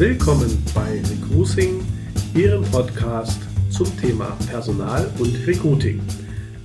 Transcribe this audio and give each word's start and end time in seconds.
Willkommen 0.00 0.64
bei 0.74 1.02
Recruiting, 1.10 1.82
Ihrem 2.34 2.64
Podcast 2.70 3.38
zum 3.68 3.84
Thema 3.98 4.34
Personal 4.48 5.12
und 5.18 5.46
Recruiting. 5.46 6.00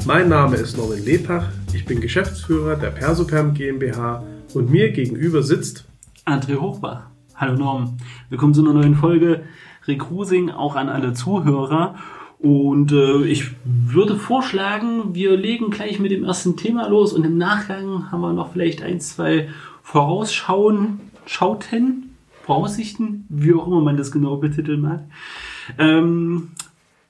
Mein 0.06 0.30
Name 0.30 0.56
ist 0.56 0.78
Norman 0.78 1.04
Lepach, 1.04 1.50
ich 1.74 1.84
bin 1.84 2.00
Geschäftsführer 2.00 2.78
der 2.78 2.92
Persoperm 2.92 3.54
GmbH 3.54 4.24
und 4.54 4.72
mir 4.72 4.94
gegenüber 4.94 5.44
sitzt 5.44 5.84
André 6.26 6.56
Hochbach. 6.56 7.08
Hallo 7.36 7.58
Norm, 7.58 7.98
willkommen 8.30 8.54
zu 8.54 8.62
einer 8.62 8.72
neuen 8.72 8.96
Folge 8.96 9.44
Recruiting, 9.86 10.50
auch 10.50 10.78
an 10.78 10.88
alle 10.88 11.12
Zuhörer. 11.12 11.96
Und 12.40 12.94
äh, 12.94 13.26
ich 13.26 13.52
würde 13.66 14.16
vorschlagen, 14.16 15.14
wir 15.14 15.36
legen 15.36 15.72
gleich 15.72 16.00
mit 16.00 16.14
dem 16.14 16.24
ersten 16.24 16.56
Thema 16.56 16.88
los 16.88 17.12
und 17.12 17.26
im 17.26 17.38
Nachgang 17.38 18.14
haben 18.14 18.22
wir 18.22 18.32
noch 18.32 18.54
vielleicht 18.54 18.82
ein, 18.82 19.02
zwei 19.02 19.50
Vorausschauen, 19.84 21.02
Schauten, 21.26 22.05
Voraussichten, 22.46 23.26
wie 23.30 23.56
auch 23.56 23.66
immer 23.66 23.82
man 23.82 23.98
das 23.98 24.12
genau 24.12 24.38
betiteln 24.38 24.82
mag. 24.82 25.06
Ähm, 25.80 26.50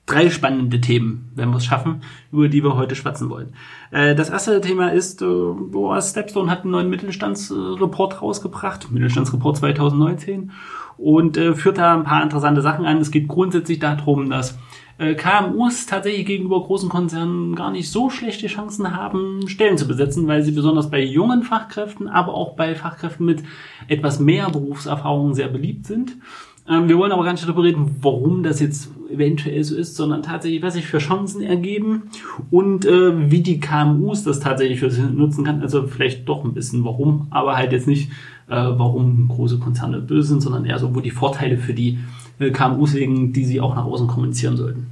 drei 0.06 0.30
spannende 0.30 0.80
Themen, 0.80 1.30
wenn 1.34 1.50
wir 1.50 1.58
es 1.58 1.66
schaffen, 1.66 2.00
über 2.32 2.48
die 2.48 2.64
wir 2.64 2.74
heute 2.74 2.94
schwatzen 2.94 3.28
wollen. 3.28 3.52
Äh, 3.90 4.14
das 4.14 4.30
erste 4.30 4.62
Thema 4.62 4.92
ist, 4.92 5.20
äh, 5.20 5.26
wo 5.26 5.94
Stepstone 6.00 6.50
hat 6.50 6.62
einen 6.62 6.70
neuen 6.70 6.88
Mittelstandsreport 6.88 8.22
rausgebracht, 8.22 8.90
Mittelstandsreport 8.90 9.58
2019, 9.58 10.52
und 10.96 11.36
äh, 11.36 11.54
führt 11.54 11.76
da 11.76 11.94
ein 11.94 12.04
paar 12.04 12.22
interessante 12.22 12.62
Sachen 12.62 12.86
an. 12.86 12.96
Es 12.96 13.10
geht 13.10 13.28
grundsätzlich 13.28 13.78
darum, 13.78 14.30
dass 14.30 14.58
KMUs 14.98 15.86
tatsächlich 15.86 16.24
gegenüber 16.24 16.62
großen 16.62 16.88
Konzernen 16.88 17.54
gar 17.54 17.70
nicht 17.70 17.90
so 17.90 18.08
schlechte 18.08 18.46
Chancen 18.46 18.96
haben, 18.96 19.46
Stellen 19.46 19.76
zu 19.76 19.86
besetzen, 19.86 20.26
weil 20.26 20.42
sie 20.42 20.52
besonders 20.52 20.90
bei 20.90 21.02
jungen 21.02 21.42
Fachkräften, 21.42 22.08
aber 22.08 22.32
auch 22.32 22.56
bei 22.56 22.74
Fachkräften 22.74 23.26
mit 23.26 23.42
etwas 23.88 24.20
mehr 24.20 24.48
Berufserfahrung 24.48 25.34
sehr 25.34 25.48
beliebt 25.48 25.86
sind. 25.86 26.16
Ähm, 26.68 26.88
wir 26.88 26.98
wollen 26.98 27.12
aber 27.12 27.24
gar 27.24 27.32
nicht 27.32 27.44
darüber 27.44 27.62
reden, 27.62 27.96
warum 28.00 28.42
das 28.42 28.60
jetzt 28.60 28.90
eventuell 29.10 29.62
so 29.62 29.76
ist, 29.76 29.96
sondern 29.96 30.22
tatsächlich, 30.22 30.62
was 30.62 30.74
sich 30.74 30.86
für 30.86 30.98
Chancen 30.98 31.42
ergeben 31.42 32.10
und 32.50 32.84
äh, 32.84 33.30
wie 33.30 33.40
die 33.40 33.60
KMUs 33.60 34.24
das 34.24 34.40
tatsächlich 34.40 34.80
für 34.80 34.90
sich 34.90 35.04
nutzen 35.04 35.44
kann. 35.44 35.62
Also 35.62 35.86
vielleicht 35.86 36.28
doch 36.28 36.44
ein 36.44 36.54
bisschen 36.54 36.84
warum, 36.84 37.28
aber 37.30 37.56
halt 37.56 37.72
jetzt 37.72 37.86
nicht, 37.86 38.10
äh, 38.48 38.56
warum 38.56 39.28
große 39.28 39.58
Konzerne 39.58 40.00
böse 40.00 40.28
sind, 40.28 40.40
sondern 40.40 40.64
eher 40.64 40.78
so, 40.78 40.94
wo 40.94 41.00
die 41.00 41.10
Vorteile 41.10 41.56
für 41.56 41.74
die 41.74 41.90
äh, 41.90 42.25
KMUs 42.38 42.94
liegen, 42.94 43.32
die 43.32 43.44
sie 43.44 43.60
auch 43.60 43.74
nach 43.74 43.84
außen 43.84 44.06
kommunizieren 44.06 44.56
sollten. 44.56 44.86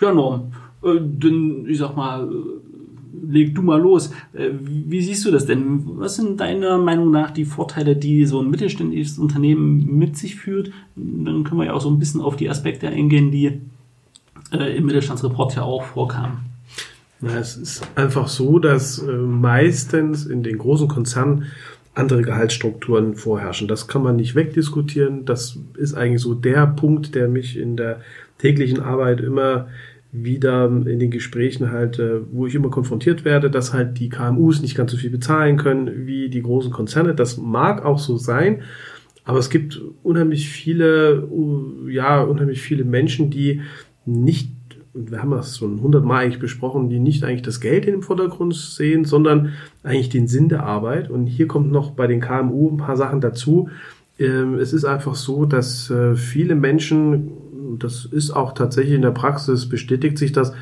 Ja, 0.00 0.12
Norm, 0.12 0.52
äh, 0.82 1.00
dann, 1.00 1.66
ich 1.66 1.78
sag 1.78 1.96
mal, 1.96 2.24
äh, 2.24 3.32
leg 3.32 3.54
du 3.54 3.62
mal 3.62 3.80
los. 3.80 4.12
Äh, 4.32 4.50
wie 4.62 5.02
siehst 5.02 5.24
du 5.26 5.30
das 5.30 5.46
denn? 5.46 5.82
Was 5.98 6.16
sind 6.16 6.40
deiner 6.40 6.78
Meinung 6.78 7.10
nach 7.10 7.30
die 7.30 7.44
Vorteile, 7.44 7.96
die 7.96 8.24
so 8.24 8.40
ein 8.40 8.50
mittelständisches 8.50 9.18
Unternehmen 9.18 9.98
mit 9.98 10.16
sich 10.16 10.36
führt? 10.36 10.70
Dann 10.96 11.44
können 11.44 11.60
wir 11.60 11.66
ja 11.66 11.72
auch 11.74 11.80
so 11.80 11.90
ein 11.90 11.98
bisschen 11.98 12.20
auf 12.20 12.36
die 12.36 12.48
Aspekte 12.48 12.88
eingehen, 12.88 13.30
die 13.30 13.60
äh, 14.52 14.76
im 14.76 14.86
Mittelstandsreport 14.86 15.56
ja 15.56 15.62
auch 15.62 15.84
vorkamen. 15.84 16.38
Ja, 17.20 17.36
es 17.38 17.56
ist 17.56 17.86
einfach 17.96 18.28
so, 18.28 18.58
dass 18.58 19.04
meistens 19.06 20.24
in 20.24 20.42
den 20.42 20.56
großen 20.56 20.88
Konzernen 20.88 21.44
andere 21.94 22.22
Gehaltsstrukturen 22.22 23.14
vorherrschen. 23.14 23.68
Das 23.68 23.88
kann 23.88 24.02
man 24.02 24.16
nicht 24.16 24.34
wegdiskutieren. 24.34 25.24
Das 25.24 25.58
ist 25.76 25.94
eigentlich 25.94 26.22
so 26.22 26.34
der 26.34 26.66
Punkt, 26.66 27.14
der 27.14 27.28
mich 27.28 27.58
in 27.58 27.76
der 27.76 28.00
täglichen 28.38 28.80
Arbeit 28.80 29.20
immer 29.20 29.68
wieder 30.12 30.66
in 30.66 30.98
den 30.98 31.10
Gesprächen 31.10 31.70
halt, 31.70 32.00
wo 32.32 32.46
ich 32.46 32.54
immer 32.54 32.70
konfrontiert 32.70 33.24
werde, 33.24 33.50
dass 33.50 33.72
halt 33.72 33.98
die 34.00 34.08
KMUs 34.08 34.60
nicht 34.60 34.76
ganz 34.76 34.90
so 34.90 34.96
viel 34.96 35.10
bezahlen 35.10 35.56
können 35.56 36.06
wie 36.06 36.28
die 36.28 36.42
großen 36.42 36.72
Konzerne. 36.72 37.14
Das 37.14 37.36
mag 37.36 37.84
auch 37.84 37.98
so 37.98 38.16
sein, 38.16 38.62
aber 39.24 39.38
es 39.38 39.50
gibt 39.50 39.80
unheimlich 40.02 40.48
viele, 40.48 41.28
ja, 41.88 42.20
unheimlich 42.22 42.60
viele 42.60 42.84
Menschen, 42.84 43.30
die 43.30 43.60
nicht 44.04 44.50
und 44.92 45.10
wir 45.10 45.22
haben 45.22 45.30
das 45.30 45.58
schon 45.58 45.80
hundertmal 45.80 46.24
eigentlich 46.24 46.40
besprochen, 46.40 46.88
die 46.88 46.98
nicht 46.98 47.22
eigentlich 47.22 47.42
das 47.42 47.60
Geld 47.60 47.86
in 47.86 47.92
dem 47.92 48.02
Vordergrund 48.02 48.54
sehen, 48.54 49.04
sondern 49.04 49.52
eigentlich 49.84 50.08
den 50.08 50.26
Sinn 50.26 50.48
der 50.48 50.64
Arbeit. 50.64 51.10
Und 51.10 51.26
hier 51.26 51.46
kommt 51.46 51.70
noch 51.70 51.92
bei 51.92 52.06
den 52.08 52.20
KMU 52.20 52.70
ein 52.70 52.76
paar 52.76 52.96
Sachen 52.96 53.20
dazu. 53.20 53.68
Ähm, 54.18 54.54
es 54.58 54.72
ist 54.72 54.84
einfach 54.84 55.14
so, 55.14 55.44
dass 55.44 55.90
äh, 55.90 56.16
viele 56.16 56.56
Menschen, 56.56 57.30
das 57.78 58.04
ist 58.04 58.32
auch 58.32 58.52
tatsächlich 58.52 58.94
in 58.94 59.02
der 59.02 59.12
Praxis, 59.12 59.68
bestätigt 59.68 60.18
sich 60.18 60.32
das, 60.32 60.52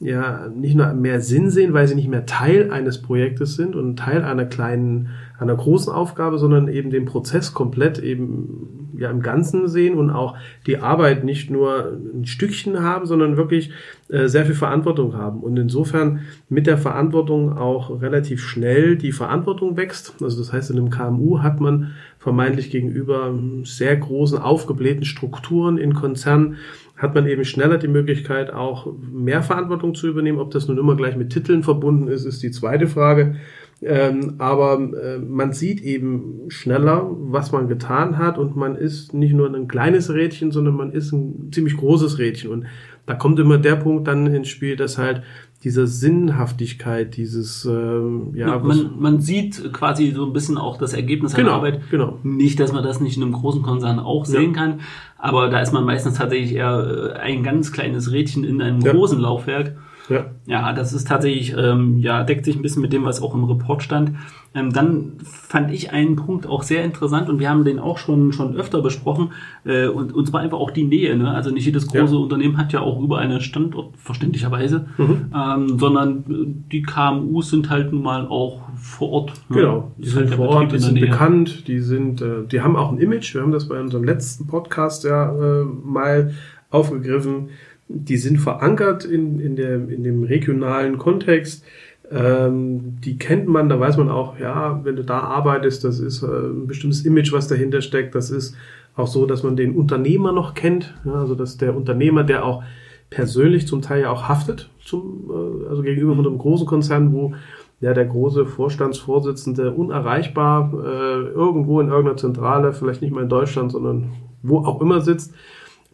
ja 0.00 0.48
nicht 0.48 0.74
nur 0.74 0.92
mehr 0.94 1.20
Sinn 1.20 1.50
sehen, 1.50 1.74
weil 1.74 1.86
sie 1.86 1.94
nicht 1.94 2.08
mehr 2.08 2.26
Teil 2.26 2.70
eines 2.70 3.02
Projektes 3.02 3.54
sind 3.54 3.76
und 3.76 3.98
Teil 3.98 4.24
einer 4.24 4.46
kleinen, 4.46 5.10
einer 5.38 5.54
großen 5.54 5.92
Aufgabe, 5.92 6.38
sondern 6.38 6.68
eben 6.68 6.90
den 6.90 7.04
Prozess 7.04 7.52
komplett 7.52 7.98
eben 7.98 8.79
ja 9.00 9.10
im 9.10 9.22
Ganzen 9.22 9.66
sehen 9.66 9.98
und 9.98 10.10
auch 10.10 10.36
die 10.66 10.78
Arbeit 10.78 11.24
nicht 11.24 11.50
nur 11.50 11.98
ein 12.14 12.26
Stückchen 12.26 12.82
haben, 12.82 13.06
sondern 13.06 13.36
wirklich 13.36 13.72
äh, 14.08 14.28
sehr 14.28 14.46
viel 14.46 14.54
Verantwortung 14.54 15.14
haben 15.14 15.40
und 15.40 15.56
insofern 15.56 16.20
mit 16.48 16.66
der 16.66 16.78
Verantwortung 16.78 17.56
auch 17.56 18.00
relativ 18.02 18.42
schnell 18.42 18.96
die 18.96 19.12
Verantwortung 19.12 19.76
wächst. 19.76 20.14
Also 20.22 20.38
das 20.38 20.52
heißt, 20.52 20.70
in 20.70 20.78
einem 20.78 20.90
KMU 20.90 21.42
hat 21.42 21.60
man 21.60 21.92
vermeintlich 22.18 22.70
gegenüber 22.70 23.34
sehr 23.64 23.96
großen 23.96 24.38
aufgeblähten 24.38 25.04
Strukturen 25.04 25.78
in 25.78 25.94
Konzernen 25.94 26.58
hat 27.00 27.14
man 27.14 27.26
eben 27.26 27.46
schneller 27.46 27.78
die 27.78 27.88
Möglichkeit, 27.88 28.52
auch 28.52 28.92
mehr 29.00 29.42
Verantwortung 29.42 29.94
zu 29.94 30.06
übernehmen. 30.06 30.38
Ob 30.38 30.50
das 30.50 30.68
nun 30.68 30.76
immer 30.76 30.96
gleich 30.96 31.16
mit 31.16 31.30
Titeln 31.30 31.62
verbunden 31.62 32.08
ist, 32.08 32.26
ist 32.26 32.42
die 32.42 32.50
zweite 32.50 32.88
Frage. 32.88 33.36
Ähm, 33.82 34.34
aber 34.38 34.74
äh, 34.74 35.18
man 35.18 35.52
sieht 35.54 35.80
eben 35.80 36.50
schneller, 36.50 37.08
was 37.10 37.50
man 37.50 37.66
getan 37.66 38.18
hat 38.18 38.36
und 38.36 38.54
man 38.54 38.76
ist 38.76 39.14
nicht 39.14 39.32
nur 39.32 39.52
ein 39.54 39.68
kleines 39.68 40.12
Rädchen, 40.12 40.50
sondern 40.50 40.76
man 40.76 40.92
ist 40.92 41.12
ein 41.12 41.50
ziemlich 41.50 41.76
großes 41.78 42.18
Rädchen. 42.18 42.50
Und 42.50 42.66
da 43.06 43.14
kommt 43.14 43.38
immer 43.38 43.56
der 43.56 43.76
Punkt 43.76 44.06
dann 44.06 44.26
ins 44.26 44.48
Spiel, 44.48 44.76
dass 44.76 44.98
halt 44.98 45.22
diese 45.64 45.86
Sinnhaftigkeit, 45.86 47.16
dieses 47.16 47.64
ähm, 47.66 48.32
ja, 48.34 48.58
man, 48.58 48.92
man 48.98 49.20
sieht 49.20 49.72
quasi 49.72 50.10
so 50.12 50.24
ein 50.24 50.32
bisschen 50.32 50.56
auch 50.56 50.78
das 50.78 50.94
Ergebnis 50.94 51.34
genau, 51.34 51.48
einer 51.48 51.56
Arbeit. 51.56 51.80
Genau. 51.90 52.18
Nicht, 52.22 52.60
dass 52.60 52.72
man 52.72 52.82
das 52.82 53.00
nicht 53.00 53.16
in 53.16 53.22
einem 53.22 53.32
großen 53.32 53.62
Konzern 53.62 53.98
auch 53.98 54.24
sehen 54.24 54.54
ja. 54.54 54.60
kann, 54.60 54.80
aber 55.18 55.48
da 55.48 55.60
ist 55.60 55.72
man 55.72 55.84
meistens 55.84 56.14
tatsächlich 56.14 56.54
eher 56.54 57.14
äh, 57.16 57.18
ein 57.18 57.42
ganz 57.42 57.72
kleines 57.72 58.10
Rädchen 58.10 58.44
in 58.44 58.60
einem 58.62 58.80
ja. 58.80 58.92
großen 58.92 59.18
Laufwerk. 59.18 59.76
Ja. 60.10 60.26
ja, 60.46 60.72
das 60.72 60.92
ist 60.92 61.06
tatsächlich, 61.06 61.54
ähm, 61.56 61.98
ja, 61.98 62.24
deckt 62.24 62.44
sich 62.44 62.56
ein 62.56 62.62
bisschen 62.62 62.82
mit 62.82 62.92
dem, 62.92 63.04
was 63.04 63.22
auch 63.22 63.34
im 63.34 63.44
Report 63.44 63.82
stand. 63.82 64.12
Ähm, 64.52 64.72
dann 64.72 65.12
fand 65.22 65.72
ich 65.72 65.92
einen 65.92 66.16
Punkt 66.16 66.46
auch 66.48 66.64
sehr 66.64 66.82
interessant 66.82 67.28
und 67.28 67.38
wir 67.38 67.48
haben 67.48 67.64
den 67.64 67.78
auch 67.78 67.98
schon, 67.98 68.32
schon 68.32 68.56
öfter 68.56 68.82
besprochen, 68.82 69.30
äh, 69.64 69.86
und, 69.86 70.12
und 70.12 70.26
zwar 70.26 70.40
einfach 70.40 70.58
auch 70.58 70.72
die 70.72 70.82
Nähe. 70.82 71.16
Ne? 71.16 71.30
Also 71.30 71.50
nicht 71.50 71.64
jedes 71.64 71.86
große 71.86 72.14
ja. 72.14 72.20
Unternehmen 72.20 72.56
hat 72.56 72.72
ja 72.72 72.80
auch 72.80 73.00
über 73.00 73.18
einen 73.18 73.40
Standort, 73.40 73.96
verständlicherweise, 73.96 74.86
mhm. 74.98 75.30
ähm, 75.32 75.78
sondern 75.78 76.24
die 76.26 76.82
KMUs 76.82 77.50
sind 77.50 77.70
halt 77.70 77.92
nun 77.92 78.02
mal 78.02 78.26
auch 78.26 78.62
vor 78.74 79.10
Ort. 79.10 79.32
Ne? 79.48 79.56
Genau, 79.58 79.92
die 79.96 80.08
sind 80.08 80.30
halt 80.30 80.34
vor 80.34 80.48
Ort, 80.48 80.72
die 80.72 80.78
sind 80.78 80.94
Nähe. 80.94 81.06
bekannt, 81.06 81.68
die 81.68 81.78
sind, 81.78 82.20
äh, 82.20 82.44
die 82.50 82.60
haben 82.60 82.74
auch 82.74 82.90
ein 82.90 82.98
Image. 82.98 83.32
Wir 83.34 83.42
haben 83.42 83.52
das 83.52 83.68
bei 83.68 83.80
unserem 83.80 84.02
letzten 84.02 84.48
Podcast 84.48 85.04
ja 85.04 85.32
äh, 85.32 85.64
mal 85.64 86.34
aufgegriffen 86.70 87.50
die 87.92 88.16
sind 88.16 88.38
verankert 88.38 89.04
in, 89.04 89.40
in, 89.40 89.56
der, 89.56 89.74
in 89.88 90.04
dem 90.04 90.22
regionalen 90.22 90.96
Kontext. 90.98 91.64
Ähm, 92.10 93.00
die 93.00 93.18
kennt 93.18 93.48
man, 93.48 93.68
da 93.68 93.78
weiß 93.78 93.96
man 93.96 94.08
auch, 94.08 94.38
ja, 94.38 94.80
wenn 94.84 94.96
du 94.96 95.04
da 95.04 95.20
arbeitest, 95.20 95.84
das 95.84 95.98
ist 95.98 96.22
äh, 96.22 96.26
ein 96.26 96.66
bestimmtes 96.66 97.04
Image, 97.04 97.32
was 97.32 97.48
dahinter 97.48 97.80
steckt. 97.80 98.14
Das 98.14 98.30
ist 98.30 98.56
auch 98.94 99.06
so, 99.06 99.26
dass 99.26 99.42
man 99.42 99.56
den 99.56 99.74
Unternehmer 99.74 100.32
noch 100.32 100.54
kennt. 100.54 100.94
Ja, 101.04 101.14
also 101.14 101.34
dass 101.34 101.56
der 101.56 101.76
Unternehmer, 101.76 102.22
der 102.22 102.44
auch 102.44 102.62
persönlich 103.10 103.66
zum 103.66 103.82
Teil 103.82 104.02
ja 104.02 104.10
auch 104.10 104.28
haftet, 104.28 104.70
zum, 104.84 105.30
äh, 105.30 105.68
also 105.68 105.82
gegenüber 105.82 106.14
von 106.14 106.26
einem 106.26 106.38
großen 106.38 106.66
Konzern, 106.66 107.12
wo 107.12 107.34
ja, 107.80 107.92
der 107.92 108.06
große 108.06 108.46
Vorstandsvorsitzende 108.46 109.72
unerreichbar 109.72 110.72
äh, 110.74 111.28
irgendwo 111.28 111.80
in 111.80 111.88
irgendeiner 111.88 112.18
Zentrale, 112.18 112.72
vielleicht 112.72 113.02
nicht 113.02 113.12
mal 113.12 113.22
in 113.22 113.28
Deutschland, 113.28 113.72
sondern 113.72 114.12
wo 114.42 114.58
auch 114.58 114.80
immer 114.80 115.00
sitzt 115.00 115.34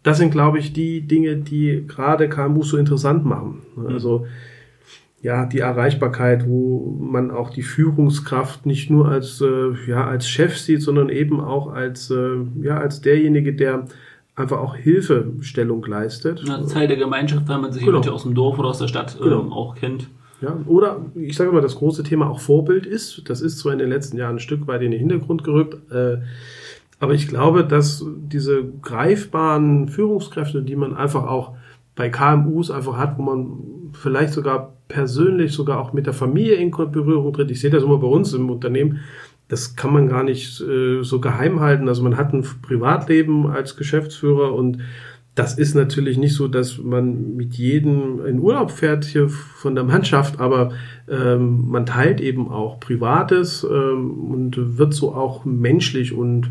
das 0.06 0.19
sind, 0.19 0.31
glaube 0.31 0.61
ich, 0.61 0.73
die 0.73 1.00
Dinge, 1.00 1.37
die 1.37 1.85
gerade 1.85 2.29
KMUs 2.29 2.69
so 2.69 2.76
interessant 2.76 3.25
machen. 3.25 3.62
Mhm. 3.75 3.87
Also 3.88 4.26
ja, 5.20 5.47
die 5.47 5.58
Erreichbarkeit, 5.58 6.47
wo 6.47 6.97
man 7.00 7.32
auch 7.32 7.50
die 7.50 7.64
Führungskraft 7.64 8.67
nicht 8.67 8.88
nur 8.88 9.08
als, 9.08 9.41
äh, 9.41 9.73
ja, 9.88 10.06
als 10.06 10.29
Chef 10.29 10.56
sieht, 10.58 10.81
sondern 10.82 11.08
eben 11.08 11.41
auch 11.41 11.73
als, 11.73 12.12
äh, 12.12 12.37
ja, 12.62 12.79
als 12.79 13.00
derjenige, 13.00 13.53
der 13.53 13.87
einfach 14.37 14.58
auch 14.58 14.76
Hilfestellung 14.76 15.85
leistet. 15.85 16.44
Ja, 16.47 16.62
Teil 16.62 16.87
der 16.87 16.99
Gemeinschaft, 16.99 17.49
weil 17.49 17.58
man 17.58 17.73
sich 17.73 17.85
genau. 17.85 17.99
aus 17.99 18.23
dem 18.23 18.35
Dorf 18.35 18.61
oder 18.61 18.69
aus 18.69 18.79
der 18.79 18.87
Stadt 18.87 19.19
genau. 19.20 19.41
ähm, 19.41 19.53
auch 19.53 19.75
kennt. 19.75 20.08
Ja, 20.41 20.56
oder 20.67 21.05
ich 21.17 21.37
sage 21.37 21.50
mal, 21.50 21.62
das 21.62 21.75
große 21.75 22.05
Thema 22.05 22.31
auch 22.31 22.38
Vorbild 22.38 22.87
ist. 22.87 23.29
Das 23.29 23.41
ist 23.41 23.58
zwar 23.58 23.73
in 23.73 23.81
den 23.81 23.88
letzten 23.88 24.19
Jahren 24.19 24.37
ein 24.37 24.41
Stück 24.41 24.69
weit 24.69 24.82
in 24.82 24.93
den 24.93 25.00
Hintergrund 25.00 25.43
gerückt. 25.43 25.91
Äh, 25.91 26.19
aber 26.98 27.14
ich 27.14 27.28
glaube, 27.28 27.64
dass 27.64 28.04
diese 28.16 28.64
greifbaren 28.82 29.88
Führungskräfte, 29.88 30.62
die 30.62 30.76
man 30.76 30.96
einfach 30.96 31.26
auch 31.26 31.54
bei 31.94 32.08
KMUs 32.08 32.70
einfach 32.70 32.96
hat, 32.96 33.19
wo 33.19 33.22
man 33.22 33.93
vielleicht 33.93 34.32
sogar 34.32 34.75
persönlich, 34.88 35.52
sogar 35.52 35.81
auch 35.81 35.93
mit 35.93 36.06
der 36.06 36.12
Familie 36.12 36.54
in 36.54 36.70
Berührung 36.70 37.32
tritt. 37.32 37.50
Ich 37.50 37.60
sehe 37.60 37.70
das 37.70 37.82
immer 37.82 37.98
bei 37.98 38.06
uns 38.06 38.32
im 38.32 38.50
Unternehmen, 38.50 39.00
das 39.48 39.76
kann 39.76 39.93
man 39.93 40.08
gar 40.08 40.25
nicht 40.25 40.60
äh, 40.60 41.02
so 41.02 41.20
geheim 41.20 41.60
halten. 41.60 41.88
Also 41.88 42.02
man 42.02 42.16
hat 42.16 42.32
ein 42.32 42.44
Privatleben 42.62 43.46
als 43.46 43.76
Geschäftsführer 43.76 44.52
und 44.52 44.78
das 45.37 45.58
ist 45.58 45.75
natürlich 45.75 46.16
nicht 46.16 46.34
so, 46.34 46.48
dass 46.48 46.78
man 46.78 47.37
mit 47.37 47.54
jedem 47.54 48.25
in 48.25 48.40
Urlaub 48.40 48.70
fährt 48.70 49.04
hier 49.04 49.28
von 49.28 49.75
der 49.75 49.84
Mannschaft, 49.84 50.40
aber 50.40 50.72
ähm, 51.08 51.69
man 51.69 51.84
teilt 51.84 52.22
eben 52.22 52.50
auch 52.50 52.81
Privates 52.81 53.62
ähm, 53.62 54.32
und 54.32 54.78
wird 54.78 54.94
so 54.94 55.14
auch 55.14 55.44
menschlich 55.44 56.14
und 56.14 56.50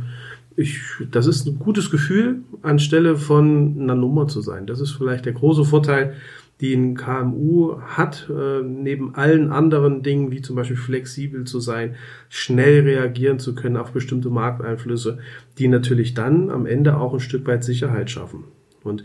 ich, 0.55 0.81
das 1.11 1.27
ist 1.27 1.45
ein 1.47 1.59
gutes 1.59 1.91
Gefühl, 1.91 2.43
anstelle 2.61 3.17
von 3.17 3.77
einer 3.79 3.95
Nummer 3.95 4.27
zu 4.27 4.41
sein. 4.41 4.67
Das 4.67 4.79
ist 4.79 4.91
vielleicht 4.91 5.25
der 5.25 5.33
große 5.33 5.65
Vorteil, 5.65 6.15
die 6.61 6.73
ein 6.73 6.95
KMU 6.95 7.81
hat, 7.81 8.29
äh, 8.29 8.61
neben 8.63 9.15
allen 9.15 9.51
anderen 9.51 10.03
Dingen, 10.03 10.31
wie 10.31 10.41
zum 10.41 10.55
Beispiel 10.55 10.77
flexibel 10.77 11.43
zu 11.43 11.59
sein, 11.59 11.95
schnell 12.29 12.81
reagieren 12.81 13.39
zu 13.39 13.55
können 13.55 13.75
auf 13.75 13.91
bestimmte 13.91 14.29
Markteinflüsse, 14.29 15.19
die 15.57 15.67
natürlich 15.67 16.13
dann 16.13 16.49
am 16.49 16.65
Ende 16.65 16.97
auch 16.97 17.13
ein 17.13 17.19
Stück 17.19 17.45
weit 17.47 17.65
Sicherheit 17.65 18.09
schaffen. 18.09 18.45
Und 18.83 19.03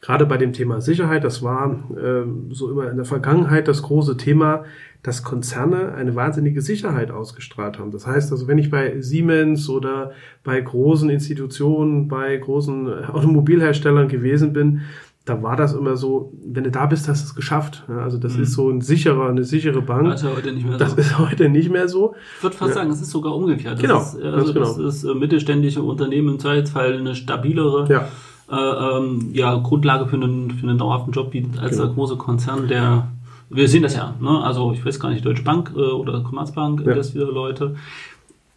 gerade 0.00 0.26
bei 0.26 0.38
dem 0.38 0.52
Thema 0.52 0.80
Sicherheit, 0.80 1.24
das 1.24 1.42
war 1.42 1.72
äh, 1.96 2.24
so 2.50 2.70
immer 2.70 2.90
in 2.90 2.96
der 2.96 3.04
Vergangenheit 3.04 3.68
das 3.68 3.82
große 3.82 4.16
Thema, 4.16 4.64
dass 5.02 5.22
Konzerne 5.22 5.94
eine 5.94 6.14
wahnsinnige 6.14 6.60
Sicherheit 6.62 7.10
ausgestrahlt 7.10 7.78
haben. 7.78 7.90
Das 7.90 8.06
heißt 8.06 8.32
also, 8.32 8.48
wenn 8.48 8.58
ich 8.58 8.70
bei 8.70 9.00
Siemens 9.00 9.68
oder 9.68 10.12
bei 10.44 10.60
großen 10.60 11.08
Institutionen, 11.08 12.08
bei 12.08 12.36
großen 12.36 13.06
Automobilherstellern 13.06 14.08
gewesen 14.08 14.52
bin, 14.52 14.82
da 15.26 15.42
war 15.42 15.56
das 15.56 15.74
immer 15.74 15.96
so, 15.96 16.32
wenn 16.44 16.64
du 16.64 16.70
da 16.70 16.86
bist, 16.86 17.06
hast 17.08 17.22
du 17.22 17.26
es 17.28 17.34
geschafft. 17.34 17.84
also 17.88 18.18
das 18.18 18.36
mhm. 18.36 18.42
ist 18.42 18.52
so 18.52 18.70
ein 18.70 18.80
sicherer, 18.80 19.28
eine 19.28 19.44
sichere 19.44 19.82
Bank. 19.82 20.08
Das 20.10 20.22
ist 20.22 20.34
heute 20.34 20.52
nicht 20.52 20.66
mehr 20.66 20.78
das 20.78 20.92
so. 20.92 20.96
ist 20.96 21.18
heute 21.18 21.48
nicht 21.50 21.70
mehr 21.70 21.88
so. 21.88 22.14
Ich 22.38 22.42
würde 22.42 22.56
fast 22.56 22.70
ja. 22.70 22.74
sagen, 22.76 22.90
es 22.90 23.00
ist 23.02 23.10
sogar 23.10 23.34
umgekehrt. 23.34 23.74
Das 23.74 23.82
genau, 23.82 24.00
ist, 24.00 24.16
also 24.22 24.52
das 24.52 24.76
genau. 24.76 24.88
ist 24.88 25.04
äh, 25.04 25.14
mittelständische 25.14 25.82
Unternehmen 25.82 26.30
im 26.30 26.38
Zweifelsfall 26.38 26.98
eine 26.98 27.14
stabilere 27.14 27.86
ja 27.92 28.08
äh, 28.50 28.56
ähm, 28.56 29.30
ja, 29.32 29.56
Grundlage 29.56 30.06
für 30.06 30.16
einen, 30.16 30.50
für 30.50 30.68
einen 30.68 30.78
dauerhaften 30.78 31.12
Job 31.12 31.30
bietet 31.30 31.58
als 31.58 31.72
genau. 31.72 31.84
der 31.84 31.94
große 31.94 32.16
Konzern, 32.16 32.68
der 32.68 33.08
wir 33.50 33.68
sehen 33.68 33.82
das 33.82 33.96
ja, 33.96 34.14
ne? 34.20 34.42
also 34.42 34.72
ich 34.72 34.84
weiß 34.84 35.00
gar 35.00 35.10
nicht, 35.10 35.24
Deutsche 35.24 35.42
Bank 35.42 35.72
äh, 35.74 35.80
oder 35.80 36.20
Commerzbank, 36.20 36.86
ja. 36.86 36.94
das 36.94 37.14
wieder 37.14 37.26
Leute. 37.26 37.74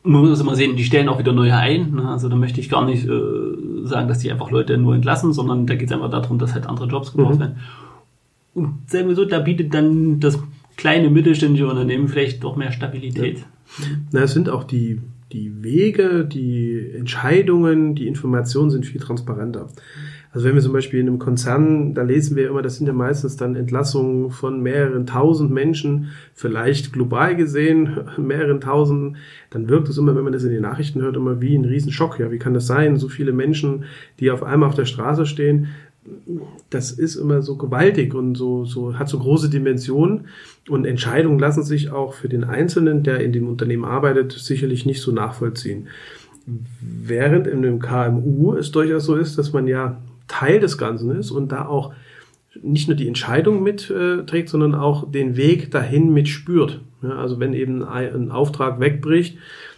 Man 0.03 0.21
muss 0.27 0.39
immer 0.39 0.55
sehen, 0.55 0.75
die 0.75 0.83
stellen 0.83 1.09
auch 1.09 1.17
wieder 1.17 1.33
neue 1.33 1.55
ein. 1.55 1.95
Ne? 1.95 2.07
Also 2.09 2.29
da 2.29 2.35
möchte 2.35 2.59
ich 2.59 2.69
gar 2.69 2.85
nicht 2.85 3.07
äh, 3.07 3.85
sagen, 3.85 4.07
dass 4.07 4.19
die 4.19 4.31
einfach 4.31 4.51
Leute 4.51 4.77
nur 4.77 4.93
entlassen, 4.93 5.33
sondern 5.33 5.65
da 5.65 5.75
geht 5.75 5.87
es 5.89 5.93
einfach 5.93 6.11
darum, 6.11 6.37
dass 6.37 6.53
halt 6.53 6.67
andere 6.67 6.87
Jobs 6.87 7.13
gebraucht 7.13 7.35
mhm. 7.35 7.39
werden. 7.39 7.59
Und 8.53 8.73
sagen 8.87 9.07
wir 9.07 9.15
so, 9.15 9.25
da 9.25 9.39
bietet 9.39 9.73
dann 9.73 10.19
das 10.19 10.39
kleine 10.75 11.09
mittelständische 11.09 11.67
Unternehmen 11.67 12.07
vielleicht 12.07 12.43
doch 12.43 12.55
mehr 12.55 12.71
Stabilität. 12.71 13.39
Ja. 13.39 13.85
Na, 14.11 14.19
es 14.21 14.33
sind 14.33 14.49
auch 14.49 14.63
die 14.63 15.01
die 15.33 15.63
Wege, 15.63 16.25
die 16.25 16.91
Entscheidungen, 16.95 17.95
die 17.95 18.07
Informationen 18.07 18.69
sind 18.69 18.85
viel 18.85 19.01
transparenter. 19.01 19.67
Also 20.31 20.47
wenn 20.47 20.55
wir 20.55 20.61
zum 20.63 20.73
Beispiel 20.73 20.99
in 20.99 21.07
einem 21.07 21.19
Konzern, 21.19 21.93
da 21.93 22.01
lesen 22.01 22.35
wir 22.35 22.49
immer, 22.49 22.63
das 22.63 22.77
sind 22.77 22.87
ja 22.87 22.93
meistens 22.93 23.35
dann 23.35 23.55
Entlassungen 23.55 24.31
von 24.31 24.61
mehreren 24.61 25.05
tausend 25.05 25.51
Menschen, 25.51 26.09
vielleicht 26.33 26.91
global 26.91 27.35
gesehen 27.35 27.99
mehreren 28.17 28.59
tausend, 28.59 29.17
dann 29.51 29.69
wirkt 29.69 29.89
es 29.89 29.97
immer, 29.97 30.15
wenn 30.15 30.23
man 30.23 30.33
das 30.33 30.43
in 30.43 30.51
den 30.51 30.63
Nachrichten 30.63 31.01
hört, 31.01 31.17
immer 31.17 31.39
wie 31.39 31.55
ein 31.55 31.65
Riesenschock. 31.65 32.17
Ja, 32.19 32.31
wie 32.31 32.39
kann 32.39 32.55
das 32.55 32.65
sein? 32.65 32.97
So 32.97 33.09
viele 33.09 33.31
Menschen, 33.31 33.85
die 34.19 34.31
auf 34.31 34.41
einmal 34.41 34.69
auf 34.69 34.75
der 34.75 34.85
Straße 34.85 35.27
stehen 35.27 35.67
das 36.69 36.91
ist 36.91 37.15
immer 37.15 37.41
so 37.41 37.55
gewaltig 37.55 38.13
und 38.13 38.35
so, 38.35 38.65
so, 38.65 38.97
hat 38.97 39.07
so 39.07 39.19
große 39.19 39.49
Dimensionen 39.49 40.25
und 40.69 40.85
Entscheidungen 40.85 41.39
lassen 41.39 41.63
sich 41.63 41.91
auch 41.91 42.13
für 42.13 42.29
den 42.29 42.43
Einzelnen, 42.43 43.03
der 43.03 43.19
in 43.21 43.31
dem 43.31 43.47
Unternehmen 43.47 43.85
arbeitet, 43.85 44.31
sicherlich 44.33 44.85
nicht 44.85 45.01
so 45.01 45.11
nachvollziehen. 45.11 45.87
Während 46.81 47.47
in 47.47 47.59
einem 47.59 47.79
KMU 47.79 48.53
es 48.53 48.71
durchaus 48.71 49.05
so 49.05 49.15
ist, 49.15 49.37
dass 49.37 49.53
man 49.53 49.67
ja 49.67 50.01
Teil 50.27 50.59
des 50.59 50.77
Ganzen 50.77 51.11
ist 51.11 51.31
und 51.31 51.51
da 51.51 51.65
auch 51.67 51.93
nicht 52.61 52.87
nur 52.87 52.97
die 52.97 53.07
Entscheidung 53.07 53.63
mitträgt, 53.63 54.49
sondern 54.49 54.75
auch 54.75 55.09
den 55.09 55.37
Weg 55.37 55.71
dahin 55.71 56.13
mitspürt. 56.13 56.81
Ja, 57.01 57.15
also 57.15 57.39
wenn 57.39 57.53
eben 57.53 57.83
ein 57.83 58.31
Auftrag 58.31 58.79
wegbricht, 58.79 59.37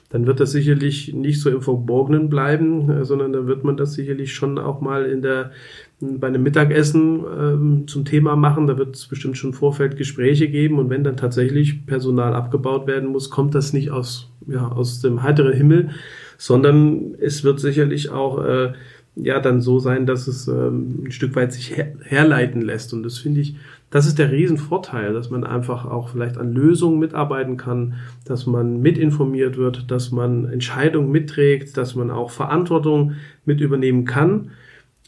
dann 0.09 0.27
wird 0.27 0.39
das 0.39 0.51
sicherlich 0.51 1.13
nicht 1.13 1.41
so 1.41 1.49
im 1.49 1.61
Verborgenen 1.61 2.29
bleiben, 2.29 3.03
sondern 3.03 3.33
dann 3.33 3.47
wird 3.47 3.63
man 3.63 3.75
das 3.75 3.93
sicherlich 3.93 4.33
schon 4.33 4.59
auch 4.59 4.81
mal 4.81 5.05
in 5.05 5.21
der 5.21 5.51
bei 5.99 6.27
einem 6.27 6.43
Mittagessen 6.43 7.23
ähm, 7.39 7.87
zum 7.87 8.05
Thema 8.05 8.35
machen. 8.35 8.67
Da 8.67 8.77
wird 8.77 8.95
es 8.95 9.07
bestimmt 9.07 9.37
schon 9.37 9.51
im 9.51 9.55
Vorfeld 9.55 9.97
Gespräche 9.97 10.49
geben. 10.49 10.79
Und 10.79 10.89
wenn 10.89 11.03
dann 11.03 11.17
tatsächlich 11.17 11.85
Personal 11.85 12.33
abgebaut 12.33 12.87
werden 12.87 13.09
muss, 13.09 13.29
kommt 13.29 13.55
das 13.55 13.73
nicht 13.73 13.91
aus, 13.91 14.29
ja, 14.47 14.67
aus 14.67 15.01
dem 15.01 15.23
heiteren 15.23 15.53
Himmel, 15.53 15.89
sondern 16.37 17.15
es 17.19 17.43
wird 17.43 17.59
sicherlich 17.59 18.09
auch 18.09 18.43
äh, 18.43 18.73
ja 19.15 19.39
dann 19.39 19.61
so 19.61 19.79
sein, 19.79 20.05
dass 20.05 20.27
es 20.27 20.47
ähm, 20.47 21.05
ein 21.05 21.11
Stück 21.11 21.35
weit 21.35 21.53
sich 21.53 21.75
her 21.75 21.93
herleiten 22.03 22.61
lässt. 22.61 22.93
Und 22.93 23.03
das 23.03 23.17
finde 23.17 23.41
ich, 23.41 23.55
das 23.89 24.05
ist 24.05 24.19
der 24.19 24.31
Riesenvorteil, 24.31 25.13
dass 25.13 25.29
man 25.29 25.45
einfach 25.45 25.85
auch 25.85 26.09
vielleicht 26.09 26.37
an 26.37 26.51
Lösungen 26.51 26.99
mitarbeiten 26.99 27.55
kann, 27.55 27.93
dass 28.25 28.45
man 28.45 28.81
mitinformiert 28.81 29.55
wird, 29.55 29.89
dass 29.89 30.11
man 30.11 30.45
Entscheidungen 30.49 31.11
mitträgt, 31.11 31.77
dass 31.77 31.95
man 31.95 32.11
auch 32.11 32.31
Verantwortung 32.31 33.13
mit 33.45 33.61
übernehmen 33.61 34.03
kann. 34.03 34.51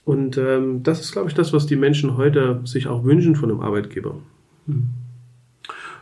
Und 0.07 0.37
ähm, 0.37 0.83
das 0.83 1.01
ist, 1.01 1.11
glaube 1.11 1.27
ich, 1.27 1.33
das, 1.33 1.51
was 1.51 1.65
die 1.65 1.75
Menschen 1.75 2.15
heute 2.15 2.61
sich 2.63 2.87
auch 2.87 3.03
wünschen 3.03 3.35
von 3.35 3.51
einem 3.51 3.59
Arbeitgeber. 3.59 4.15
Hm. 4.65 4.87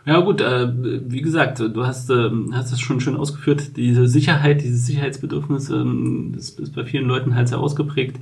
Ja 0.05 0.19
gut, 0.19 0.41
äh, 0.41 0.71
wie 1.09 1.23
gesagt, 1.23 1.59
du 1.59 1.85
hast, 1.87 2.11
äh, 2.11 2.29
hast 2.51 2.71
es 2.71 2.79
schon 2.79 2.99
schön 2.99 3.15
ausgeführt, 3.17 3.75
diese 3.77 4.07
Sicherheit, 4.07 4.61
dieses 4.61 4.85
Sicherheitsbedürfnis 4.85 5.71
ähm, 5.71 6.35
ist, 6.37 6.59
ist 6.59 6.75
bei 6.75 6.85
vielen 6.85 7.07
Leuten 7.07 7.33
halt 7.33 7.47
sehr 7.47 7.57
ausgeprägt 7.57 8.17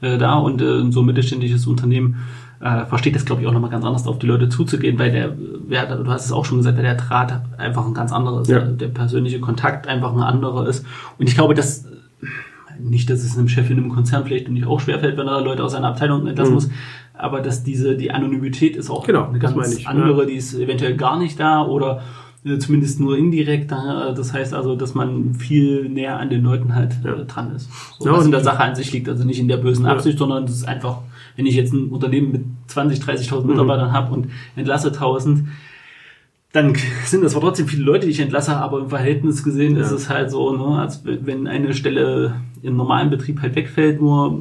äh, 0.00 0.18
da 0.18 0.34
und 0.34 0.60
äh, 0.60 0.90
so 0.90 1.02
ein 1.02 1.06
mittelständisches 1.06 1.68
Unternehmen 1.68 2.16
äh, 2.60 2.86
versteht 2.86 3.14
das, 3.14 3.24
glaube 3.24 3.42
ich, 3.42 3.46
auch 3.46 3.52
nochmal 3.52 3.70
ganz 3.70 3.84
anders, 3.84 4.08
auf 4.08 4.18
die 4.18 4.26
Leute 4.26 4.48
zuzugehen, 4.48 4.98
weil 4.98 5.12
der, 5.12 5.36
ja, 5.68 5.86
du 5.86 6.10
hast 6.10 6.24
es 6.24 6.32
auch 6.32 6.44
schon 6.44 6.58
gesagt, 6.58 6.76
weil 6.76 6.82
der 6.82 6.96
Draht 6.96 7.40
einfach 7.56 7.86
ein 7.86 7.94
ganz 7.94 8.10
anderes, 8.10 8.48
ja. 8.48 8.58
der 8.58 8.88
persönliche 8.88 9.38
Kontakt 9.38 9.86
einfach 9.86 10.12
ein 10.12 10.22
anderer 10.22 10.66
ist. 10.66 10.84
Und 11.16 11.28
ich 11.28 11.36
glaube, 11.36 11.54
dass 11.54 11.84
nicht, 12.80 13.10
dass 13.10 13.22
es 13.22 13.36
einem 13.36 13.48
Chef 13.48 13.70
in 13.70 13.78
einem 13.78 13.90
Konzern 13.90 14.24
vielleicht 14.24 14.48
nicht 14.48 14.66
auch 14.66 14.80
schwerfällt, 14.80 15.16
wenn 15.16 15.26
er 15.26 15.40
Leute 15.40 15.64
aus 15.64 15.72
seiner 15.72 15.88
Abteilung 15.88 16.26
entlassen 16.26 16.50
mhm. 16.50 16.54
muss, 16.54 16.70
aber 17.14 17.40
dass 17.40 17.64
diese, 17.64 17.96
die 17.96 18.10
Anonymität 18.10 18.76
ist 18.76 18.90
auch 18.90 19.06
genau, 19.06 19.28
eine 19.28 19.38
ganz 19.38 19.76
ich, 19.76 19.88
andere, 19.88 20.20
ja. 20.20 20.26
die 20.26 20.36
ist 20.36 20.54
eventuell 20.54 20.96
gar 20.96 21.18
nicht 21.18 21.38
da 21.38 21.64
oder 21.64 22.02
äh, 22.44 22.58
zumindest 22.58 23.00
nur 23.00 23.16
indirekt 23.18 23.72
da. 23.72 24.12
Das 24.16 24.32
heißt 24.32 24.54
also, 24.54 24.76
dass 24.76 24.94
man 24.94 25.34
viel 25.34 25.88
näher 25.88 26.18
an 26.18 26.30
den 26.30 26.42
Leuten 26.42 26.74
halt 26.74 26.96
ja. 27.04 27.14
äh, 27.14 27.24
dran 27.24 27.54
ist. 27.54 27.68
So, 27.98 28.08
ja, 28.08 28.16
was 28.16 28.24
in 28.24 28.30
der 28.30 28.42
Sache 28.42 28.62
an 28.62 28.74
sich 28.74 28.92
liegt, 28.92 29.08
also 29.08 29.24
nicht 29.24 29.40
in 29.40 29.48
der 29.48 29.56
bösen 29.56 29.86
Absicht, 29.86 30.18
sondern 30.18 30.46
das 30.46 30.54
ist 30.54 30.68
einfach, 30.68 30.98
wenn 31.36 31.46
ich 31.46 31.54
jetzt 31.54 31.72
ein 31.72 31.88
Unternehmen 31.88 32.32
mit 32.32 32.44
20, 32.68 33.00
30.000 33.00 33.42
mhm. 33.42 33.46
Mitarbeitern 33.48 33.88
mhm. 33.88 33.92
habe 33.92 34.14
und 34.14 34.28
entlasse 34.54 34.88
1000, 34.88 35.48
dann 36.52 36.74
sind 37.04 37.24
das 37.24 37.32
zwar 37.32 37.42
trotzdem 37.42 37.66
viele 37.66 37.84
Leute, 37.84 38.06
die 38.06 38.12
ich 38.12 38.20
entlasse, 38.20 38.56
aber 38.56 38.78
im 38.80 38.88
Verhältnis 38.88 39.42
gesehen 39.42 39.76
ja. 39.76 39.82
ist 39.82 39.90
es 39.90 40.08
halt 40.08 40.30
so, 40.30 40.54
ne, 40.56 40.80
als 40.80 41.02
wenn 41.04 41.46
eine 41.46 41.74
Stelle 41.74 42.34
im 42.62 42.76
normalen 42.76 43.10
Betrieb 43.10 43.40
halt 43.40 43.54
wegfällt, 43.56 44.00
nur 44.00 44.40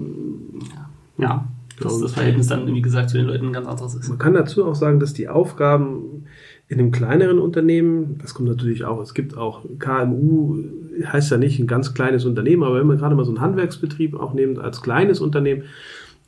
ja, 1.17 1.47
dass 1.79 1.99
das 1.99 2.13
Verhältnis 2.13 2.47
dann, 2.47 2.67
wie 2.73 2.81
gesagt, 2.81 3.09
zu 3.09 3.17
den 3.17 3.27
Leuten 3.27 3.47
ein 3.47 3.53
ganz 3.53 3.67
anderes 3.67 3.95
ist. 3.95 4.09
Man 4.09 4.17
kann 4.17 4.33
dazu 4.33 4.65
auch 4.65 4.75
sagen, 4.75 4.99
dass 4.99 5.13
die 5.13 5.29
Aufgaben 5.29 6.25
in 6.69 6.79
einem 6.79 6.91
kleineren 6.91 7.39
Unternehmen, 7.39 8.17
das 8.21 8.33
kommt 8.33 8.49
natürlich 8.49 8.83
auch, 8.83 8.99
es 9.01 9.13
gibt 9.13 9.37
auch 9.37 9.63
KMU, 9.79 10.63
heißt 11.05 11.31
ja 11.31 11.37
nicht 11.37 11.59
ein 11.59 11.67
ganz 11.67 11.93
kleines 11.93 12.25
Unternehmen, 12.25 12.63
aber 12.63 12.79
wenn 12.79 12.87
man 12.87 12.97
gerade 12.97 13.15
mal 13.15 13.25
so 13.25 13.31
einen 13.31 13.41
Handwerksbetrieb 13.41 14.15
auch 14.19 14.33
nimmt 14.33 14.59
als 14.59 14.81
kleines 14.81 15.21
Unternehmen, 15.21 15.63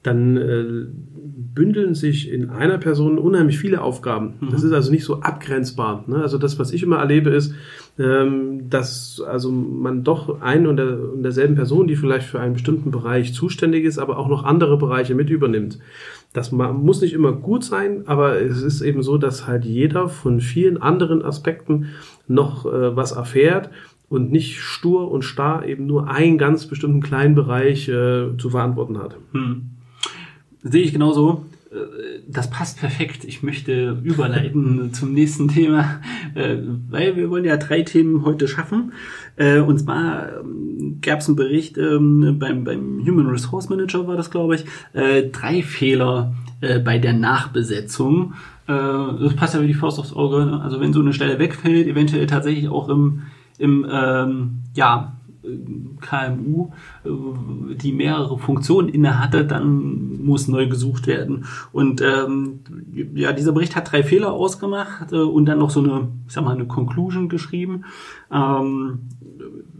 dann 0.03 0.37
äh, 0.37 0.85
bündeln 1.53 1.93
sich 1.93 2.31
in 2.31 2.49
einer 2.49 2.77
Person 2.77 3.17
unheimlich 3.17 3.57
viele 3.57 3.81
Aufgaben. 3.81 4.35
Mhm. 4.39 4.49
Das 4.51 4.63
ist 4.63 4.71
also 4.71 4.91
nicht 4.91 5.03
so 5.03 5.21
abgrenzbar. 5.21 6.05
Ne? 6.07 6.21
Also 6.21 6.37
das, 6.37 6.57
was 6.57 6.71
ich 6.71 6.83
immer 6.83 6.97
erlebe, 6.97 7.31
ist, 7.31 7.53
ähm, 7.97 8.69
dass 8.69 9.21
also 9.25 9.51
man 9.51 10.03
doch 10.03 10.41
ein 10.41 10.67
und, 10.67 10.77
der, 10.77 11.11
und 11.11 11.23
derselben 11.23 11.55
Person, 11.55 11.87
die 11.87 11.97
vielleicht 11.97 12.27
für 12.27 12.39
einen 12.39 12.53
bestimmten 12.53 12.91
Bereich 12.91 13.33
zuständig 13.33 13.83
ist, 13.83 13.97
aber 13.97 14.17
auch 14.17 14.29
noch 14.29 14.45
andere 14.45 14.77
Bereiche 14.77 15.15
mit 15.15 15.29
übernimmt. 15.29 15.79
Das 16.31 16.51
muss 16.51 17.01
nicht 17.01 17.13
immer 17.13 17.33
gut 17.33 17.63
sein, 17.63 18.03
aber 18.05 18.39
es 18.39 18.61
ist 18.61 18.81
eben 18.81 19.01
so, 19.01 19.17
dass 19.17 19.47
halt 19.47 19.65
jeder 19.65 20.07
von 20.07 20.39
vielen 20.39 20.79
anderen 20.79 21.23
Aspekten 21.23 21.87
noch 22.27 22.65
äh, 22.65 22.95
was 22.95 23.13
erfährt 23.13 23.69
und 24.09 24.31
nicht 24.31 24.59
stur 24.59 25.11
und 25.11 25.23
starr 25.23 25.65
eben 25.65 25.87
nur 25.87 26.07
einen 26.09 26.37
ganz 26.37 26.67
bestimmten 26.67 27.01
kleinen 27.01 27.35
Bereich 27.35 27.89
äh, 27.89 28.37
zu 28.37 28.49
verantworten 28.51 28.99
hat. 28.99 29.17
Hm. 29.33 29.71
Sehe 30.63 30.83
ich 30.83 30.93
genauso. 30.93 31.45
Äh, 31.71 32.21
das 32.27 32.49
passt 32.49 32.79
perfekt. 32.79 33.23
Ich 33.23 33.43
möchte 33.43 33.99
überleiten 34.03 34.93
zum 34.93 35.13
nächsten 35.13 35.47
Thema, 35.47 36.01
äh, 36.35 36.57
weil 36.89 37.15
wir 37.15 37.29
wollen 37.29 37.45
ja 37.45 37.57
drei 37.57 37.81
Themen 37.81 38.25
heute 38.25 38.47
schaffen. 38.47 38.93
Äh, 39.35 39.59
und 39.59 39.79
zwar 39.79 40.39
ähm, 40.39 40.99
gab 41.01 41.19
es 41.19 41.27
einen 41.27 41.35
Bericht 41.35 41.77
ähm, 41.77 42.37
beim, 42.39 42.63
beim 42.63 43.03
Human 43.05 43.27
Resource 43.27 43.69
Manager, 43.69 44.07
war 44.07 44.17
das, 44.17 44.31
glaube 44.31 44.55
ich, 44.55 44.65
drei 45.31 45.63
Fehler 45.63 46.33
bei 46.83 46.97
der 46.97 47.13
Nachbesetzung. 47.13 48.33
Das 48.67 49.35
passt 49.35 49.53
ja 49.53 49.61
wie 49.61 49.67
die 49.67 49.73
Faust 49.73 49.97
aufs 49.97 50.13
Auge. 50.13 50.45
Ne? 50.45 50.61
Also 50.61 50.81
wenn 50.81 50.91
so 50.91 50.99
eine 50.99 51.13
Stelle 51.13 51.39
wegfällt, 51.39 51.87
eventuell 51.87 52.27
tatsächlich 52.27 52.67
auch 52.67 52.89
im 52.89 53.23
im 53.59 53.85
ähm, 53.91 54.61
ja, 54.73 55.13
KMU, 56.01 56.71
äh, 57.05 57.75
die 57.75 57.93
mehrere 57.93 58.37
Funktionen 58.37 58.89
inne 58.89 59.19
hatte, 59.19 59.45
dann 59.45 60.23
muss 60.23 60.47
neu 60.47 60.67
gesucht 60.67 61.07
werden. 61.07 61.45
Und 61.71 62.01
ähm, 62.01 62.59
ja, 63.13 63.33
dieser 63.33 63.51
Bericht 63.51 63.75
hat 63.75 63.91
drei 63.91 64.03
Fehler 64.03 64.33
ausgemacht 64.33 65.11
äh, 65.11 65.17
und 65.17 65.45
dann 65.45 65.59
noch 65.59 65.69
so 65.69 65.81
eine, 65.81 66.09
ich 66.27 66.33
sag 66.33 66.43
mal, 66.43 66.55
eine 66.55 66.67
Conclusion 66.67 67.29
geschrieben. 67.29 67.85
Ähm, 68.31 68.99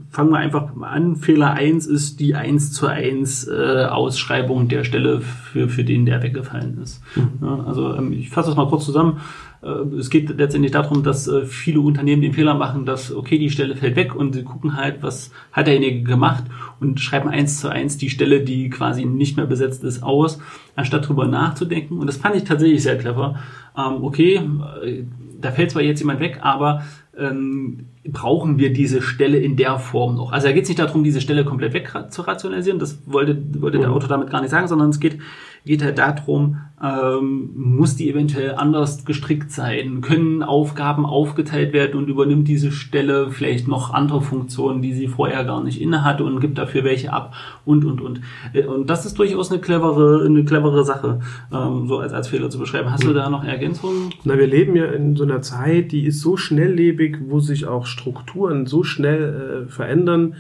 fangen 0.10 0.32
wir 0.32 0.38
einfach 0.38 0.74
mal 0.76 0.90
an. 0.90 1.16
Fehler 1.16 1.54
eins 1.54 1.86
ist 1.86 2.20
die 2.20 2.36
eins 2.36 2.72
zu 2.72 2.88
eins 2.88 3.48
äh, 3.48 3.86
Ausschreibung 3.86 4.68
der 4.68 4.84
Stelle, 4.84 5.22
für, 5.22 5.70
für 5.70 5.84
den 5.84 6.06
der 6.06 6.24
weggefallen 6.24 6.82
ist. 6.82 7.02
Mhm. 7.16 7.30
Ja, 7.42 7.64
also 7.66 7.94
ähm, 7.96 8.14
ich 8.14 8.30
fasse 8.30 8.50
das 8.50 8.58
mal 8.58 8.68
kurz 8.68 8.86
zusammen. 8.86 9.20
Äh, 9.62 9.68
es 9.98 10.10
geht 10.10 10.36
letztendlich 10.36 10.72
darum, 10.72 11.04
dass 11.04 11.28
äh, 11.28 11.46
viele 11.46 11.82
Unternehmen 11.82 12.22
den 12.22 12.34
Fehler 12.34 12.56
machen, 12.56 12.86
dass, 12.86 13.14
okay, 13.14 13.38
die 13.38 13.52
Stelle 13.52 13.76
fällt 13.76 13.96
weg 13.96 14.16
und 14.16 14.34
sie 14.34 14.44
gucken 14.44 14.76
halt, 14.76 15.04
was 15.04 15.32
hat 15.52 15.68
derjenige 15.68 16.04
gemacht 16.04 16.46
und 16.80 17.00
schreiben 17.00 17.30
eins 17.30 17.60
zu 17.60 17.70
eins 17.70 17.98
die 17.98 18.10
Stelle, 18.10 18.42
die 18.42 18.70
quasi 18.70 19.06
nicht 19.06 19.38
mehr 19.38 19.46
besetzt 19.46 19.84
ist, 19.84 20.02
aus, 20.02 20.40
anstatt 20.76 21.08
drüber 21.08 21.28
nachzudenken. 21.28 22.00
Und 22.00 22.08
das 22.08 22.18
fand 22.18 22.36
ich 22.36 22.46
tatsächlich 22.46 22.82
sehr 22.82 22.98
clever. 22.98 23.36
Ähm, 23.78 24.04
okay, 24.04 24.42
äh, 24.84 25.04
da 25.40 25.52
fällt 25.52 25.72
zwar 25.72 25.84
jetzt 25.84 26.00
jemand 26.00 26.20
weg, 26.20 26.40
aber 26.42 26.84
ähm, 27.20 27.86
brauchen 28.12 28.58
wir 28.58 28.74
diese 28.74 29.02
Stelle 29.02 29.38
in 29.38 29.56
der 29.56 29.78
Form 29.78 30.16
noch. 30.16 30.32
Also 30.32 30.48
da 30.48 30.54
geht 30.54 30.64
es 30.64 30.70
nicht 30.70 30.80
darum, 30.80 31.04
diese 31.04 31.22
Stelle 31.22 31.46
komplett 31.46 31.74
weg 31.74 31.92
zu 32.10 32.22
rationalisieren, 32.22 32.80
das 32.80 33.00
wollte, 33.06 33.38
wollte 33.62 33.80
der 33.80 33.90
mhm. 33.90 33.96
Autor 33.96 34.10
damit 34.10 34.30
gar 34.30 34.42
nicht 34.42 34.52
sagen, 34.52 34.68
sondern 34.68 34.90
es 34.90 35.00
geht, 35.00 35.20
geht 35.66 35.84
halt 35.84 35.98
darum, 35.98 36.58
ähm, 36.82 37.50
muss 37.56 37.96
die 37.96 38.10
eventuell 38.10 38.56
anders 38.56 39.04
gestrickt 39.04 39.52
sein, 39.52 40.02
können 40.02 40.44
Aufgaben 40.44 41.06
aufgeteilt 41.06 41.74
werden 41.74 41.98
und 41.98 42.08
übernimmt 42.08 42.48
diese 42.48 42.72
Stelle 42.72 43.32
vielleicht 43.32 43.68
noch 43.68 43.94
andere 43.94 44.22
Funktionen, 44.22 44.82
die 44.82 44.94
sie 44.94 45.08
vorher 45.08 45.44
gar 45.44 45.64
nicht 45.64 45.82
inne 45.82 46.06
hatte 46.06 46.24
und 46.24 46.40
gibt 46.40 46.58
dafür 46.58 46.84
welche 46.86 47.12
ab 47.12 47.34
und 47.66 47.84
und 47.86 48.00
und. 48.02 48.22
Äh, 48.54 48.66
und 48.66 48.90
das 48.90 49.06
ist 49.06 49.20
durchaus 49.20 49.52
eine 49.52 49.60
clevere, 49.60 50.26
eine 50.26 50.46
clevere 50.46 50.86
Sache, 50.86 51.20
ähm, 51.52 51.88
so 51.88 52.00
als, 52.00 52.14
als 52.14 52.30
Fehler 52.30 52.50
zu 52.50 52.60
beschreiben. 52.60 52.92
Hast 52.92 53.04
mhm. 53.04 53.10
du 53.10 53.14
da 53.14 53.30
noch 53.30 53.44
Ergänzungen? 53.44 54.14
Na, 54.24 54.38
wir 54.38 54.48
leben 54.48 54.76
ja 54.76 54.86
in 54.86 55.16
so 55.16 55.24
einer 55.24 55.42
Zeit, 55.42 55.92
die 55.92 56.06
ist 56.06 56.22
so 56.22 56.38
schnelllebig, 56.38 57.09
wo 57.28 57.40
sich 57.40 57.66
auch 57.66 57.86
Strukturen 57.86 58.66
so 58.66 58.84
schnell 58.84 59.66
äh, 59.68 59.72
verändern, 59.72 60.36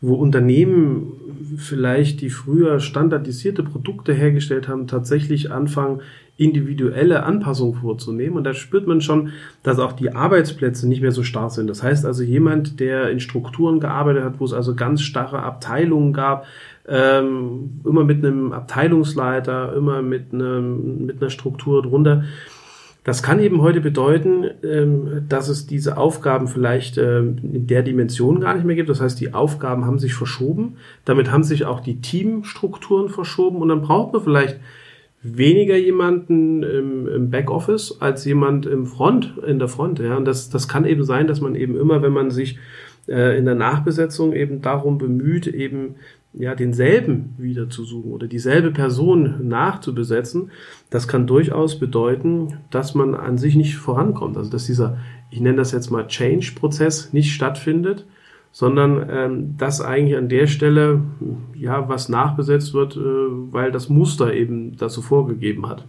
wo 0.00 0.14
Unternehmen 0.14 1.12
vielleicht, 1.56 2.20
die 2.20 2.30
früher 2.30 2.80
standardisierte 2.80 3.62
Produkte 3.62 4.12
hergestellt 4.12 4.68
haben, 4.68 4.86
tatsächlich 4.86 5.50
anfangen, 5.50 6.02
individuelle 6.36 7.22
Anpassungen 7.22 7.80
vorzunehmen. 7.80 8.36
Und 8.36 8.44
da 8.44 8.52
spürt 8.52 8.86
man 8.86 9.00
schon, 9.00 9.30
dass 9.62 9.78
auch 9.78 9.92
die 9.92 10.14
Arbeitsplätze 10.14 10.86
nicht 10.86 11.00
mehr 11.00 11.12
so 11.12 11.22
starr 11.22 11.48
sind. 11.48 11.68
Das 11.68 11.82
heißt 11.82 12.04
also, 12.04 12.22
jemand, 12.22 12.78
der 12.78 13.10
in 13.10 13.20
Strukturen 13.20 13.80
gearbeitet 13.80 14.22
hat, 14.22 14.38
wo 14.38 14.44
es 14.44 14.52
also 14.52 14.74
ganz 14.74 15.00
starre 15.00 15.42
Abteilungen 15.42 16.12
gab, 16.12 16.44
ähm, 16.86 17.80
immer 17.84 18.04
mit 18.04 18.24
einem 18.24 18.52
Abteilungsleiter, 18.52 19.74
immer 19.74 20.02
mit, 20.02 20.32
einem, 20.32 21.06
mit 21.06 21.22
einer 21.22 21.30
Struktur 21.30 21.82
drunter, 21.82 22.24
das 23.06 23.22
kann 23.22 23.38
eben 23.38 23.62
heute 23.62 23.80
bedeuten, 23.80 24.46
ähm, 24.64 25.26
dass 25.28 25.48
es 25.48 25.68
diese 25.68 25.96
Aufgaben 25.96 26.48
vielleicht 26.48 26.98
ähm, 26.98 27.36
in 27.40 27.68
der 27.68 27.84
Dimension 27.84 28.40
gar 28.40 28.54
nicht 28.54 28.66
mehr 28.66 28.74
gibt. 28.74 28.88
Das 28.88 29.00
heißt, 29.00 29.20
die 29.20 29.32
Aufgaben 29.32 29.84
haben 29.84 30.00
sich 30.00 30.14
verschoben. 30.14 30.78
Damit 31.04 31.30
haben 31.30 31.44
sich 31.44 31.66
auch 31.66 31.78
die 31.78 32.00
Teamstrukturen 32.00 33.08
verschoben 33.08 33.58
und 33.58 33.68
dann 33.68 33.80
braucht 33.80 34.12
man 34.12 34.22
vielleicht 34.22 34.58
weniger 35.22 35.76
jemanden 35.76 36.64
im, 36.64 37.30
Backoffice 37.30 37.98
als 38.00 38.24
jemand 38.24 38.66
im 38.66 38.86
Front, 38.86 39.34
in 39.46 39.60
der 39.60 39.68
Front. 39.68 40.00
Und 40.00 40.24
das, 40.24 40.50
das 40.50 40.66
kann 40.66 40.84
eben 40.84 41.04
sein, 41.04 41.28
dass 41.28 41.40
man 41.40 41.54
eben 41.54 41.76
immer, 41.76 42.02
wenn 42.02 42.12
man 42.12 42.32
sich 42.32 42.58
äh, 43.06 43.38
in 43.38 43.44
der 43.44 43.54
Nachbesetzung 43.54 44.32
eben 44.32 44.62
darum 44.62 44.98
bemüht, 44.98 45.46
eben 45.46 45.94
ja, 46.38 46.54
denselben 46.54 47.34
wieder 47.38 47.68
zu 47.70 47.84
suchen 47.84 48.12
oder 48.12 48.26
dieselbe 48.26 48.70
Person 48.70 49.48
nachzubesetzen, 49.48 50.50
das 50.90 51.08
kann 51.08 51.26
durchaus 51.26 51.78
bedeuten, 51.78 52.58
dass 52.70 52.94
man 52.94 53.14
an 53.14 53.38
sich 53.38 53.56
nicht 53.56 53.76
vorankommt. 53.76 54.36
Also 54.36 54.50
dass 54.50 54.66
dieser, 54.66 54.98
ich 55.30 55.40
nenne 55.40 55.56
das 55.56 55.72
jetzt 55.72 55.90
mal 55.90 56.06
Change-Prozess 56.06 57.12
nicht 57.12 57.32
stattfindet, 57.32 58.06
sondern 58.52 59.06
ähm, 59.10 59.56
dass 59.58 59.80
eigentlich 59.80 60.16
an 60.16 60.28
der 60.28 60.46
Stelle 60.46 61.02
ja 61.54 61.88
was 61.88 62.08
nachbesetzt 62.08 62.74
wird, 62.74 62.96
äh, 62.96 63.00
weil 63.00 63.72
das 63.72 63.88
Muster 63.88 64.32
eben 64.32 64.76
dazu 64.76 65.02
vorgegeben 65.02 65.68
hat. 65.68 65.86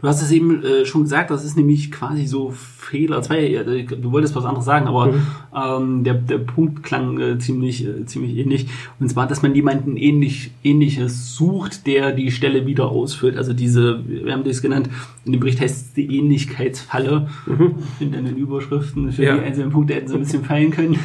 Du 0.00 0.08
hast 0.08 0.22
es 0.22 0.30
eben 0.30 0.62
äh, 0.62 0.84
schon 0.84 1.02
gesagt, 1.02 1.30
das 1.30 1.44
ist 1.44 1.56
nämlich 1.56 1.90
quasi 1.90 2.26
so 2.26 2.50
Fehler. 2.50 3.22
Zwei, 3.22 3.46
äh, 3.46 3.84
du 3.84 4.12
wolltest 4.12 4.34
was 4.36 4.44
anderes 4.44 4.64
sagen, 4.64 4.86
aber 4.86 5.12
mhm. 5.12 5.26
Ähm, 5.66 6.04
der, 6.04 6.14
der 6.14 6.38
Punkt 6.38 6.82
klang 6.82 7.18
äh, 7.20 7.38
ziemlich, 7.38 7.86
äh, 7.86 8.04
ziemlich 8.06 8.36
ähnlich. 8.36 8.66
Und 9.00 9.08
zwar, 9.08 9.26
dass 9.26 9.42
man 9.42 9.54
jemanden 9.54 9.96
ähnlich, 9.96 10.50
ähnliches 10.62 11.34
sucht, 11.34 11.86
der 11.86 12.12
die 12.12 12.30
Stelle 12.30 12.66
wieder 12.66 12.88
ausfüllt. 12.88 13.36
Also 13.36 13.52
diese, 13.52 14.00
wir 14.06 14.32
haben 14.32 14.44
das 14.44 14.62
genannt, 14.62 14.88
in 15.24 15.32
dem 15.32 15.40
Bericht 15.40 15.60
heißt 15.60 15.76
es 15.76 15.92
die 15.92 16.18
Ähnlichkeitsfalle. 16.18 17.28
Mhm. 17.46 17.74
In 18.00 18.12
den 18.12 18.36
Überschriften 18.36 19.12
für 19.12 19.24
ja. 19.24 19.36
die 19.36 19.42
einzelnen 19.42 19.70
Punkte 19.70 19.94
hätten 19.94 20.08
sie 20.08 20.14
ein 20.14 20.20
bisschen 20.20 20.44
fallen 20.44 20.70
können. 20.70 20.98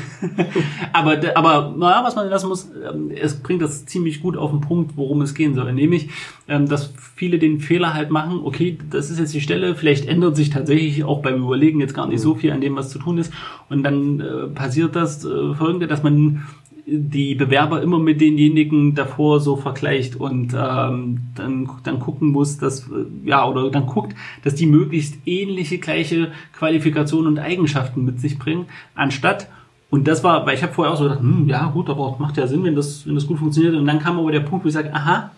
aber, 0.93 1.19
aber 1.35 1.75
naja, 1.77 2.03
was 2.03 2.15
man 2.15 2.29
lassen 2.29 2.47
muss, 2.47 2.69
ähm, 2.89 3.11
es 3.13 3.35
bringt 3.35 3.61
das 3.61 3.85
ziemlich 3.85 4.21
gut 4.21 4.37
auf 4.37 4.51
den 4.51 4.61
Punkt, 4.61 4.95
worum 4.95 5.21
es 5.21 5.33
gehen 5.33 5.55
soll. 5.55 5.71
Nämlich, 5.73 6.09
ähm, 6.47 6.67
dass 6.67 6.93
viele 7.15 7.39
den 7.39 7.59
Fehler 7.59 7.93
halt 7.93 8.11
machen, 8.11 8.39
okay, 8.43 8.77
das 8.89 9.09
ist 9.09 9.19
jetzt 9.19 9.33
die 9.33 9.41
Stelle, 9.41 9.75
vielleicht 9.75 10.07
ändert 10.07 10.35
sich 10.35 10.49
tatsächlich 10.49 11.03
auch 11.03 11.21
beim 11.21 11.43
Überlegen 11.43 11.79
jetzt 11.79 11.93
gar 11.93 12.07
nicht 12.07 12.21
so 12.21 12.35
viel 12.35 12.51
an 12.51 12.61
dem, 12.61 12.75
was 12.75 12.89
zu 12.89 12.99
tun 12.99 13.17
ist. 13.17 13.33
Und 13.69 13.83
dann 13.83 14.19
äh, 14.19 14.42
passiert 14.47 14.95
das 14.95 15.25
äh, 15.25 15.53
folgende, 15.53 15.87
dass 15.87 16.03
man 16.03 16.43
die 16.85 17.35
Bewerber 17.35 17.81
immer 17.81 17.97
mit 17.97 18.19
denjenigen 18.19 18.93
davor 18.93 19.39
so 19.39 19.55
vergleicht 19.55 20.17
und 20.17 20.53
ähm, 20.53 21.21
dann, 21.35 21.69
dann 21.83 21.99
gucken 21.99 22.29
muss, 22.29 22.57
dass, 22.57 22.87
äh, 22.89 23.05
ja, 23.23 23.47
oder 23.47 23.69
dann 23.71 23.85
guckt, 23.85 24.15
dass 24.43 24.55
die 24.55 24.65
möglichst 24.65 25.15
ähnliche, 25.25 25.77
gleiche 25.77 26.31
Qualifikationen 26.57 27.27
und 27.27 27.39
Eigenschaften 27.39 28.03
mit 28.03 28.19
sich 28.19 28.37
bringen, 28.37 28.65
anstatt 28.95 29.47
und 29.93 30.07
das 30.07 30.23
war, 30.23 30.43
weil 30.47 30.55
ich 30.55 30.63
habe 30.63 30.73
vorher 30.73 30.91
auch 30.91 30.97
so 30.97 31.03
gedacht, 31.03 31.19
hm, 31.19 31.47
ja 31.47 31.67
gut, 31.67 31.87
aber 31.87 32.15
macht 32.17 32.37
ja 32.37 32.47
Sinn, 32.47 32.63
wenn 32.63 32.75
das, 32.75 33.05
wenn 33.05 33.13
das 33.13 33.27
gut 33.27 33.37
funktioniert. 33.37 33.75
Und 33.75 33.85
dann 33.85 33.99
kam 33.99 34.17
aber 34.17 34.31
der 34.31 34.39
Punkt, 34.39 34.65
wo 34.65 34.67
ich 34.67 34.73
sage, 34.73 34.91
aha, 34.91 35.29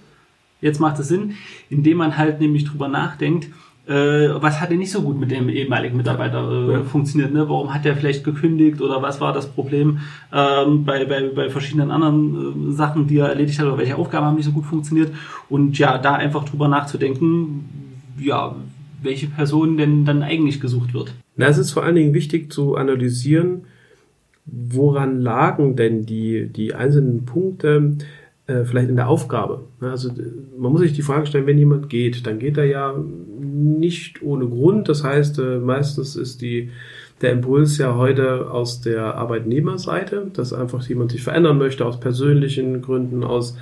jetzt 0.61 0.79
macht 0.79 0.97
es 0.97 1.09
Sinn, 1.09 1.33
indem 1.69 1.97
man 1.97 2.17
halt 2.17 2.39
nämlich 2.39 2.63
drüber 2.63 2.87
nachdenkt, 2.87 3.49
äh, 3.87 4.29
was 4.41 4.59
hat 4.59 4.71
denn 4.71 4.79
nicht 4.79 4.91
so 4.91 5.01
gut 5.01 5.19
mit 5.19 5.31
dem 5.31 5.47
ehemaligen 5.47 5.97
Mitarbeiter 5.97 6.49
äh, 6.49 6.73
ja. 6.73 6.83
funktioniert? 6.83 7.33
Ne? 7.33 7.47
Warum 7.47 7.73
hat 7.73 7.85
der 7.85 7.95
vielleicht 7.95 8.23
gekündigt 8.23 8.81
oder 8.81 9.01
was 9.01 9.21
war 9.21 9.31
das 9.31 9.47
Problem 9.47 9.99
ähm, 10.33 10.85
bei, 10.85 11.05
bei, 11.05 11.29
bei 11.29 11.49
verschiedenen 11.49 11.91
anderen 11.91 12.69
äh, 12.69 12.73
Sachen, 12.73 13.07
die 13.07 13.19
er 13.19 13.29
erledigt 13.29 13.59
hat 13.59 13.67
oder 13.67 13.77
welche 13.77 13.95
Aufgaben 13.95 14.25
haben 14.25 14.35
nicht 14.35 14.45
so 14.45 14.51
gut 14.51 14.65
funktioniert? 14.65 15.11
Und 15.49 15.77
ja, 15.77 15.97
da 15.97 16.15
einfach 16.15 16.45
drüber 16.45 16.67
nachzudenken, 16.67 17.65
ja, 18.17 18.55
welche 19.03 19.27
Person 19.27 19.77
denn 19.77 20.05
dann 20.05 20.23
eigentlich 20.23 20.59
gesucht 20.59 20.93
wird. 20.93 21.13
Na, 21.35 21.47
es 21.47 21.57
ist 21.57 21.71
vor 21.71 21.83
allen 21.83 21.95
Dingen 21.95 22.13
wichtig 22.13 22.51
zu 22.51 22.75
analysieren, 22.75 23.65
woran 24.45 25.21
lagen 25.21 25.75
denn 25.75 26.05
die, 26.05 26.47
die 26.47 26.73
einzelnen 26.73 27.25
Punkte, 27.25 27.97
vielleicht 28.47 28.89
in 28.89 28.95
der 28.95 29.07
Aufgabe. 29.07 29.63
Also 29.79 30.11
man 30.57 30.71
muss 30.71 30.81
sich 30.81 30.93
die 30.93 31.01
Frage 31.01 31.25
stellen, 31.25 31.47
wenn 31.47 31.57
jemand 31.57 31.89
geht, 31.89 32.27
dann 32.27 32.39
geht 32.39 32.57
er 32.57 32.65
ja 32.65 32.95
nicht 32.95 34.21
ohne 34.21 34.47
Grund. 34.47 34.87
Das 34.87 35.03
heißt, 35.03 35.39
äh, 35.39 35.57
meistens 35.57 36.15
ist 36.15 36.41
die, 36.41 36.69
der 37.21 37.31
Impuls 37.31 37.77
ja 37.77 37.95
heute 37.95 38.51
aus 38.51 38.81
der 38.81 39.15
Arbeitnehmerseite, 39.15 40.27
dass 40.33 40.53
einfach 40.53 40.85
jemand 40.87 41.11
sich 41.11 41.23
verändern 41.23 41.57
möchte 41.57 41.85
aus 41.85 41.99
persönlichen 41.99 42.81
Gründen, 42.81 43.23
aus 43.23 43.57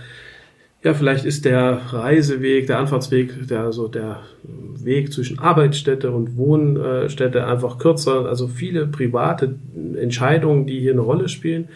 ja, 0.84 0.94
vielleicht 0.94 1.24
ist 1.24 1.46
der 1.46 1.80
Reiseweg, 1.94 2.68
der 2.68 2.78
Anfahrtsweg, 2.78 3.48
der, 3.48 3.62
also 3.62 3.88
der 3.88 4.20
Weg 4.44 5.14
zwischen 5.14 5.40
Arbeitsstätte 5.40 6.12
und 6.12 6.36
Wohnstätte 6.36 7.48
einfach 7.48 7.78
kürzer. 7.78 8.26
Also 8.26 8.50
viele 8.50 8.88
private 8.88 9.56
Entscheidungen, 9.96 10.68
die 10.68 10.82
hier 10.82 10.92
eine 10.92 11.00
Rolle 11.00 11.30
spielen. 11.30 11.70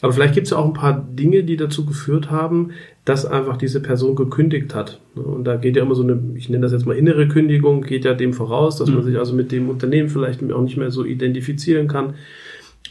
Aber 0.00 0.12
vielleicht 0.12 0.34
gibt 0.34 0.46
es 0.46 0.52
ja 0.52 0.56
auch 0.56 0.66
ein 0.66 0.72
paar 0.72 1.06
Dinge, 1.12 1.44
die 1.44 1.56
dazu 1.56 1.84
geführt 1.84 2.30
haben, 2.30 2.70
dass 3.04 3.26
einfach 3.26 3.56
diese 3.56 3.80
Person 3.80 4.16
gekündigt 4.16 4.74
hat. 4.74 5.00
Und 5.14 5.44
da 5.44 5.56
geht 5.56 5.76
ja 5.76 5.82
immer 5.82 5.94
so 5.94 6.02
eine, 6.02 6.18
ich 6.36 6.48
nenne 6.48 6.62
das 6.62 6.72
jetzt 6.72 6.86
mal 6.86 6.96
innere 6.96 7.28
Kündigung, 7.28 7.82
geht 7.82 8.04
ja 8.04 8.14
dem 8.14 8.32
voraus, 8.32 8.76
dass 8.76 8.88
mhm. 8.88 8.96
man 8.96 9.04
sich 9.04 9.18
also 9.18 9.34
mit 9.34 9.52
dem 9.52 9.68
Unternehmen 9.68 10.08
vielleicht 10.08 10.42
auch 10.52 10.62
nicht 10.62 10.76
mehr 10.76 10.90
so 10.90 11.04
identifizieren 11.04 11.88
kann. 11.88 12.14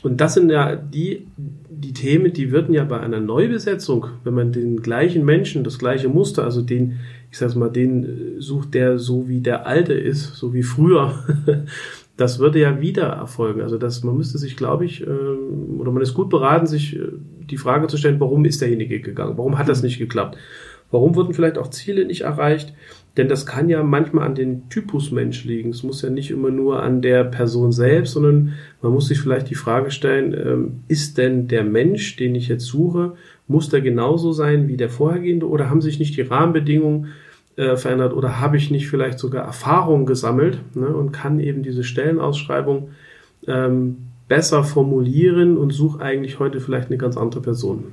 Und 0.02 0.22
das 0.22 0.34
sind 0.34 0.50
ja 0.50 0.76
die, 0.76 1.28
die 1.70 1.94
Themen, 1.94 2.32
die 2.32 2.52
würden 2.52 2.74
ja 2.74 2.86
bei 2.86 3.00
einer 3.00 3.20
Neubesetzung, 3.20 4.08
wenn 4.24 4.34
man 4.34 4.52
den 4.52 4.82
gleichen 4.82 5.26
Menschen, 5.26 5.64
das 5.64 5.78
gleiche 5.78 6.08
Muster, 6.08 6.44
also 6.44 6.62
den, 6.62 7.00
ich 7.32 7.38
sag's 7.38 7.56
mal, 7.56 7.70
den 7.70 8.40
sucht, 8.40 8.74
der 8.74 8.98
so 8.98 9.28
wie 9.28 9.42
der 9.42 9.68
Alte 9.68 9.94
ist, 9.94 10.36
so 10.36 10.54
wie 10.54 10.64
früher, 10.64 11.16
das 12.20 12.38
würde 12.38 12.60
ja 12.60 12.82
wieder 12.82 13.08
erfolgen. 13.08 13.62
Also 13.62 13.78
das, 13.78 14.04
man 14.04 14.18
müsste 14.18 14.38
sich, 14.38 14.58
glaube 14.58 14.84
ich, 14.84 15.08
ähm, 15.08 15.80
oder 15.80 15.92
man 15.92 16.04
ist 16.04 16.14
gut 16.14 16.30
beraten, 16.30 16.68
sich 16.68 16.98
äh, 16.98 17.08
die 17.50 17.58
Frage 17.58 17.88
zu 17.88 17.96
stellen, 17.96 18.20
warum 18.20 18.44
ist 18.44 18.62
derjenige 18.62 19.00
gegangen? 19.00 19.38
Warum 19.38 19.58
hat 19.58 19.70
das 19.70 19.84
nicht 19.84 20.00
geklappt? 20.00 20.38
Warum 20.92 21.16
wurden 21.16 21.34
vielleicht 21.34 21.58
auch 21.58 21.70
Ziele 21.70 22.06
nicht 22.06 22.22
erreicht? 22.22 22.74
Denn 23.16 23.30
das 23.30 23.46
kann 23.46 23.70
ja 23.70 23.84
manchmal 23.84 24.26
an 24.26 24.36
den 24.36 24.68
Typus 24.68 25.12
Mensch 25.12 25.46
liegen. 25.46 25.70
Es 25.70 25.84
muss 25.84 26.02
ja 26.02 26.10
nicht 26.10 26.30
immer 26.30 26.52
nur 26.52 26.84
an 26.84 27.02
der 27.02 27.24
Person 27.24 27.72
selbst, 27.72 28.14
sondern 28.14 28.54
man 28.82 28.92
muss 28.92 29.08
sich 29.08 29.22
vielleicht 29.22 29.50
die 29.50 29.56
Frage 29.56 29.90
stellen, 29.90 30.34
ähm, 30.34 30.84
ist 30.90 31.18
denn 31.18 31.48
der 31.48 31.64
Mensch, 31.64 32.18
den 32.18 32.36
ich 32.36 32.50
jetzt 32.50 32.66
suche, 32.66 33.14
muss 33.48 33.70
der 33.70 33.80
genauso 33.80 34.34
sein 34.34 34.68
wie 34.68 34.78
der 34.78 34.90
vorhergehende 34.90 35.48
oder 35.48 35.70
haben 35.70 35.82
sich 35.82 36.00
nicht 36.00 36.18
die 36.18 36.22
Rahmenbedingungen 36.22 37.08
äh, 37.60 37.76
verändert 37.76 38.14
oder 38.14 38.40
habe 38.40 38.56
ich 38.56 38.72
nicht 38.72 38.88
vielleicht 38.88 39.20
sogar 39.20 39.44
Erfahrungen 39.44 40.06
gesammelt 40.06 40.60
ne, 40.76 40.88
und 40.88 41.12
kann 41.12 41.42
eben 41.42 41.62
diese 41.62 41.84
Stellenausschreibung 41.84 42.92
ähm, 43.48 43.98
besser 44.30 44.64
formulieren 44.64 45.58
und 45.58 45.72
suche 45.72 46.02
eigentlich 46.02 46.40
heute 46.40 46.62
vielleicht 46.62 46.88
eine 46.88 46.98
ganz 46.98 47.18
andere 47.18 47.42
Person. 47.42 47.84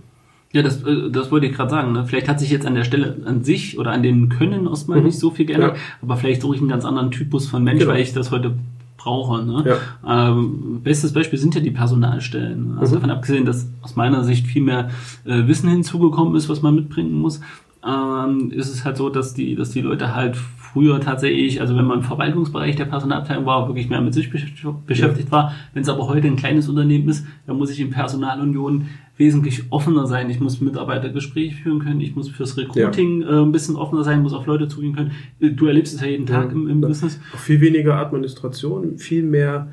Ja, 0.52 0.62
das, 0.62 0.84
äh, 0.84 1.10
das 1.10 1.32
wollte 1.32 1.46
ich 1.46 1.52
gerade 1.52 1.70
sagen. 1.70 1.92
Ne? 1.92 2.04
Vielleicht 2.06 2.28
hat 2.28 2.38
sich 2.38 2.50
jetzt 2.50 2.64
an 2.64 2.76
der 2.76 2.84
Stelle 2.84 3.16
an 3.24 3.42
sich 3.42 3.76
oder 3.76 3.90
an 3.90 4.04
den 4.04 4.28
Können 4.28 4.68
erstmal 4.68 5.00
mhm. 5.00 5.06
nicht 5.06 5.18
so 5.18 5.30
viel 5.30 5.46
geändert, 5.46 5.76
ja. 5.76 5.82
aber 6.00 6.16
vielleicht 6.16 6.42
suche 6.42 6.54
ich 6.54 6.60
einen 6.60 6.70
ganz 6.70 6.84
anderen 6.84 7.10
Typus 7.10 7.48
von 7.48 7.64
Mensch, 7.64 7.80
genau. 7.80 7.92
weil 7.92 8.00
ich 8.00 8.12
das 8.12 8.30
heute 8.30 8.54
brauche. 8.96 9.44
Ne? 9.44 9.78
Ja. 10.04 10.30
Ähm, 10.30 10.80
bestes 10.84 11.12
Beispiel 11.12 11.40
sind 11.40 11.56
ja 11.56 11.60
die 11.60 11.72
Personalstellen. 11.72 12.76
Also 12.78 12.92
mhm. 12.92 13.00
davon 13.00 13.10
abgesehen, 13.10 13.44
dass 13.44 13.68
aus 13.82 13.96
meiner 13.96 14.22
Sicht 14.22 14.46
viel 14.46 14.62
mehr 14.62 14.90
äh, 15.24 15.48
Wissen 15.48 15.68
hinzugekommen 15.68 16.36
ist, 16.36 16.48
was 16.48 16.62
man 16.62 16.76
mitbringen 16.76 17.14
muss, 17.14 17.40
ähm, 17.86 18.50
ist 18.50 18.72
es 18.72 18.84
halt 18.84 18.96
so, 18.96 19.08
dass 19.08 19.34
die, 19.34 19.54
dass 19.54 19.70
die 19.70 19.80
Leute 19.80 20.14
halt 20.14 20.36
früher 20.36 21.00
tatsächlich, 21.00 21.60
also 21.60 21.76
wenn 21.76 21.84
man 21.84 22.00
im 22.00 22.04
Verwaltungsbereich 22.04 22.76
der 22.76 22.84
Personalabteilung 22.84 23.46
war, 23.46 23.68
wirklich 23.68 23.88
mehr 23.88 24.00
mit 24.00 24.12
sich 24.12 24.30
beschäftigt 24.30 25.30
war. 25.30 25.54
Wenn 25.72 25.82
es 25.82 25.88
aber 25.88 26.08
heute 26.08 26.26
ein 26.26 26.36
kleines 26.36 26.68
Unternehmen 26.68 27.08
ist, 27.08 27.26
dann 27.46 27.56
muss 27.56 27.70
ich 27.70 27.80
in 27.80 27.90
Personalunion 27.90 28.88
wesentlich 29.16 29.64
offener 29.70 30.06
sein. 30.06 30.28
Ich 30.28 30.40
muss 30.40 30.60
Mitarbeitergespräche 30.60 31.54
führen 31.54 31.78
können, 31.78 32.00
ich 32.00 32.14
muss 32.14 32.28
fürs 32.28 32.58
Recruiting 32.58 33.22
ja. 33.22 33.28
äh, 33.28 33.42
ein 33.42 33.52
bisschen 33.52 33.76
offener 33.76 34.04
sein, 34.04 34.20
muss 34.20 34.34
auf 34.34 34.46
Leute 34.46 34.68
zugehen 34.68 34.94
können. 34.94 35.12
Du 35.40 35.66
erlebst 35.66 35.94
es 35.94 36.00
ja 36.00 36.08
jeden 36.08 36.26
Tag 36.26 36.46
ja, 36.46 36.52
im, 36.52 36.68
im 36.68 36.80
Business. 36.80 37.20
Auch 37.34 37.38
viel 37.38 37.60
weniger 37.60 37.96
Administration, 37.96 38.98
viel 38.98 39.22
mehr 39.22 39.68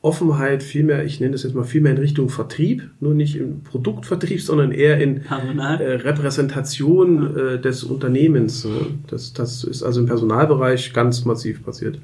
Offenheit 0.00 0.62
viel 0.62 0.84
mehr, 0.84 1.04
ich 1.04 1.18
nenne 1.18 1.32
das 1.32 1.42
jetzt 1.42 1.54
mal 1.54 1.64
viel 1.64 1.80
mehr 1.80 1.92
in 1.92 1.98
Richtung 1.98 2.28
Vertrieb, 2.28 2.88
nur 3.00 3.14
nicht 3.14 3.34
im 3.36 3.62
Produktvertrieb, 3.62 4.40
sondern 4.40 4.70
eher 4.70 5.00
in 5.00 5.22
äh, 5.26 5.84
Repräsentation 5.92 7.36
äh, 7.36 7.60
des 7.60 7.82
Unternehmens. 7.82 8.66
Das, 9.08 9.32
das 9.32 9.64
ist 9.64 9.82
also 9.82 10.00
im 10.00 10.06
Personalbereich 10.06 10.92
ganz 10.92 11.24
massiv 11.24 11.64
passiert. 11.64 11.98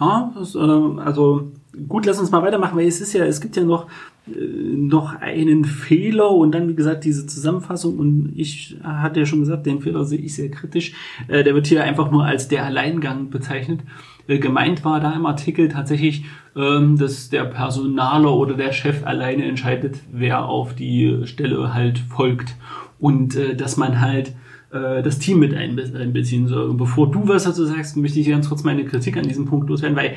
Ja, 0.00 0.32
das, 0.34 0.54
äh, 0.54 0.58
also 0.58 1.52
gut, 1.88 2.06
lass 2.06 2.18
uns 2.18 2.30
mal 2.30 2.42
weitermachen, 2.42 2.78
weil 2.78 2.86
es 2.86 3.00
ist 3.00 3.12
ja, 3.12 3.24
es 3.24 3.40
gibt 3.40 3.56
ja 3.56 3.64
noch 3.64 3.88
äh, 4.26 4.40
noch 4.40 5.14
einen 5.20 5.64
Fehler 5.64 6.30
und 6.30 6.52
dann, 6.52 6.68
wie 6.68 6.74
gesagt, 6.74 7.04
diese 7.04 7.26
Zusammenfassung 7.26 7.98
und 7.98 8.32
ich 8.36 8.76
hatte 8.82 9.20
ja 9.20 9.26
schon 9.26 9.40
gesagt, 9.40 9.66
den 9.66 9.80
Fehler 9.80 10.04
sehe 10.04 10.18
ich 10.18 10.34
sehr 10.34 10.50
kritisch. 10.50 10.94
Äh, 11.28 11.44
der 11.44 11.54
wird 11.54 11.66
hier 11.66 11.84
einfach 11.84 12.10
nur 12.10 12.24
als 12.24 12.48
der 12.48 12.64
Alleingang 12.64 13.30
bezeichnet. 13.30 13.80
Äh, 14.28 14.38
gemeint 14.38 14.84
war 14.84 15.00
da 15.00 15.12
im 15.12 15.26
Artikel 15.26 15.68
tatsächlich, 15.68 16.24
ähm, 16.56 16.96
dass 16.98 17.28
der 17.28 17.44
Personaler 17.44 18.32
oder 18.32 18.54
der 18.54 18.72
Chef 18.72 19.06
alleine 19.06 19.44
entscheidet, 19.44 19.96
wer 20.12 20.46
auf 20.46 20.74
die 20.74 21.22
Stelle 21.24 21.74
halt 21.74 21.98
folgt 21.98 22.56
und 22.98 23.36
äh, 23.36 23.54
dass 23.54 23.76
man 23.76 24.00
halt 24.00 24.34
äh, 24.70 25.02
das 25.02 25.18
Team 25.18 25.38
mit 25.38 25.54
einbeziehen 25.54 26.48
soll. 26.48 26.74
Bevor 26.74 27.10
du 27.10 27.28
was 27.28 27.44
dazu 27.44 27.64
sagst, 27.64 27.96
möchte 27.96 28.20
ich 28.20 28.28
ganz 28.28 28.48
kurz 28.48 28.64
meine 28.64 28.84
Kritik 28.84 29.16
an 29.16 29.28
diesem 29.28 29.46
Punkt 29.46 29.68
loswerden, 29.68 29.96
weil 29.96 30.14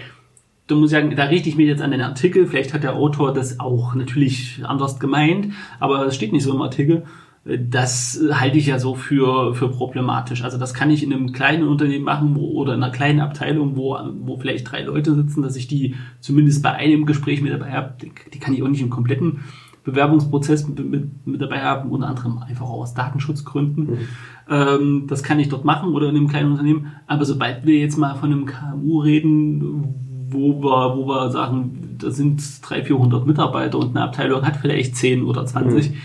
du 0.68 0.75
musst 0.75 0.92
sagen, 0.92 1.16
da 1.16 1.25
richte 1.25 1.50
ich 1.50 1.58
mich 1.58 1.68
jetzt 1.68 1.82
an 1.82 1.92
den 1.92 2.01
Artikel. 2.01 2.46
Vielleicht 2.46 2.74
hat 2.74 2.84
der 2.84 2.96
Autor 2.96 3.34
das 3.34 3.60
auch 3.60 3.96
natürlich 3.96 4.62
anders 4.63 5.00
gemeint, 5.00 5.54
aber 5.80 6.06
es 6.06 6.16
steht 6.16 6.32
nicht 6.32 6.44
so 6.44 6.54
im 6.54 6.62
Artikel 6.62 7.04
das 7.46 8.22
halte 8.31 8.58
ich 8.58 8.67
ja 8.67 8.79
so 8.79 8.96
für, 8.96 9.55
für 9.55 9.69
problematisch. 9.69 10.43
Also 10.43 10.58
das 10.58 10.74
kann 10.74 10.91
ich 10.91 11.03
in 11.03 11.13
einem 11.13 11.31
kleinen 11.31 11.67
Unternehmen 11.67 12.03
machen 12.03 12.36
wo, 12.36 12.51
oder 12.51 12.74
in 12.74 12.84
einer 12.84 12.91
kleinen 12.91 13.22
Abteilung, 13.22 13.75
wo, 13.75 13.98
wo 14.22 14.38
vielleicht 14.38 14.72
drei 14.72 14.84
Leute 14.84 15.15
sitzen, 15.15 15.41
dass 15.41 15.55
ich 15.55 15.67
die 15.67 15.96
zumindest 16.19 16.62
bei 16.62 16.74
einem 16.74 17.05
Gespräch 17.05 17.41
mit 17.41 17.53
dabei 17.53 17.72
habe. 17.72 17.95
Die, 18.02 18.12
die 18.34 18.39
kann 18.39 18.54
ich 18.54 18.62
auch 18.62 18.67
nicht 18.67 18.82
im 18.82 18.89
kompletten 18.89 19.39
Bewerbungsprozess 19.86 20.67
mit, 20.67 20.80
mit, 20.80 21.28
mit 21.28 21.41
dabei 21.41 21.62
haben, 21.62 21.89
unter 21.89 22.08
anderem 22.08 22.39
einfach 22.39 22.65
auch 22.65 22.82
aus 22.82 22.93
Datenschutzgründen. 22.93 23.86
Mhm. 23.86 23.97
Ähm, 24.49 25.04
das 25.08 25.23
kann 25.23 25.39
ich 25.39 25.47
dort 25.47 25.63
machen 25.63 25.93
oder 25.93 26.10
in 26.10 26.17
einem 26.17 26.28
kleinen 26.28 26.52
Unternehmen. 26.52 26.91
Aber 27.08 27.23
sobald 27.23 27.65
wir 27.65 27.80
jetzt 27.80 27.97
mal 27.97 28.15
von 28.15 28.32
einem 28.32 28.45
KMU 28.45 28.99
reden, 28.99 29.95
wo 30.30 30.62
wir, 30.62 30.97
wo 30.97 31.08
wir 31.08 31.32
sagen, 31.32 31.95
da 31.97 32.12
sind 32.12 32.41
300, 32.69 32.88
400 32.88 33.25
Mitarbeiter 33.25 33.80
und 33.80 33.95
eine 33.95 34.04
Abteilung 34.04 34.45
hat 34.45 34.58
vielleicht 34.58 34.97
10 34.97 35.23
oder 35.23 35.45
20, 35.45 35.91
mhm 35.91 35.95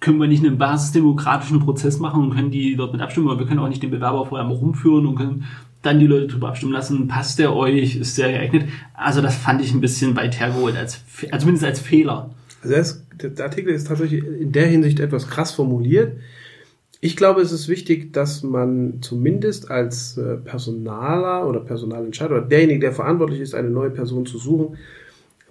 können 0.00 0.18
wir 0.18 0.26
nicht 0.26 0.44
einen 0.44 0.58
basisdemokratischen 0.58 1.60
Prozess 1.60 1.98
machen 1.98 2.22
und 2.22 2.34
können 2.34 2.50
die 2.50 2.74
dort 2.74 2.92
mit 2.92 3.02
abstimmen, 3.02 3.28
aber 3.28 3.40
wir 3.40 3.46
können 3.46 3.60
auch 3.60 3.68
nicht 3.68 3.82
den 3.82 3.90
Bewerber 3.90 4.24
vorher 4.24 4.46
mal 4.46 4.54
rumführen 4.54 5.06
und 5.06 5.16
können 5.16 5.44
dann 5.82 5.98
die 5.98 6.06
Leute 6.06 6.26
drüber 6.26 6.48
abstimmen 6.48 6.72
lassen, 6.72 7.08
passt 7.08 7.38
der 7.38 7.54
euch, 7.54 7.96
ist 7.96 8.14
sehr 8.14 8.32
geeignet. 8.32 8.68
Also 8.94 9.22
das 9.22 9.36
fand 9.36 9.62
ich 9.62 9.72
ein 9.72 9.80
bisschen 9.80 10.16
weit 10.16 10.38
hergeholt, 10.38 10.76
als, 10.76 11.02
also 11.30 11.44
zumindest 11.44 11.64
als 11.64 11.80
Fehler. 11.80 12.30
Also 12.62 12.74
ist, 12.74 13.06
der 13.22 13.44
Artikel 13.44 13.72
ist 13.72 13.86
tatsächlich 13.86 14.24
in 14.24 14.52
der 14.52 14.66
Hinsicht 14.66 15.00
etwas 15.00 15.28
krass 15.28 15.52
formuliert. 15.52 16.16
Ich 17.02 17.16
glaube, 17.16 17.40
es 17.40 17.50
ist 17.50 17.68
wichtig, 17.68 18.12
dass 18.12 18.42
man 18.42 19.00
zumindest 19.00 19.70
als 19.70 20.18
äh, 20.18 20.36
Personaler 20.36 21.48
oder 21.48 21.60
Personalentscheider 21.60 22.36
oder 22.36 22.46
derjenige, 22.46 22.80
der 22.80 22.92
verantwortlich 22.92 23.40
ist, 23.40 23.54
eine 23.54 23.70
neue 23.70 23.90
Person 23.90 24.26
zu 24.26 24.36
suchen, 24.36 24.76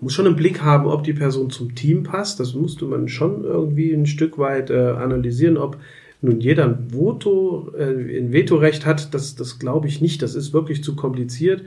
muss 0.01 0.13
schon 0.13 0.25
im 0.25 0.35
Blick 0.35 0.61
haben, 0.61 0.87
ob 0.87 1.03
die 1.03 1.13
Person 1.13 1.49
zum 1.49 1.75
Team 1.75 2.03
passt. 2.03 2.39
Das 2.39 2.53
musste 2.53 2.85
man 2.85 3.07
schon 3.07 3.43
irgendwie 3.43 3.91
ein 3.93 4.05
Stück 4.05 4.37
weit 4.37 4.69
äh, 4.69 4.91
analysieren, 4.91 5.57
ob 5.57 5.77
nun 6.21 6.39
jeder 6.39 6.65
ein 6.65 6.93
Voto, 6.93 7.71
äh, 7.77 8.19
ein 8.19 8.31
Vetorecht 8.31 8.85
hat. 8.85 9.13
Das, 9.13 9.35
das 9.35 9.59
glaube 9.59 9.87
ich 9.87 10.01
nicht. 10.01 10.21
Das 10.21 10.35
ist 10.35 10.53
wirklich 10.53 10.83
zu 10.83 10.95
kompliziert. 10.95 11.63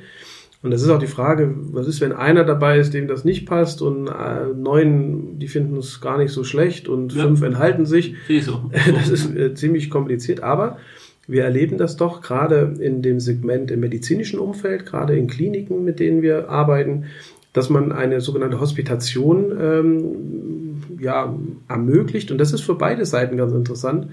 Und 0.63 0.71
das 0.71 0.83
ist 0.83 0.91
auch 0.91 1.01
die 1.01 1.09
Frage, 1.09 1.55
was 1.73 1.89
ist, 1.89 2.01
wenn 2.01 2.13
einer 2.13 2.45
dabei 2.45 2.79
ist, 2.79 2.95
dem 2.95 3.09
das 3.09 3.25
nicht 3.25 3.47
passt 3.47 3.83
und 3.83 4.07
äh, 4.07 4.47
neun, 4.57 5.39
die 5.41 5.49
finden 5.49 5.77
es 5.77 6.01
gar 6.01 6.19
nicht 6.19 6.31
so 6.31 6.45
schlecht 6.45 6.89
und 6.89 7.15
ja. 7.15 7.25
fünf 7.25 7.43
enthalten 7.43 7.85
sich. 7.85 8.15
So. 8.43 8.71
Das 8.95 9.09
ist 9.09 9.35
äh, 9.35 9.55
ziemlich 9.55 9.91
kompliziert, 9.91 10.43
aber 10.43 10.79
wir 11.27 11.43
erleben 11.43 11.79
das 11.79 11.97
doch 11.97 12.21
gerade 12.21 12.77
in 12.79 13.03
dem 13.03 13.19
Segment 13.19 13.73
im 13.73 13.81
medizinischen 13.81 14.39
Umfeld, 14.39 14.87
gerade 14.87 15.17
in 15.17 15.27
Kliniken, 15.27 15.85
mit 15.85 15.99
denen 15.99 16.23
wir 16.23 16.49
arbeiten, 16.49 17.07
dass 17.53 17.71
man 17.71 17.93
eine 17.93 18.21
sogenannte 18.21 18.61
Hospitation 18.61 19.53
ähm, 19.61 20.83
ja, 20.99 21.35
ermöglicht. 21.69 22.31
Und 22.31 22.39
das 22.39 22.53
ist 22.53 22.63
für 22.63 22.77
beide 22.77 23.05
Seiten 23.05 23.37
ganz 23.37 23.53
interessant, 23.53 24.09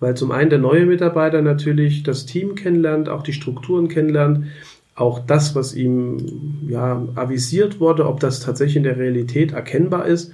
weil 0.00 0.16
zum 0.16 0.32
einen 0.32 0.50
der 0.50 0.58
neue 0.58 0.86
Mitarbeiter 0.86 1.42
natürlich 1.42 2.02
das 2.02 2.26
Team 2.26 2.54
kennenlernt, 2.54 3.08
auch 3.08 3.22
die 3.22 3.32
Strukturen 3.32 3.88
kennenlernt, 3.88 4.46
auch 4.94 5.20
das, 5.20 5.54
was 5.54 5.74
ihm 5.74 6.62
ja, 6.68 7.06
avisiert 7.14 7.80
wurde, 7.80 8.06
ob 8.06 8.20
das 8.20 8.40
tatsächlich 8.40 8.76
in 8.76 8.82
der 8.82 8.98
Realität 8.98 9.52
erkennbar 9.52 10.06
ist. 10.06 10.32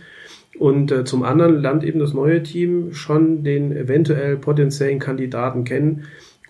Und 0.58 0.90
äh, 0.90 1.04
zum 1.04 1.22
anderen 1.22 1.60
lernt 1.60 1.84
eben 1.84 1.98
das 1.98 2.14
neue 2.14 2.42
Team 2.42 2.94
schon 2.94 3.44
den 3.44 3.72
eventuell 3.72 4.38
potenziellen 4.38 4.98
Kandidaten 4.98 5.64
kennen. 5.64 6.04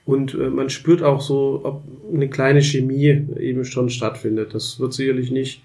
Und 0.04 0.34
äh, 0.34 0.48
man 0.48 0.70
spürt 0.70 1.02
auch 1.02 1.20
so, 1.20 1.60
ob 1.64 1.82
eine 2.14 2.28
kleine 2.28 2.62
Chemie 2.62 3.26
eben 3.38 3.64
schon 3.64 3.90
stattfindet. 3.90 4.54
Das 4.54 4.78
wird 4.78 4.92
sicherlich 4.92 5.32
nicht 5.32 5.62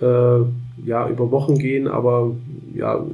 ja, 0.00 1.08
über 1.08 1.30
Wochen 1.30 1.58
gehen, 1.58 1.88
aber 1.88 2.32
ja, 2.74 3.04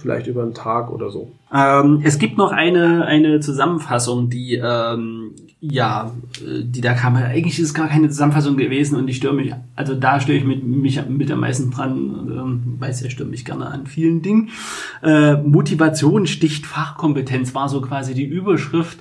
vielleicht 0.00 0.26
über 0.26 0.42
einen 0.42 0.54
Tag 0.54 0.90
oder 0.90 1.10
so. 1.10 1.32
Ähm, 1.52 2.00
es 2.04 2.18
gibt 2.18 2.38
noch 2.38 2.52
eine, 2.52 3.06
eine 3.06 3.40
Zusammenfassung, 3.40 4.30
die, 4.30 4.60
ähm, 4.62 5.32
ja, 5.60 6.12
äh, 6.40 6.62
die 6.64 6.80
da 6.80 6.94
kam. 6.94 7.16
Eigentlich 7.16 7.58
ist 7.58 7.66
es 7.66 7.74
gar 7.74 7.88
keine 7.88 8.08
Zusammenfassung 8.08 8.56
gewesen 8.56 8.96
und 8.96 9.08
ich 9.08 9.16
störe 9.16 9.34
mich, 9.34 9.54
also 9.74 9.94
da 9.94 10.20
störe 10.20 10.38
ich 10.38 10.44
mit, 10.44 10.64
mich 10.64 11.00
mit 11.08 11.30
am 11.30 11.40
meisten 11.40 11.70
dran, 11.70 12.28
ähm, 12.30 12.76
weiß 12.78 13.00
ja, 13.02 13.10
störe 13.10 13.28
mich 13.28 13.44
gerne 13.44 13.66
an 13.66 13.86
vielen 13.86 14.22
Dingen. 14.22 14.50
Äh, 15.02 15.36
Motivation 15.36 16.26
sticht 16.26 16.66
Fachkompetenz 16.66 17.54
war 17.54 17.68
so 17.68 17.80
quasi 17.80 18.14
die 18.14 18.24
Überschrift 18.24 18.98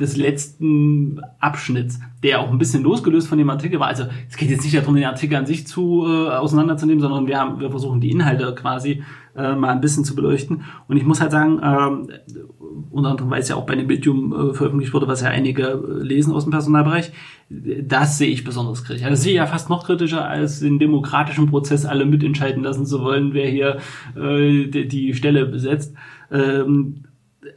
des 0.00 0.16
letzten 0.16 1.20
Abschnitts, 1.38 2.00
der 2.22 2.40
auch 2.40 2.50
ein 2.50 2.58
bisschen 2.58 2.82
losgelöst 2.82 3.28
von 3.28 3.38
dem 3.38 3.50
Artikel 3.50 3.78
war. 3.78 3.88
Also 3.88 4.04
es 4.28 4.36
geht 4.36 4.50
jetzt 4.50 4.64
nicht 4.64 4.76
darum, 4.76 4.94
den 4.94 5.04
Artikel 5.04 5.36
an 5.36 5.46
sich 5.46 5.66
zu 5.66 6.06
äh, 6.06 6.30
auseinanderzunehmen, 6.30 7.00
sondern 7.00 7.26
wir 7.26 7.38
haben, 7.38 7.60
wir 7.60 7.70
versuchen 7.70 8.00
die 8.00 8.10
Inhalte 8.10 8.54
quasi 8.54 9.02
äh, 9.36 9.54
mal 9.54 9.70
ein 9.70 9.80
bisschen 9.80 10.04
zu 10.04 10.14
beleuchten. 10.14 10.62
Und 10.88 10.96
ich 10.96 11.04
muss 11.04 11.20
halt 11.20 11.32
sagen, 11.32 11.60
ähm, 11.62 12.08
unter 12.90 13.10
anderem, 13.10 13.30
weil 13.30 13.40
es 13.40 13.48
ja 13.48 13.56
auch 13.56 13.66
bei 13.66 13.74
dem 13.74 13.86
Medium 13.86 14.32
äh, 14.32 14.54
veröffentlicht 14.54 14.94
wurde, 14.94 15.08
was 15.08 15.20
ja 15.20 15.28
einige 15.28 15.62
äh, 15.64 16.02
lesen 16.02 16.32
aus 16.32 16.44
dem 16.44 16.52
Personalbereich, 16.52 17.12
das 17.50 18.16
sehe 18.16 18.30
ich 18.30 18.44
besonders 18.44 18.84
kritisch. 18.84 19.02
Also 19.02 19.12
das 19.12 19.22
sehe 19.22 19.32
ich 19.32 19.38
ja 19.38 19.46
fast 19.46 19.68
noch 19.68 19.84
kritischer, 19.86 20.26
als 20.26 20.60
den 20.60 20.78
demokratischen 20.78 21.48
Prozess 21.48 21.84
alle 21.84 22.06
mitentscheiden 22.06 22.62
lassen 22.62 22.86
zu 22.86 23.02
wollen, 23.02 23.34
wer 23.34 23.48
hier 23.48 23.78
äh, 24.16 24.68
die, 24.68 24.88
die 24.88 25.14
Stelle 25.14 25.46
besetzt. 25.46 25.94
Ähm, 26.30 27.04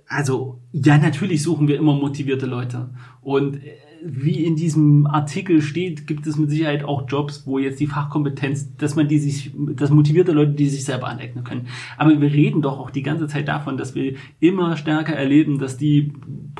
also 0.07 0.59
ja, 0.71 0.97
natürlich 0.97 1.41
suchen 1.41 1.67
wir 1.67 1.77
immer 1.77 1.93
motivierte 1.93 2.45
Leute. 2.45 2.89
Und 3.21 3.59
wie 4.07 4.45
in 4.45 4.55
diesem 4.55 5.07
Artikel 5.07 5.61
steht, 5.61 6.05
gibt 6.05 6.27
es 6.27 6.37
mit 6.37 6.51
Sicherheit 6.51 6.83
auch 6.83 7.09
Jobs, 7.09 7.47
wo 7.47 7.57
jetzt 7.57 7.79
die 7.79 7.87
Fachkompetenz, 7.87 8.75
dass 8.75 8.95
man 8.95 9.07
die 9.07 9.17
sich, 9.17 9.51
das 9.55 9.89
motivierte 9.89 10.31
Leute, 10.31 10.51
die 10.51 10.69
sich 10.69 10.85
selber 10.85 11.07
aneignen 11.07 11.43
können. 11.43 11.67
Aber 11.97 12.21
wir 12.21 12.31
reden 12.31 12.61
doch 12.61 12.79
auch 12.79 12.91
die 12.91 13.01
ganze 13.01 13.27
Zeit 13.27 13.47
davon, 13.47 13.77
dass 13.77 13.95
wir 13.95 14.13
immer 14.39 14.77
stärker 14.77 15.13
erleben, 15.13 15.57
dass 15.57 15.77
die 15.77 16.13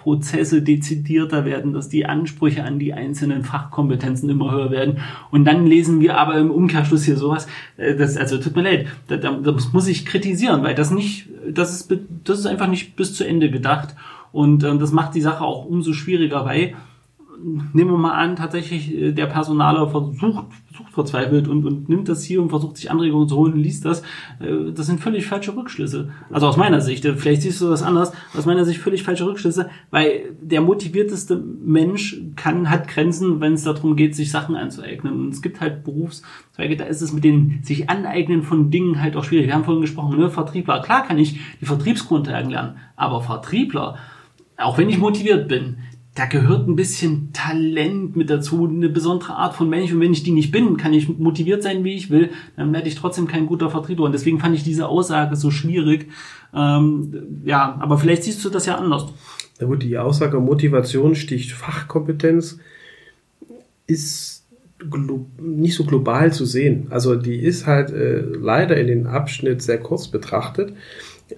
Prozesse 0.06 0.62
dezidierter 0.62 1.46
werden, 1.46 1.74
dass 1.74 1.90
die 1.90 2.06
Ansprüche 2.06 2.64
an 2.64 2.78
die 2.78 2.94
einzelnen 2.94 3.44
Fachkompetenzen 3.44 4.30
immer 4.30 4.52
höher 4.52 4.70
werden. 4.70 5.00
Und 5.32 5.46
dann 5.46 5.66
lesen 5.66 6.00
wir 6.00 6.20
aber 6.20 6.38
im 6.38 6.52
Umkehrschluss 6.52 7.06
hier 7.06 7.18
sowas, 7.18 7.48
äh, 7.78 7.96
das, 7.96 8.16
also 8.16 8.38
tut 8.38 8.56
mir 8.56 8.62
leid, 8.62 8.88
das 9.08 9.74
muss 9.74 9.88
ich 9.88 10.06
kritisieren, 10.06 10.62
weil 10.62 10.76
das 10.76 10.92
nicht, 10.92 11.28
das 11.50 11.74
ist, 11.74 12.00
das 12.24 12.38
ist 12.38 12.46
einfach 12.46 12.68
nicht 12.68 12.96
bis 12.96 13.16
zu 13.16 13.24
Ende 13.24 13.50
gedacht. 13.50 13.96
Und 14.32 14.64
äh, 14.64 14.78
das 14.78 14.92
macht 14.92 15.16
die 15.16 15.22
Sache 15.22 15.44
auch 15.44 15.66
umso 15.66 15.94
schwieriger, 15.94 16.46
weil 16.46 16.76
nehmen 17.74 17.92
wir 17.92 17.98
mal 17.98 18.14
an, 18.14 18.36
tatsächlich 18.36 18.94
äh, 18.94 19.12
der 19.12 19.26
Personaler 19.28 19.90
versucht, 19.90 20.46
versucht 20.68 20.94
verzweifelt 20.94 21.48
und, 21.48 21.66
und 21.66 21.90
nimmt 21.90 22.10
das 22.10 22.24
hier 22.24 22.42
und 22.42 22.50
versucht 22.50 22.78
sich 22.78 22.90
Anregungen 22.90 23.28
zu 23.28 23.36
holen 23.36 23.54
und 23.54 23.60
liest 23.60 23.86
das. 23.86 24.02
Äh, 24.40 24.72
das 24.74 24.88
sind 24.88 25.00
völlig 25.00 25.26
falsche 25.26 25.56
Rückschlüsse. 25.56 26.10
Also 26.32 26.48
aus 26.48 26.58
meiner 26.58 26.82
Sicht, 26.82 27.06
äh, 27.06 27.16
vielleicht 27.16 27.42
siehst 27.44 27.62
du 27.62 27.70
das 27.70 27.84
anders, 27.84 28.12
aus 28.36 28.46
meiner 28.46 28.66
Sicht 28.66 28.80
völlig 28.80 29.04
falsche 29.04 29.26
Rückschlüsse, 29.26 29.70
weil 29.92 30.36
der 30.42 30.62
motivierteste 30.62 31.36
Mensch 31.36 32.22
kann, 32.36 32.70
hat 32.70 32.88
Grenzen, 32.88 33.42
wenn 33.42 33.54
es 33.54 33.64
darum 33.64 33.96
geht, 33.96 34.16
sich 34.16 34.32
Sachen 34.32 34.56
anzueignen. 34.56 35.14
Und 35.14 35.34
es 35.34 35.42
gibt 35.42 35.62
halt 35.62 35.84
Berufszweige, 35.84 36.78
da 36.78 36.86
ist 36.86 37.02
es 37.02 37.14
mit 37.14 37.24
den 37.24 37.60
sich 37.64 37.90
aneignen 37.90 38.44
von 38.44 38.72
Dingen 38.72 39.02
halt 39.02 39.16
auch 39.16 39.24
schwierig. 39.24 39.48
Wir 39.48 39.54
haben 39.54 39.66
vorhin 39.66 39.82
gesprochen, 39.82 40.18
ne, 40.18 40.30
Vertriebler. 40.30 40.82
Klar 40.82 41.06
kann 41.06 41.18
ich 41.18 41.40
die 41.62 41.66
Vertriebsgrundlagen 41.66 42.52
lernen, 42.52 42.78
aber 42.96 43.22
Vertriebler, 43.22 43.98
auch 44.58 44.78
wenn 44.78 44.90
ich 44.90 44.98
motiviert 44.98 45.48
bin, 45.48 45.78
da 46.16 46.26
gehört 46.26 46.66
ein 46.68 46.78
bisschen 46.78 47.34
Talent 47.34 48.16
mit 48.16 48.30
dazu, 48.30 48.68
eine 48.68 48.88
besondere 48.88 49.36
Art 49.36 49.54
von 49.54 49.70
Mensch. 49.70 49.92
Und 49.92 50.00
wenn 50.00 50.14
ich 50.14 50.24
die 50.24 50.32
nicht 50.32 50.52
bin, 50.52 50.78
kann 50.78 50.94
ich 50.94 51.10
motiviert 51.10 51.62
sein, 51.62 51.84
wie 51.84 51.94
ich 51.94 52.10
will, 52.10 52.30
dann 52.56 52.72
werde 52.74 52.88
ich 52.88 52.96
trotzdem 52.96 53.28
kein 53.28 53.48
guter 53.48 53.70
Vertreter. 53.70 54.04
Und 54.04 54.14
deswegen 54.14 54.40
fand 54.40 54.56
ich 54.56 54.64
diese 54.64 54.88
Aussage 54.88 55.36
so 55.36 55.52
schwierig. 55.52 56.08
Ähm, 56.54 57.42
ja, 57.44 57.78
aber 57.80 57.98
vielleicht 57.98 58.24
siehst 58.24 58.44
du 58.46 58.50
das 58.50 58.66
ja 58.66 58.78
anders. 58.78 59.08
Na 59.60 59.68
gut, 59.68 59.84
die 59.84 59.98
Aussage 59.98 60.40
Motivation 60.40 61.16
sticht 61.16 61.52
Fachkompetenz 61.52 62.60
ist 63.86 64.46
nicht 65.38 65.76
so 65.76 65.84
global 65.84 66.32
zu 66.32 66.46
sehen. 66.46 66.88
Also 66.92 67.16
die 67.16 67.38
ist 67.38 67.68
halt 67.68 67.92
äh, 67.92 68.22
leider 68.22 68.78
in 68.78 68.88
den 68.88 69.08
Abschnitt 69.08 69.62
sehr 69.62 69.80
kurz 69.80 70.08
betrachtet 70.08 70.74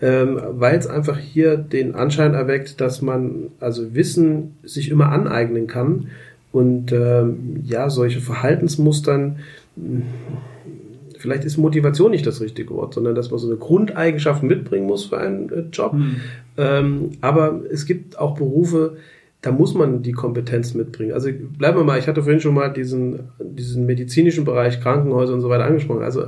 ähm, 0.01 0.39
weil 0.51 0.77
es 0.77 0.87
einfach 0.87 1.17
hier 1.17 1.57
den 1.57 1.95
Anschein 1.95 2.33
erweckt, 2.33 2.81
dass 2.81 3.01
man 3.01 3.51
also 3.59 3.93
Wissen 3.95 4.55
sich 4.63 4.89
immer 4.89 5.11
aneignen 5.11 5.67
kann 5.67 6.07
und 6.51 6.91
ähm, 6.91 7.61
ja, 7.63 7.89
solche 7.89 8.19
Verhaltensmustern, 8.19 9.37
vielleicht 11.17 11.45
ist 11.45 11.57
Motivation 11.57 12.11
nicht 12.11 12.25
das 12.25 12.41
richtige 12.41 12.73
Wort, 12.73 12.93
sondern 12.93 13.15
dass 13.15 13.31
man 13.31 13.39
so 13.39 13.47
eine 13.47 13.57
Grundeigenschaft 13.57 14.43
mitbringen 14.43 14.87
muss 14.87 15.05
für 15.05 15.17
einen 15.17 15.49
äh, 15.49 15.63
Job. 15.71 15.93
Mhm. 15.93 16.15
Ähm, 16.57 17.11
aber 17.21 17.61
es 17.71 17.85
gibt 17.85 18.17
auch 18.19 18.35
Berufe, 18.35 18.97
da 19.41 19.51
muss 19.51 19.73
man 19.75 20.01
die 20.01 20.13
Kompetenz 20.13 20.73
mitbringen. 20.73 21.13
Also 21.13 21.29
bleiben 21.31 21.77
wir 21.77 21.83
mal, 21.83 21.99
ich 21.99 22.07
hatte 22.07 22.23
vorhin 22.23 22.41
schon 22.41 22.55
mal 22.55 22.69
diesen, 22.73 23.29
diesen 23.39 23.85
medizinischen 23.85 24.45
Bereich, 24.45 24.81
Krankenhäuser 24.81 25.33
und 25.33 25.41
so 25.41 25.49
weiter 25.49 25.65
angesprochen. 25.65 26.03
Also 26.03 26.23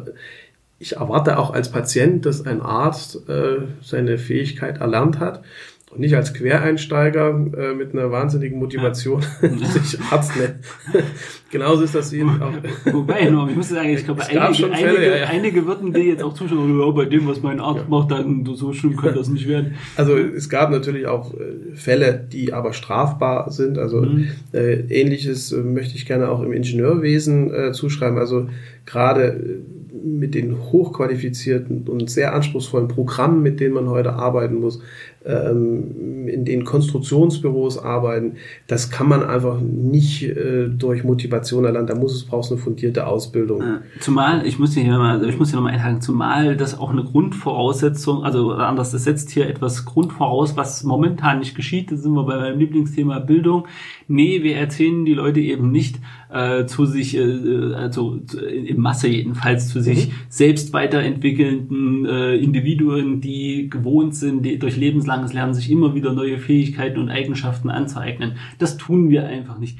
ich 0.79 0.95
erwarte 0.95 1.37
auch 1.37 1.53
als 1.53 1.71
Patient, 1.71 2.25
dass 2.25 2.45
ein 2.45 2.61
Arzt 2.61 3.27
äh, 3.29 3.57
seine 3.81 4.17
Fähigkeit 4.17 4.79
erlernt 4.79 5.19
hat 5.19 5.43
und 5.91 5.99
nicht 5.99 6.15
als 6.15 6.33
Quereinsteiger 6.33 7.29
äh, 7.29 7.73
mit 7.73 7.93
einer 7.93 8.11
wahnsinnigen 8.11 8.59
Motivation 8.59 9.21
ja. 9.41 9.49
sich 9.81 9.99
Arzt 10.11 10.37
nennt. 10.37 10.55
Genauso 11.51 11.83
ist 11.83 11.95
das 11.95 12.13
eben 12.13 12.41
auch. 12.41 12.53
Wobei, 12.93 13.21
ich 13.21 13.55
muss 13.55 13.69
sagen, 13.69 13.89
ich 13.89 14.05
glaube, 14.05 14.21
einige, 14.23 14.53
Fälle, 14.53 14.73
einige, 14.73 15.05
ja, 15.05 15.17
ja. 15.17 15.25
einige 15.25 15.65
würden 15.65 15.91
dir 15.91 16.03
jetzt 16.03 16.21
auch 16.21 16.33
zuschauen, 16.33 16.79
ja, 16.79 16.91
bei 16.91 17.05
dem, 17.05 17.27
was 17.27 17.41
mein 17.41 17.59
Arzt 17.59 17.89
macht, 17.89 18.11
dann 18.11 18.45
so 18.53 18.71
schlimm 18.71 18.95
könnte 18.95 19.17
das 19.17 19.29
nicht 19.29 19.47
werden. 19.47 19.73
Also 19.95 20.15
es 20.15 20.47
gab 20.47 20.69
natürlich 20.69 21.07
auch 21.07 21.33
äh, 21.33 21.75
Fälle, 21.75 22.25
die 22.31 22.53
aber 22.53 22.73
strafbar 22.73 23.51
sind. 23.51 23.79
Also 23.79 24.03
mhm. 24.03 24.27
äh, 24.53 24.75
ähnliches 24.75 25.51
äh, 25.51 25.57
möchte 25.57 25.95
ich 25.95 26.05
gerne 26.05 26.29
auch 26.29 26.41
im 26.41 26.53
Ingenieurwesen 26.53 27.51
äh, 27.51 27.71
zuschreiben. 27.73 28.19
Also 28.19 28.47
gerade 28.85 29.23
äh, 29.23 29.78
mit 30.03 30.35
den 30.35 30.57
hochqualifizierten 30.57 31.87
und 31.87 32.09
sehr 32.09 32.33
anspruchsvollen 32.33 32.87
Programmen, 32.87 33.41
mit 33.41 33.59
denen 33.59 33.73
man 33.73 33.89
heute 33.89 34.13
arbeiten 34.13 34.55
muss, 34.55 34.81
ähm, 35.29 36.27
in 36.27 36.45
den 36.45 36.65
Konstruktionsbüros 36.65 37.77
arbeiten, 37.77 38.33
das 38.67 38.89
kann 38.89 39.07
man 39.07 39.23
einfach 39.23 39.59
nicht 39.61 40.23
äh, 40.23 40.67
durch 40.69 41.03
Motivation 41.03 41.65
erlernen. 41.65 41.87
Da 41.87 41.95
muss 41.95 42.15
es 42.15 42.25
brauchst 42.25 42.51
eine 42.51 42.59
fundierte 42.59 43.07
Ausbildung. 43.07 43.61
Zumal 43.99 44.45
ich 44.45 44.59
muss 44.59 44.73
hier 44.73 44.97
mal, 44.97 45.27
ich 45.27 45.37
muss 45.37 45.49
hier 45.49 45.57
nochmal 45.57 45.73
einhaken, 45.73 46.01
zumal 46.01 46.57
das 46.57 46.77
auch 46.77 46.91
eine 46.91 47.03
Grundvoraussetzung, 47.03 48.23
also 48.23 48.51
anders, 48.51 48.91
das 48.91 49.03
setzt 49.03 49.31
hier 49.31 49.47
etwas 49.47 49.85
Grund 49.85 50.13
voraus, 50.13 50.57
was 50.57 50.83
momentan 50.83 51.39
nicht 51.39 51.55
geschieht. 51.55 51.91
Da 51.91 51.95
sind 51.95 52.13
wir 52.13 52.23
bei 52.23 52.37
meinem 52.37 52.59
Lieblingsthema 52.59 53.19
Bildung. 53.19 53.67
Nee, 54.07 54.43
wir 54.43 54.57
erzählen 54.57 55.05
die 55.05 55.13
Leute 55.13 55.39
eben 55.39 55.71
nicht 55.71 55.99
äh, 56.31 56.65
zu 56.65 56.85
sich, 56.85 57.15
äh, 57.17 57.73
also 57.73 58.19
in 58.49 58.79
Masse 58.79 59.07
jedenfalls 59.07 59.69
zu 59.69 59.81
sich 59.81 60.07
mhm. 60.07 60.13
selbst 60.29 60.73
weiterentwickelnden 60.73 62.05
äh, 62.05 62.35
Individuen, 62.35 63.21
die 63.21 63.69
gewohnt 63.69 64.15
sind, 64.15 64.43
die 64.43 64.59
durch 64.59 64.77
lebenslanges 65.19 65.33
Lernen 65.33 65.53
sich 65.53 65.71
immer 65.71 65.93
wieder 65.93 66.13
neue 66.13 66.37
Fähigkeiten 66.37 66.99
und 66.99 67.09
Eigenschaften 67.09 67.69
anzueignen. 67.69 68.33
Das 68.57 68.77
tun 68.77 69.09
wir 69.09 69.25
einfach 69.25 69.57
nicht. 69.57 69.77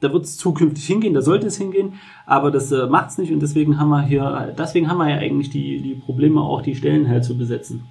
Da 0.00 0.12
wird 0.12 0.24
es 0.24 0.36
zukünftig 0.36 0.86
hingehen, 0.86 1.12
da 1.12 1.22
sollte 1.22 1.48
es 1.48 1.58
hingehen, 1.58 1.94
aber 2.24 2.52
das 2.52 2.70
äh, 2.70 2.86
macht 2.86 3.10
es 3.10 3.18
nicht 3.18 3.32
und 3.32 3.40
deswegen 3.40 3.80
haben 3.80 3.88
wir 3.88 4.02
hier, 4.02 4.54
deswegen 4.56 4.88
haben 4.88 4.98
wir 4.98 5.10
ja 5.10 5.16
eigentlich 5.16 5.50
die, 5.50 5.82
die 5.82 5.94
Probleme 5.94 6.40
auch, 6.40 6.62
die 6.62 6.76
Stellen 6.76 7.08
halt 7.08 7.24
zu 7.24 7.36
besetzen. 7.36 7.82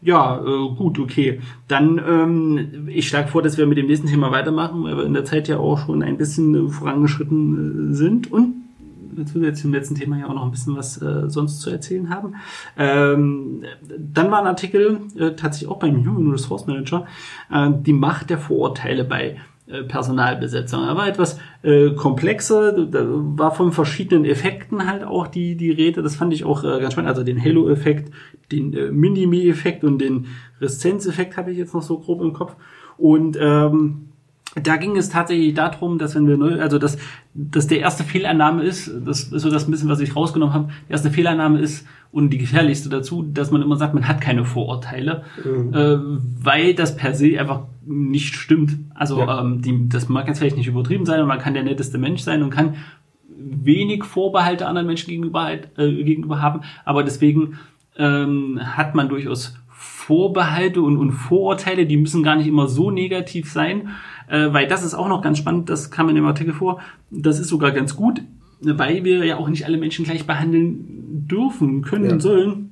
Ja, 0.00 0.40
äh, 0.40 0.74
gut, 0.76 0.98
okay. 0.98 1.40
Dann, 1.68 1.98
ähm, 1.98 2.88
ich 2.88 3.06
schlage 3.06 3.28
vor, 3.28 3.42
dass 3.42 3.58
wir 3.58 3.66
mit 3.66 3.76
dem 3.76 3.86
nächsten 3.86 4.06
Thema 4.06 4.30
weitermachen, 4.30 4.82
weil 4.82 4.96
wir 4.96 5.04
in 5.04 5.12
der 5.12 5.26
Zeit 5.26 5.46
ja 5.46 5.58
auch 5.58 5.84
schon 5.84 6.02
ein 6.02 6.16
bisschen 6.16 6.54
äh, 6.54 6.70
vorangeschritten 6.70 7.90
äh, 7.90 7.94
sind 7.94 8.32
und 8.32 8.59
zusätzlich 9.24 9.62
zum 9.62 9.72
letzten 9.72 9.94
Thema 9.94 10.18
ja 10.18 10.26
auch 10.28 10.34
noch 10.34 10.44
ein 10.44 10.50
bisschen 10.50 10.76
was 10.76 11.00
äh, 11.00 11.28
sonst 11.28 11.60
zu 11.60 11.70
erzählen 11.70 12.10
haben. 12.10 12.34
Ähm, 12.76 13.62
dann 13.98 14.30
war 14.30 14.40
ein 14.40 14.46
Artikel 14.46 15.00
äh, 15.16 15.32
tatsächlich 15.32 15.70
auch 15.70 15.78
beim 15.78 16.04
Human 16.06 16.30
Resource 16.30 16.66
Manager, 16.66 17.06
äh, 17.50 17.70
die 17.72 17.92
Macht 17.92 18.30
der 18.30 18.38
Vorurteile 18.38 19.04
bei 19.04 19.36
äh, 19.70 19.84
Personalbesetzung. 19.84 20.82
Er 20.82 20.96
war 20.96 21.06
etwas 21.06 21.38
äh, 21.62 21.90
komplexer, 21.90 22.72
da 22.86 23.04
war 23.06 23.54
von 23.54 23.72
verschiedenen 23.72 24.24
Effekten 24.24 24.90
halt 24.90 25.04
auch 25.04 25.28
die, 25.28 25.54
die 25.56 25.70
Rede. 25.70 26.02
Das 26.02 26.16
fand 26.16 26.32
ich 26.32 26.44
auch 26.44 26.64
äh, 26.64 26.80
ganz 26.80 26.92
spannend. 26.92 27.10
Also 27.10 27.22
den 27.22 27.42
Halo-Effekt, 27.42 28.12
den 28.50 28.72
äh, 28.74 28.90
Minimi-Effekt 28.90 29.84
und 29.84 29.98
den 29.98 30.26
Reszenz-Effekt 30.60 31.36
habe 31.36 31.52
ich 31.52 31.58
jetzt 31.58 31.72
noch 31.72 31.82
so 31.82 31.98
grob 31.98 32.20
im 32.20 32.32
Kopf. 32.32 32.56
Und 32.98 33.38
ähm, 33.40 34.09
da 34.56 34.76
ging 34.76 34.96
es 34.96 35.08
tatsächlich 35.08 35.54
darum, 35.54 35.98
dass 35.98 36.14
wenn 36.14 36.26
wir 36.26 36.36
neu, 36.36 36.60
also 36.60 36.78
dass, 36.78 36.98
dass 37.34 37.68
der 37.68 37.80
erste 37.80 38.02
Fehlannahme 38.02 38.64
ist, 38.64 38.90
das 39.04 39.24
ist 39.24 39.42
so 39.42 39.50
das 39.50 39.68
ein 39.68 39.70
bisschen, 39.70 39.88
was 39.88 40.00
ich 40.00 40.16
rausgenommen 40.16 40.54
habe, 40.54 40.72
die 40.88 40.92
erste 40.92 41.10
Fehlannahme 41.10 41.60
ist 41.60 41.86
und 42.10 42.30
die 42.30 42.38
gefährlichste 42.38 42.88
dazu, 42.88 43.22
dass 43.22 43.52
man 43.52 43.62
immer 43.62 43.76
sagt, 43.76 43.94
man 43.94 44.08
hat 44.08 44.20
keine 44.20 44.44
Vorurteile, 44.44 45.22
mhm. 45.44 45.72
äh, 45.72 45.98
weil 46.42 46.74
das 46.74 46.96
per 46.96 47.14
se 47.14 47.38
einfach 47.38 47.62
nicht 47.86 48.34
stimmt. 48.34 48.76
Also 48.94 49.20
ja. 49.20 49.40
ähm, 49.40 49.62
die, 49.62 49.88
das 49.88 50.08
mag 50.08 50.26
jetzt 50.26 50.40
vielleicht 50.40 50.56
nicht 50.56 50.66
übertrieben 50.66 51.06
sein 51.06 51.20
und 51.20 51.28
man 51.28 51.38
kann 51.38 51.54
der 51.54 51.62
netteste 51.62 51.98
Mensch 51.98 52.22
sein 52.22 52.42
und 52.42 52.50
kann 52.50 52.74
wenig 53.28 54.04
Vorbehalte 54.04 54.66
anderen 54.66 54.86
Menschen 54.88 55.10
gegenüber, 55.10 55.52
äh, 55.52 55.58
gegenüber 55.76 56.42
haben, 56.42 56.62
aber 56.84 57.04
deswegen 57.04 57.58
ähm, 57.96 58.58
hat 58.62 58.94
man 58.94 59.08
durchaus 59.08 59.54
Vorbehalte 60.10 60.82
und, 60.82 60.96
und 60.96 61.12
Vorurteile, 61.12 61.86
die 61.86 61.96
müssen 61.96 62.24
gar 62.24 62.34
nicht 62.34 62.48
immer 62.48 62.66
so 62.66 62.90
negativ 62.90 63.48
sein, 63.48 63.90
äh, 64.26 64.52
weil 64.52 64.66
das 64.66 64.82
ist 64.82 64.94
auch 64.94 65.06
noch 65.06 65.22
ganz 65.22 65.38
spannend, 65.38 65.70
das 65.70 65.92
kam 65.92 66.08
in 66.08 66.16
dem 66.16 66.26
Artikel 66.26 66.52
vor, 66.52 66.80
das 67.12 67.38
ist 67.38 67.46
sogar 67.46 67.70
ganz 67.70 67.94
gut, 67.94 68.20
weil 68.60 69.04
wir 69.04 69.24
ja 69.24 69.36
auch 69.36 69.48
nicht 69.48 69.66
alle 69.66 69.78
Menschen 69.78 70.04
gleich 70.04 70.26
behandeln 70.26 71.28
dürfen, 71.28 71.82
können, 71.82 72.10
ja. 72.10 72.18
sollen. 72.18 72.66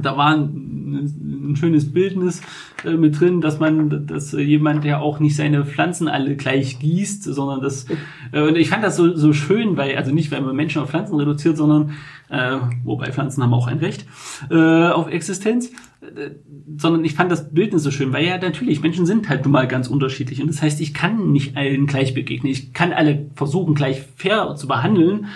Da 0.00 0.16
war 0.16 0.36
ein, 0.36 1.50
ein 1.50 1.56
schönes 1.56 1.92
Bildnis 1.92 2.40
äh, 2.84 2.92
mit 2.92 3.18
drin, 3.18 3.40
dass 3.40 3.58
man, 3.58 4.06
dass 4.06 4.30
jemand, 4.30 4.84
der 4.84 5.00
auch 5.00 5.18
nicht 5.18 5.34
seine 5.34 5.64
Pflanzen 5.64 6.06
alle 6.06 6.36
gleich 6.36 6.78
gießt, 6.78 7.24
sondern 7.24 7.62
das, 7.62 7.86
äh, 8.30 8.42
und 8.42 8.56
ich 8.56 8.68
fand 8.68 8.84
das 8.84 8.96
so, 8.96 9.16
so 9.16 9.32
schön, 9.32 9.76
weil, 9.76 9.96
also 9.96 10.12
nicht, 10.12 10.30
weil 10.30 10.42
man 10.42 10.54
Menschen 10.54 10.82
auf 10.82 10.90
Pflanzen 10.90 11.16
reduziert, 11.16 11.56
sondern, 11.56 11.94
äh, 12.28 12.58
wobei 12.84 13.10
Pflanzen 13.10 13.42
haben 13.42 13.54
auch 13.54 13.66
ein 13.66 13.78
Recht 13.78 14.06
äh, 14.50 14.88
auf 14.88 15.08
Existenz, 15.08 15.72
sondern 16.76 17.04
ich 17.04 17.14
fand 17.14 17.30
das 17.30 17.52
Bildnis 17.52 17.82
so 17.82 17.90
schön, 17.90 18.12
weil 18.12 18.24
ja 18.24 18.38
natürlich, 18.38 18.80
Menschen 18.80 19.06
sind 19.06 19.28
halt 19.28 19.44
nun 19.44 19.52
mal 19.52 19.68
ganz 19.68 19.88
unterschiedlich. 19.88 20.40
Und 20.40 20.48
das 20.48 20.62
heißt, 20.62 20.80
ich 20.80 20.94
kann 20.94 21.32
nicht 21.32 21.56
allen 21.56 21.86
gleich 21.86 22.14
begegnen, 22.14 22.52
ich 22.52 22.72
kann 22.72 22.92
alle 22.92 23.30
versuchen, 23.34 23.74
gleich 23.74 24.02
fair 24.16 24.54
zu 24.56 24.66
behandeln, 24.66 25.26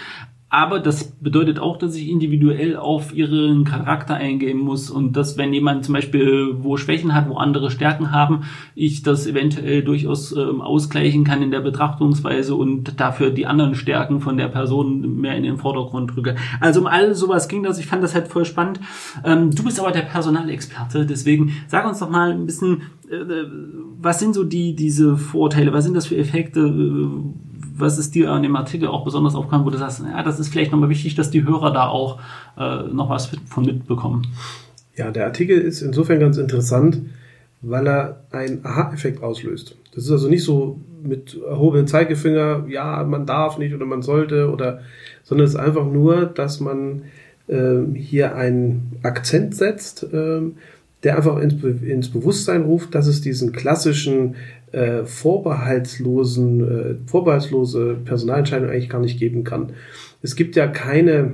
aber 0.52 0.80
das 0.80 1.04
bedeutet 1.04 1.60
auch, 1.60 1.76
dass 1.76 1.94
ich 1.94 2.08
individuell 2.08 2.76
auf 2.76 3.14
ihren 3.14 3.64
Charakter 3.64 4.14
eingehen 4.14 4.58
muss 4.58 4.90
und 4.90 5.16
dass, 5.16 5.38
wenn 5.38 5.54
jemand 5.54 5.84
zum 5.84 5.94
Beispiel 5.94 6.56
wo 6.58 6.76
Schwächen 6.76 7.14
hat, 7.14 7.28
wo 7.28 7.36
andere 7.36 7.70
Stärken 7.70 8.10
haben, 8.10 8.42
ich 8.74 9.04
das 9.04 9.28
eventuell 9.28 9.84
durchaus 9.84 10.32
ähm, 10.32 10.60
ausgleichen 10.60 11.22
kann 11.22 11.40
in 11.40 11.52
der 11.52 11.60
Betrachtungsweise 11.60 12.56
und 12.56 12.98
dafür 12.98 13.30
die 13.30 13.46
anderen 13.46 13.76
Stärken 13.76 14.20
von 14.20 14.36
der 14.36 14.48
Person 14.48 15.20
mehr 15.20 15.36
in 15.36 15.44
den 15.44 15.56
Vordergrund 15.56 16.16
drücke. 16.16 16.34
Also 16.58 16.80
um 16.80 16.88
all 16.88 17.14
sowas 17.14 17.46
ging 17.46 17.62
das. 17.62 17.78
Ich 17.78 17.86
fand 17.86 18.02
das 18.02 18.16
halt 18.16 18.26
voll 18.26 18.44
spannend. 18.44 18.80
Ähm, 19.24 19.52
du 19.52 19.62
bist 19.62 19.78
aber 19.78 19.92
der 19.92 20.02
Personalexperte, 20.02 21.06
deswegen 21.06 21.52
sag 21.68 21.86
uns 21.86 22.00
doch 22.00 22.10
mal 22.10 22.32
ein 22.32 22.46
bisschen, 22.46 22.82
äh, 23.08 23.44
was 24.00 24.18
sind 24.18 24.34
so 24.34 24.42
die 24.42 24.74
diese 24.74 25.16
Vorteile, 25.16 25.72
was 25.72 25.84
sind 25.84 25.94
das 25.94 26.08
für 26.08 26.16
Effekte? 26.16 26.60
Äh, 26.60 27.49
was 27.80 27.98
ist 27.98 28.14
dir 28.14 28.30
an 28.30 28.42
dem 28.42 28.56
Artikel 28.56 28.88
auch 28.88 29.04
besonders 29.04 29.34
aufgefallen, 29.34 29.64
wo 29.64 29.70
du 29.70 29.78
sagst, 29.78 30.02
ja, 30.02 30.22
das 30.22 30.40
ist 30.40 30.48
vielleicht 30.48 30.72
nochmal 30.72 30.88
wichtig, 30.88 31.14
dass 31.14 31.30
die 31.30 31.44
Hörer 31.44 31.72
da 31.72 31.88
auch 31.88 32.20
äh, 32.56 32.82
noch 32.92 33.08
was 33.08 33.30
von 33.46 33.64
mitbekommen? 33.64 34.26
Ja, 34.96 35.10
der 35.10 35.26
Artikel 35.26 35.58
ist 35.58 35.82
insofern 35.82 36.20
ganz 36.20 36.36
interessant, 36.36 37.00
weil 37.62 37.86
er 37.86 38.24
einen 38.30 38.64
Aha-Effekt 38.64 39.22
auslöst. 39.22 39.76
Das 39.94 40.04
ist 40.04 40.10
also 40.10 40.28
nicht 40.28 40.44
so 40.44 40.80
mit 41.02 41.38
erhobenem 41.42 41.86
Zeigefinger, 41.86 42.66
ja, 42.68 43.02
man 43.04 43.26
darf 43.26 43.58
nicht 43.58 43.74
oder 43.74 43.86
man 43.86 44.02
sollte 44.02 44.50
oder, 44.50 44.80
sondern 45.22 45.46
es 45.46 45.54
ist 45.54 45.60
einfach 45.60 45.86
nur, 45.86 46.26
dass 46.26 46.60
man 46.60 47.02
äh, 47.48 47.78
hier 47.94 48.36
einen 48.36 48.98
Akzent 49.02 49.54
setzt, 49.54 50.04
äh, 50.12 50.42
der 51.02 51.16
einfach 51.16 51.38
ins, 51.38 51.60
Be 51.60 51.68
ins 51.68 52.10
Bewusstsein 52.10 52.62
ruft, 52.62 52.94
dass 52.94 53.06
es 53.06 53.20
diesen 53.20 53.52
klassischen 53.52 54.36
äh, 54.72 55.04
vorbehaltslosen, 55.04 56.60
äh, 56.60 56.94
vorbehaltslose 57.08 57.96
Personalentscheidung 58.04 58.68
eigentlich 58.68 58.90
gar 58.90 59.00
nicht 59.00 59.18
geben 59.18 59.44
kann. 59.44 59.72
Es 60.22 60.36
gibt 60.36 60.56
ja 60.56 60.66
keine 60.66 61.32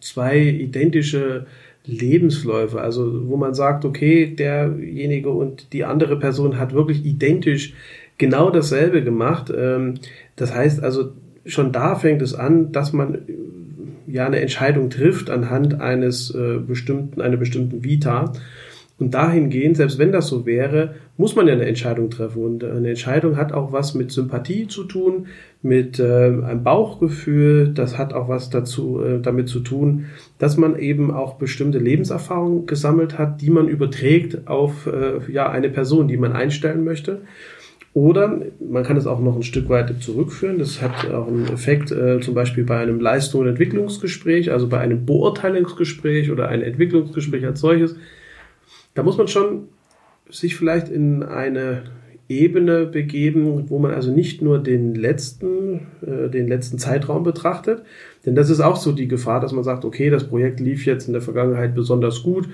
zwei 0.00 0.38
identische 0.38 1.46
Lebensläufe, 1.86 2.80
also 2.80 3.28
wo 3.28 3.36
man 3.36 3.54
sagt, 3.54 3.84
okay, 3.84 4.34
derjenige 4.34 5.30
und 5.30 5.72
die 5.72 5.84
andere 5.84 6.18
Person 6.18 6.58
hat 6.58 6.72
wirklich 6.72 7.04
identisch 7.04 7.74
genau 8.16 8.50
dasselbe 8.50 9.02
gemacht. 9.02 9.52
Ähm, 9.54 9.94
das 10.36 10.54
heißt 10.54 10.82
also, 10.82 11.12
schon 11.44 11.72
da 11.72 11.96
fängt 11.96 12.22
es 12.22 12.34
an, 12.34 12.72
dass 12.72 12.92
man 12.92 13.18
ja 14.06 14.26
eine 14.26 14.40
Entscheidung 14.40 14.90
trifft 14.90 15.28
anhand 15.28 15.80
eines 15.80 16.34
äh, 16.34 16.58
bestimmten, 16.58 17.20
einer 17.20 17.36
bestimmten 17.36 17.84
Vita. 17.84 18.32
Und 18.96 19.12
dahingehend, 19.12 19.76
selbst 19.76 19.98
wenn 19.98 20.12
das 20.12 20.28
so 20.28 20.46
wäre, 20.46 20.94
muss 21.16 21.34
man 21.34 21.48
ja 21.48 21.54
eine 21.54 21.66
Entscheidung 21.66 22.10
treffen. 22.10 22.44
Und 22.44 22.62
eine 22.62 22.90
Entscheidung 22.90 23.36
hat 23.36 23.52
auch 23.52 23.72
was 23.72 23.94
mit 23.94 24.12
Sympathie 24.12 24.68
zu 24.68 24.84
tun, 24.84 25.26
mit 25.62 25.98
äh, 25.98 26.26
einem 26.26 26.62
Bauchgefühl. 26.62 27.72
Das 27.74 27.98
hat 27.98 28.12
auch 28.12 28.28
was 28.28 28.50
dazu, 28.50 29.02
äh, 29.02 29.20
damit 29.20 29.48
zu 29.48 29.60
tun, 29.60 30.06
dass 30.38 30.56
man 30.56 30.78
eben 30.78 31.10
auch 31.10 31.34
bestimmte 31.34 31.78
Lebenserfahrungen 31.78 32.66
gesammelt 32.66 33.18
hat, 33.18 33.40
die 33.40 33.50
man 33.50 33.66
überträgt 33.66 34.46
auf 34.46 34.86
äh, 34.86 35.30
ja, 35.32 35.50
eine 35.50 35.70
Person, 35.70 36.06
die 36.06 36.16
man 36.16 36.32
einstellen 36.32 36.84
möchte. 36.84 37.22
Oder 37.94 38.40
man 38.60 38.84
kann 38.84 38.96
es 38.96 39.06
auch 39.06 39.20
noch 39.20 39.36
ein 39.36 39.44
Stück 39.44 39.68
weit 39.68 40.02
zurückführen. 40.02 40.58
Das 40.58 40.82
hat 40.82 41.10
auch 41.12 41.26
einen 41.28 41.48
Effekt, 41.48 41.90
äh, 41.90 42.20
zum 42.20 42.34
Beispiel 42.34 42.64
bei 42.64 42.78
einem 42.78 43.00
Leistung- 43.00 43.42
und 43.42 43.48
Entwicklungsgespräch, 43.48 44.52
also 44.52 44.68
bei 44.68 44.78
einem 44.78 45.04
Beurteilungsgespräch 45.04 46.30
oder 46.30 46.48
ein 46.48 46.62
Entwicklungsgespräch 46.62 47.44
als 47.44 47.60
solches 47.60 47.96
da 48.94 49.02
muss 49.02 49.18
man 49.18 49.28
schon 49.28 49.68
sich 50.30 50.56
vielleicht 50.56 50.88
in 50.88 51.22
eine 51.22 51.82
Ebene 52.28 52.86
begeben, 52.86 53.68
wo 53.68 53.78
man 53.78 53.92
also 53.92 54.10
nicht 54.10 54.40
nur 54.40 54.58
den 54.58 54.94
letzten, 54.94 55.88
äh, 56.00 56.30
den 56.30 56.48
letzten 56.48 56.78
Zeitraum 56.78 57.22
betrachtet, 57.22 57.82
denn 58.24 58.34
das 58.34 58.48
ist 58.48 58.60
auch 58.60 58.76
so 58.76 58.92
die 58.92 59.08
Gefahr, 59.08 59.40
dass 59.40 59.52
man 59.52 59.64
sagt, 59.64 59.84
okay, 59.84 60.08
das 60.08 60.24
Projekt 60.24 60.58
lief 60.58 60.86
jetzt 60.86 61.06
in 61.06 61.12
der 61.12 61.20
Vergangenheit 61.20 61.74
besonders 61.74 62.22
gut, 62.22 62.48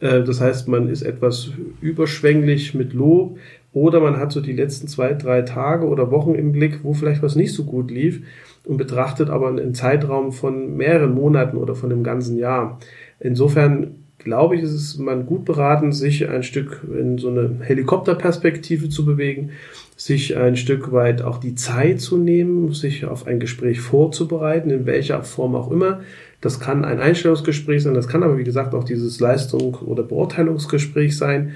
äh, 0.00 0.22
das 0.22 0.40
heißt, 0.40 0.68
man 0.68 0.88
ist 0.88 1.02
etwas 1.02 1.50
überschwänglich 1.80 2.74
mit 2.74 2.92
Lob. 2.92 3.38
Oder 3.72 4.00
man 4.00 4.16
hat 4.16 4.32
so 4.32 4.40
die 4.40 4.54
letzten 4.54 4.88
zwei, 4.88 5.12
drei 5.12 5.42
Tage 5.42 5.86
oder 5.86 6.10
Wochen 6.10 6.34
im 6.34 6.52
Blick, 6.52 6.80
wo 6.82 6.94
vielleicht 6.94 7.22
was 7.22 7.36
nicht 7.36 7.52
so 7.52 7.64
gut 7.64 7.90
lief 7.90 8.22
und 8.64 8.78
betrachtet 8.78 9.28
aber 9.28 9.48
einen 9.48 9.74
Zeitraum 9.74 10.32
von 10.32 10.78
mehreren 10.78 11.14
Monaten 11.14 11.58
oder 11.58 11.74
von 11.74 11.92
einem 11.92 12.02
ganzen 12.02 12.38
Jahr. 12.38 12.78
Insofern 13.20 14.05
glaube 14.18 14.56
ich, 14.56 14.62
ist 14.62 14.72
es 14.72 14.98
man 14.98 15.26
gut 15.26 15.44
beraten, 15.44 15.92
sich 15.92 16.28
ein 16.28 16.42
Stück 16.42 16.82
in 16.98 17.18
so 17.18 17.28
eine 17.28 17.60
Helikopterperspektive 17.60 18.88
zu 18.88 19.04
bewegen, 19.04 19.50
sich 19.96 20.36
ein 20.36 20.56
Stück 20.56 20.92
weit 20.92 21.22
auch 21.22 21.38
die 21.38 21.54
Zeit 21.54 22.00
zu 22.00 22.18
nehmen, 22.18 22.72
sich 22.72 23.04
auf 23.04 23.26
ein 23.26 23.40
Gespräch 23.40 23.80
vorzubereiten, 23.80 24.70
in 24.70 24.86
welcher 24.86 25.22
Form 25.22 25.54
auch 25.54 25.70
immer. 25.70 26.00
Das 26.40 26.60
kann 26.60 26.84
ein 26.84 27.00
Einstellungsgespräch 27.00 27.82
sein, 27.82 27.94
das 27.94 28.08
kann 28.08 28.22
aber 28.22 28.38
wie 28.38 28.44
gesagt 28.44 28.74
auch 28.74 28.84
dieses 28.84 29.20
Leistung- 29.20 29.74
oder 29.76 30.02
Beurteilungsgespräch 30.02 31.16
sein, 31.16 31.52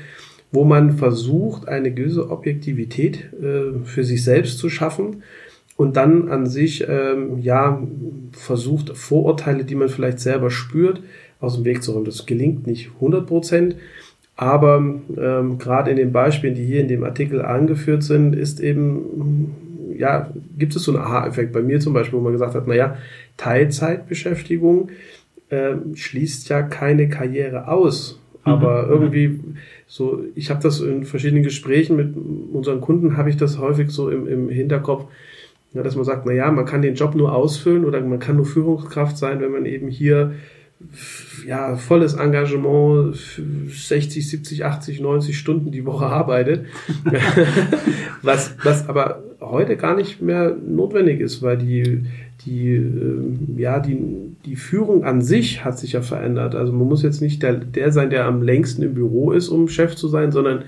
wo 0.52 0.64
man 0.64 0.92
versucht, 0.92 1.68
eine 1.68 1.92
gewisse 1.92 2.30
Objektivität 2.30 3.32
äh, 3.34 3.84
für 3.84 4.04
sich 4.04 4.24
selbst 4.24 4.58
zu 4.58 4.68
schaffen 4.68 5.22
und 5.76 5.96
dann 5.96 6.28
an 6.28 6.46
sich 6.46 6.86
ähm, 6.88 7.38
ja 7.38 7.82
versucht 8.32 8.96
Vorurteile, 8.96 9.64
die 9.64 9.74
man 9.74 9.88
vielleicht 9.88 10.20
selber 10.20 10.50
spürt, 10.50 11.02
aus 11.40 11.56
dem 11.56 11.64
Weg 11.64 11.82
zu 11.82 11.92
räumen. 11.92 12.04
Das 12.04 12.26
gelingt 12.26 12.66
nicht 12.66 12.90
100 12.96 13.26
Prozent, 13.26 13.76
aber 14.36 14.76
ähm, 15.18 15.58
gerade 15.58 15.90
in 15.90 15.96
den 15.96 16.12
Beispielen, 16.12 16.54
die 16.54 16.64
hier 16.64 16.80
in 16.80 16.88
dem 16.88 17.04
Artikel 17.04 17.42
angeführt 17.42 18.02
sind, 18.02 18.34
ist 18.34 18.60
eben, 18.60 19.94
ja, 19.98 20.30
gibt 20.58 20.74
es 20.76 20.84
so 20.84 20.92
einen 20.92 21.02
Aha-Effekt. 21.02 21.52
Bei 21.52 21.62
mir 21.62 21.80
zum 21.80 21.92
Beispiel, 21.92 22.18
wo 22.18 22.22
man 22.22 22.32
gesagt 22.32 22.54
hat, 22.54 22.66
naja, 22.66 22.96
Teilzeitbeschäftigung 23.36 24.88
äh, 25.50 25.74
schließt 25.94 26.48
ja 26.48 26.62
keine 26.62 27.08
Karriere 27.08 27.68
aus. 27.68 28.18
Aber 28.42 28.84
mhm. 28.84 28.90
irgendwie 28.90 29.40
so, 29.86 30.24
ich 30.34 30.50
habe 30.50 30.62
das 30.62 30.80
in 30.80 31.04
verschiedenen 31.04 31.42
Gesprächen 31.42 31.96
mit 31.96 32.14
unseren 32.52 32.80
Kunden, 32.80 33.16
habe 33.16 33.28
ich 33.28 33.36
das 33.36 33.58
häufig 33.58 33.90
so 33.90 34.08
im, 34.08 34.26
im 34.26 34.48
Hinterkopf, 34.48 35.04
ja, 35.72 35.82
dass 35.82 35.96
man 35.96 36.04
sagt, 36.04 36.26
na 36.26 36.32
ja, 36.32 36.50
man 36.50 36.64
kann 36.64 36.82
den 36.82 36.94
Job 36.94 37.14
nur 37.14 37.34
ausfüllen 37.34 37.84
oder 37.84 38.00
man 38.00 38.18
kann 38.18 38.36
nur 38.36 38.46
Führungskraft 38.46 39.16
sein, 39.16 39.40
wenn 39.40 39.52
man 39.52 39.66
eben 39.66 39.88
hier 39.88 40.32
ja, 41.46 41.76
volles 41.76 42.14
Engagement, 42.14 43.14
60, 43.68 44.28
70, 44.28 44.64
80, 44.64 45.00
90 45.00 45.38
Stunden 45.38 45.70
die 45.70 45.84
Woche 45.84 46.06
arbeitet, 46.06 46.66
was, 48.22 48.54
was 48.62 48.88
aber 48.88 49.22
heute 49.40 49.76
gar 49.76 49.94
nicht 49.94 50.20
mehr 50.22 50.56
notwendig 50.56 51.20
ist, 51.20 51.42
weil 51.42 51.58
die, 51.58 52.04
die, 52.44 52.74
äh, 52.74 53.60
ja, 53.60 53.78
die, 53.80 53.98
die 54.44 54.56
Führung 54.56 55.04
an 55.04 55.22
sich 55.22 55.64
hat 55.64 55.78
sich 55.78 55.92
ja 55.92 56.02
verändert. 56.02 56.54
Also 56.54 56.72
man 56.72 56.88
muss 56.88 57.02
jetzt 57.02 57.20
nicht 57.20 57.42
der, 57.42 57.54
der 57.54 57.92
sein, 57.92 58.10
der 58.10 58.26
am 58.26 58.42
längsten 58.42 58.82
im 58.82 58.94
Büro 58.94 59.32
ist, 59.32 59.48
um 59.48 59.68
Chef 59.68 59.96
zu 59.96 60.08
sein, 60.08 60.32
sondern 60.32 60.64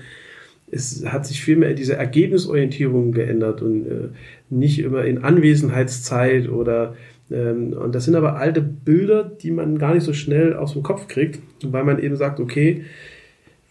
es 0.71 1.05
hat 1.05 1.25
sich 1.25 1.41
vielmehr 1.41 1.73
diese 1.73 1.95
Ergebnisorientierung 1.95 3.11
geändert 3.11 3.61
und 3.61 3.85
äh, 3.85 4.09
nicht 4.49 4.79
immer 4.79 5.03
in 5.05 5.23
Anwesenheitszeit 5.23 6.49
oder 6.49 6.89
ähm, 6.89 6.97
und 7.33 7.93
das 7.93 8.05
sind 8.05 8.15
aber 8.15 8.35
alte 8.35 8.61
Bilder, 8.61 9.23
die 9.23 9.51
man 9.51 9.77
gar 9.77 9.93
nicht 9.93 10.03
so 10.03 10.13
schnell 10.13 10.55
aus 10.55 10.73
dem 10.73 10.83
Kopf 10.83 11.07
kriegt, 11.07 11.39
weil 11.63 11.83
man 11.83 11.99
eben 11.99 12.15
sagt, 12.15 12.39
okay, 12.39 12.83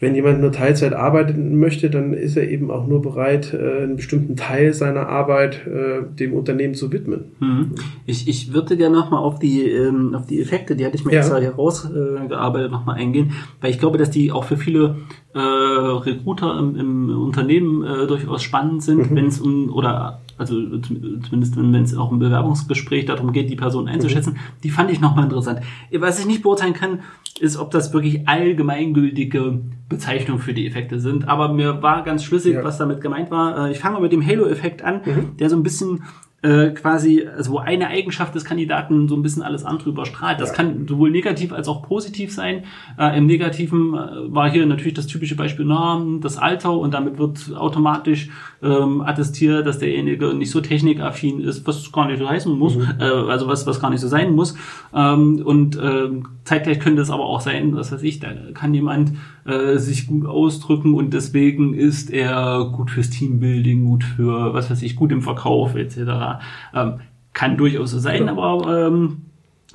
wenn 0.02 0.16
jemand 0.16 0.40
nur 0.40 0.50
Teilzeit 0.50 0.94
arbeiten 0.94 1.60
möchte, 1.60 1.88
dann 1.88 2.12
ist 2.12 2.36
er 2.36 2.50
eben 2.50 2.72
auch 2.72 2.88
nur 2.88 3.00
bereit, 3.00 3.54
äh, 3.54 3.84
einen 3.84 3.94
bestimmten 3.94 4.34
Teil 4.34 4.74
seiner 4.74 5.08
Arbeit 5.08 5.64
äh, 5.64 6.02
dem 6.18 6.32
Unternehmen 6.32 6.74
zu 6.74 6.90
widmen. 6.90 7.26
Mhm. 7.38 7.70
Ich, 8.04 8.26
ich 8.26 8.52
würde 8.52 8.76
gerne 8.76 8.96
nochmal 8.96 9.22
auf 9.22 9.38
die, 9.38 9.62
ähm, 9.70 10.16
auf 10.16 10.26
die 10.26 10.40
Effekte, 10.40 10.74
die 10.74 10.84
hatte 10.84 10.96
ich 10.96 11.04
mir 11.04 11.12
ja. 11.12 11.20
extra 11.20 11.38
herausgearbeitet, 11.38 12.72
nochmal 12.72 12.96
eingehen, 12.96 13.30
weil 13.60 13.70
ich 13.70 13.78
glaube, 13.78 13.96
dass 13.96 14.10
die 14.10 14.32
auch 14.32 14.42
für 14.42 14.56
viele 14.56 14.96
äh, 15.34 15.38
Recruiter 15.38 16.58
im, 16.58 16.74
im 16.74 17.22
Unternehmen 17.22 17.84
äh, 17.84 18.08
durchaus 18.08 18.42
spannend 18.42 18.82
sind, 18.82 19.12
mhm. 19.12 19.14
wenn 19.14 19.26
es 19.26 19.40
um, 19.40 19.72
oder 19.72 20.21
also 20.38 20.54
zumindest 20.78 21.56
wenn 21.56 21.74
es 21.74 21.96
auch 21.96 22.10
im 22.10 22.18
Bewerbungsgespräch 22.18 23.06
darum 23.06 23.32
geht, 23.32 23.50
die 23.50 23.56
Person 23.56 23.88
einzuschätzen, 23.88 24.34
mhm. 24.34 24.38
die 24.62 24.70
fand 24.70 24.90
ich 24.90 25.00
nochmal 25.00 25.24
interessant. 25.24 25.60
Was 25.98 26.18
ich 26.18 26.26
nicht 26.26 26.42
beurteilen 26.42 26.74
kann, 26.74 27.00
ist, 27.40 27.56
ob 27.56 27.70
das 27.70 27.92
wirklich 27.92 28.28
allgemeingültige 28.28 29.60
Bezeichnungen 29.88 30.40
für 30.40 30.54
die 30.54 30.66
Effekte 30.66 31.00
sind. 31.00 31.28
Aber 31.28 31.52
mir 31.52 31.82
war 31.82 32.02
ganz 32.04 32.24
schlüssig, 32.24 32.54
ja. 32.54 32.64
was 32.64 32.78
damit 32.78 33.00
gemeint 33.00 33.30
war. 33.30 33.68
Äh, 33.68 33.72
ich 33.72 33.78
fange 33.78 33.94
mal 33.94 34.02
mit 34.02 34.12
dem 34.12 34.24
Halo-Effekt 34.26 34.82
an, 34.82 35.00
mhm. 35.04 35.36
der 35.38 35.50
so 35.50 35.56
ein 35.56 35.62
bisschen 35.62 36.04
äh, 36.42 36.70
quasi, 36.70 37.26
also 37.26 37.52
wo 37.52 37.58
eine 37.58 37.86
Eigenschaft 37.86 38.34
des 38.34 38.44
Kandidaten 38.44 39.08
so 39.08 39.14
ein 39.14 39.22
bisschen 39.22 39.42
alles 39.42 39.64
andere 39.64 39.90
überstrahlt. 39.90 40.40
Das 40.40 40.50
ja. 40.50 40.56
kann 40.56 40.86
sowohl 40.88 41.10
negativ 41.10 41.52
als 41.52 41.68
auch 41.68 41.82
positiv 41.82 42.34
sein. 42.34 42.64
Äh, 42.98 43.16
Im 43.16 43.26
Negativen 43.26 43.94
äh, 43.94 44.34
war 44.34 44.50
hier 44.50 44.66
natürlich 44.66 44.94
das 44.94 45.06
typische 45.06 45.36
Beispiel, 45.36 45.64
na, 45.64 46.04
das 46.20 46.38
Alter 46.38 46.76
und 46.76 46.94
damit 46.94 47.18
wird 47.18 47.54
automatisch 47.54 48.28
ähm, 48.62 49.02
attestiert, 49.02 49.66
dass 49.66 49.78
derjenige 49.78 50.34
nicht 50.34 50.50
so 50.50 50.60
technikaffin 50.60 51.40
ist, 51.40 51.66
was 51.66 51.90
gar 51.92 52.06
nicht 52.06 52.18
so 52.18 52.28
heißen 52.28 52.52
muss, 52.52 52.76
mhm. 52.76 52.88
äh, 52.98 53.04
also 53.04 53.46
was, 53.46 53.66
was 53.66 53.80
gar 53.80 53.90
nicht 53.90 54.00
so 54.00 54.08
sein 54.08 54.34
muss. 54.34 54.56
Ähm, 54.94 55.42
und 55.44 55.76
äh, 55.76 56.10
zeitgleich 56.44 56.80
könnte 56.80 57.02
es 57.02 57.10
aber 57.10 57.24
auch 57.24 57.40
sein, 57.40 57.76
was 57.76 57.92
weiß 57.92 58.02
ich, 58.02 58.20
da 58.20 58.28
kann 58.54 58.74
jemand 58.74 59.12
äh, 59.44 59.78
sich 59.78 60.06
gut 60.06 60.26
ausdrücken 60.26 60.94
und 60.94 61.12
deswegen 61.12 61.74
ist 61.74 62.10
er 62.10 62.70
gut 62.72 62.90
fürs 62.90 63.10
Teambuilding, 63.10 63.84
gut 63.84 64.04
für, 64.04 64.54
was 64.54 64.70
weiß 64.70 64.82
ich, 64.82 64.96
gut 64.96 65.12
im 65.12 65.22
Verkauf 65.22 65.74
etc. 65.74 66.31
Ähm, 66.74 67.00
kann 67.32 67.56
durchaus 67.56 67.90
so 67.90 67.98
sein, 67.98 68.28
aber 68.28 68.86
ähm, 68.86 69.22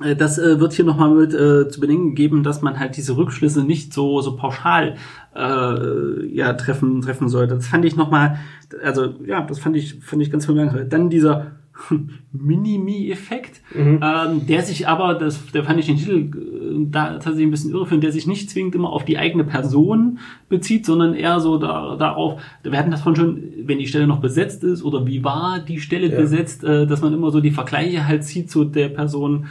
äh, 0.02 0.16
das 0.16 0.38
äh, 0.38 0.60
wird 0.60 0.72
hier 0.72 0.84
nochmal 0.84 1.10
mit 1.10 1.34
äh, 1.34 1.68
zu 1.68 1.80
bedenken 1.80 2.10
gegeben, 2.10 2.42
dass 2.42 2.62
man 2.62 2.78
halt 2.78 2.96
diese 2.96 3.16
Rückschlüsse 3.16 3.64
nicht 3.64 3.92
so 3.92 4.20
so 4.20 4.36
pauschal 4.36 4.96
äh, 5.34 6.26
ja 6.34 6.52
treffen 6.54 7.00
treffen 7.00 7.28
sollte. 7.28 7.56
Das 7.56 7.66
fand 7.66 7.84
ich 7.84 7.96
nochmal, 7.96 8.38
also 8.82 9.14
ja, 9.24 9.42
das 9.42 9.58
fand 9.58 9.76
ich 9.76 10.00
fand 10.00 10.22
ich 10.22 10.30
ganz 10.30 10.46
bemerkenswert. 10.46 10.92
Dann 10.92 11.10
dieser 11.10 11.57
Minimi-Effekt, 12.32 13.60
mhm. 13.74 14.00
ähm, 14.02 14.46
der 14.46 14.62
sich 14.62 14.88
aber, 14.88 15.14
das, 15.14 15.46
der 15.52 15.64
fand 15.64 15.78
ich 15.78 15.86
den 15.86 15.96
Titel 15.96 16.18
äh, 16.18 16.86
da 16.90 17.14
tatsächlich 17.14 17.46
ein 17.46 17.50
bisschen 17.50 17.72
irreführend, 17.72 18.04
der 18.04 18.12
sich 18.12 18.26
nicht 18.26 18.50
zwingend 18.50 18.74
immer 18.74 18.90
auf 18.90 19.04
die 19.04 19.18
eigene 19.18 19.44
Person 19.44 20.18
bezieht, 20.48 20.86
sondern 20.86 21.14
eher 21.14 21.40
so 21.40 21.58
da, 21.58 21.96
darauf, 21.96 22.40
wir 22.62 22.78
hatten 22.78 22.90
das 22.90 23.02
von 23.02 23.16
schon, 23.16 23.42
wenn 23.64 23.78
die 23.78 23.86
Stelle 23.86 24.06
noch 24.06 24.20
besetzt 24.20 24.64
ist 24.64 24.82
oder 24.82 25.06
wie 25.06 25.24
war 25.24 25.60
die 25.60 25.80
Stelle 25.80 26.10
ja. 26.10 26.18
besetzt, 26.18 26.64
äh, 26.64 26.86
dass 26.86 27.00
man 27.00 27.12
immer 27.12 27.30
so 27.30 27.40
die 27.40 27.50
Vergleiche 27.50 28.06
halt 28.06 28.24
zieht 28.24 28.50
zu 28.50 28.64
der 28.64 28.88
Person 28.88 29.46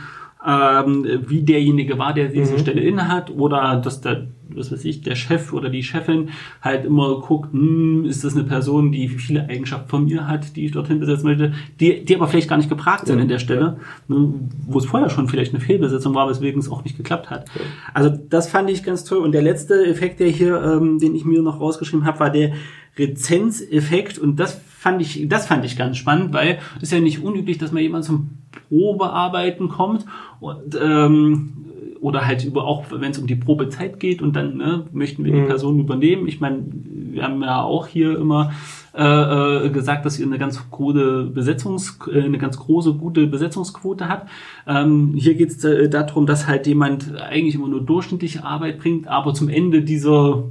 ähm, 0.45 1.05
wie 1.27 1.41
derjenige 1.41 1.97
war, 1.97 2.13
der 2.13 2.27
diese 2.29 2.53
mhm. 2.53 2.59
Stelle 2.59 2.81
innehat, 2.81 3.31
oder 3.31 3.77
dass 3.77 4.01
der, 4.01 4.27
was 4.49 4.71
weiß 4.71 4.85
ich, 4.85 5.01
der 5.01 5.15
Chef 5.15 5.53
oder 5.53 5.69
die 5.69 5.83
Chefin 5.83 6.29
halt 6.61 6.85
immer 6.85 7.19
guckt, 7.21 7.53
hm, 7.53 8.05
ist 8.05 8.23
das 8.23 8.35
eine 8.35 8.43
Person, 8.43 8.91
die 8.91 9.07
viele 9.09 9.47
Eigenschaften 9.49 9.89
von 9.89 10.05
mir 10.05 10.27
hat, 10.27 10.55
die 10.55 10.65
ich 10.65 10.71
dorthin 10.71 10.99
besetzen 10.99 11.25
möchte, 11.25 11.53
die, 11.79 12.03
die 12.03 12.15
aber 12.15 12.27
vielleicht 12.27 12.49
gar 12.49 12.57
nicht 12.57 12.69
gefragt 12.69 13.07
sind 13.07 13.17
ja. 13.17 13.23
in 13.23 13.29
der 13.29 13.39
Stelle, 13.39 13.77
ne, 14.07 14.33
wo 14.67 14.79
es 14.79 14.85
vorher 14.85 15.09
schon 15.09 15.27
vielleicht 15.27 15.53
eine 15.53 15.63
Fehlbesetzung 15.63 16.13
war, 16.15 16.29
weswegen 16.29 16.59
es 16.59 16.69
auch 16.69 16.83
nicht 16.83 16.97
geklappt 16.97 17.29
hat. 17.29 17.47
Ja. 17.55 17.61
Also 17.93 18.09
das 18.09 18.49
fand 18.49 18.69
ich 18.69 18.83
ganz 18.83 19.03
toll. 19.03 19.19
Und 19.19 19.31
der 19.31 19.41
letzte 19.41 19.85
Effekt, 19.85 20.19
der 20.19 20.29
hier, 20.29 20.61
ähm, 20.61 20.99
den 20.99 21.15
ich 21.15 21.25
mir 21.25 21.41
noch 21.41 21.59
rausgeschrieben 21.59 22.05
habe, 22.05 22.19
war 22.19 22.29
der 22.29 22.53
Rezenzeffekt 22.97 24.17
und 24.17 24.37
das 24.37 24.59
fand 24.77 25.01
ich, 25.01 25.27
das 25.27 25.47
fand 25.47 25.65
ich 25.65 25.77
ganz 25.77 25.97
spannend, 25.97 26.33
weil 26.33 26.59
es 26.77 26.83
ist 26.83 26.91
ja 26.91 26.99
nicht 26.99 27.23
unüblich, 27.23 27.57
dass 27.57 27.71
man 27.71 27.83
jemand 27.83 28.05
zum 28.05 28.29
Probearbeiten 28.69 29.69
kommt 29.69 30.05
und 30.39 30.77
ähm, 30.81 31.53
oder 31.99 32.25
halt 32.25 32.43
über 32.45 32.65
auch 32.65 32.85
wenn 32.91 33.11
es 33.11 33.17
um 33.17 33.27
die 33.27 33.35
Probezeit 33.35 33.99
geht 33.99 34.21
und 34.21 34.35
dann 34.35 34.57
ne, 34.57 34.85
möchten 34.91 35.23
wir 35.23 35.31
die 35.31 35.41
mhm. 35.41 35.47
Person 35.47 35.79
übernehmen. 35.79 36.27
Ich 36.27 36.39
meine, 36.39 36.63
wir 37.11 37.23
haben 37.23 37.41
ja 37.41 37.61
auch 37.61 37.87
hier 37.87 38.17
immer 38.17 38.51
äh, 38.95 39.65
äh, 39.65 39.69
gesagt, 39.69 40.05
dass 40.05 40.19
ihr 40.19 40.25
eine 40.25 40.37
ganz 40.37 40.69
gute 40.69 41.25
Besetzungs, 41.25 41.99
äh, 42.11 42.21
eine 42.21 42.37
ganz 42.37 42.57
große 42.57 42.93
gute 42.93 43.27
Besetzungsquote 43.27 44.07
habt. 44.07 44.29
Ähm, 44.65 45.13
hier 45.15 45.35
geht 45.35 45.49
es 45.49 45.63
äh, 45.63 45.89
darum, 45.89 46.25
dass 46.25 46.47
halt 46.47 46.67
jemand 46.67 47.15
eigentlich 47.15 47.55
immer 47.55 47.67
nur 47.67 47.81
durchschnittliche 47.81 48.43
Arbeit 48.43 48.79
bringt, 48.79 49.07
aber 49.07 49.33
zum 49.33 49.49
Ende 49.49 49.81
dieser 49.81 50.43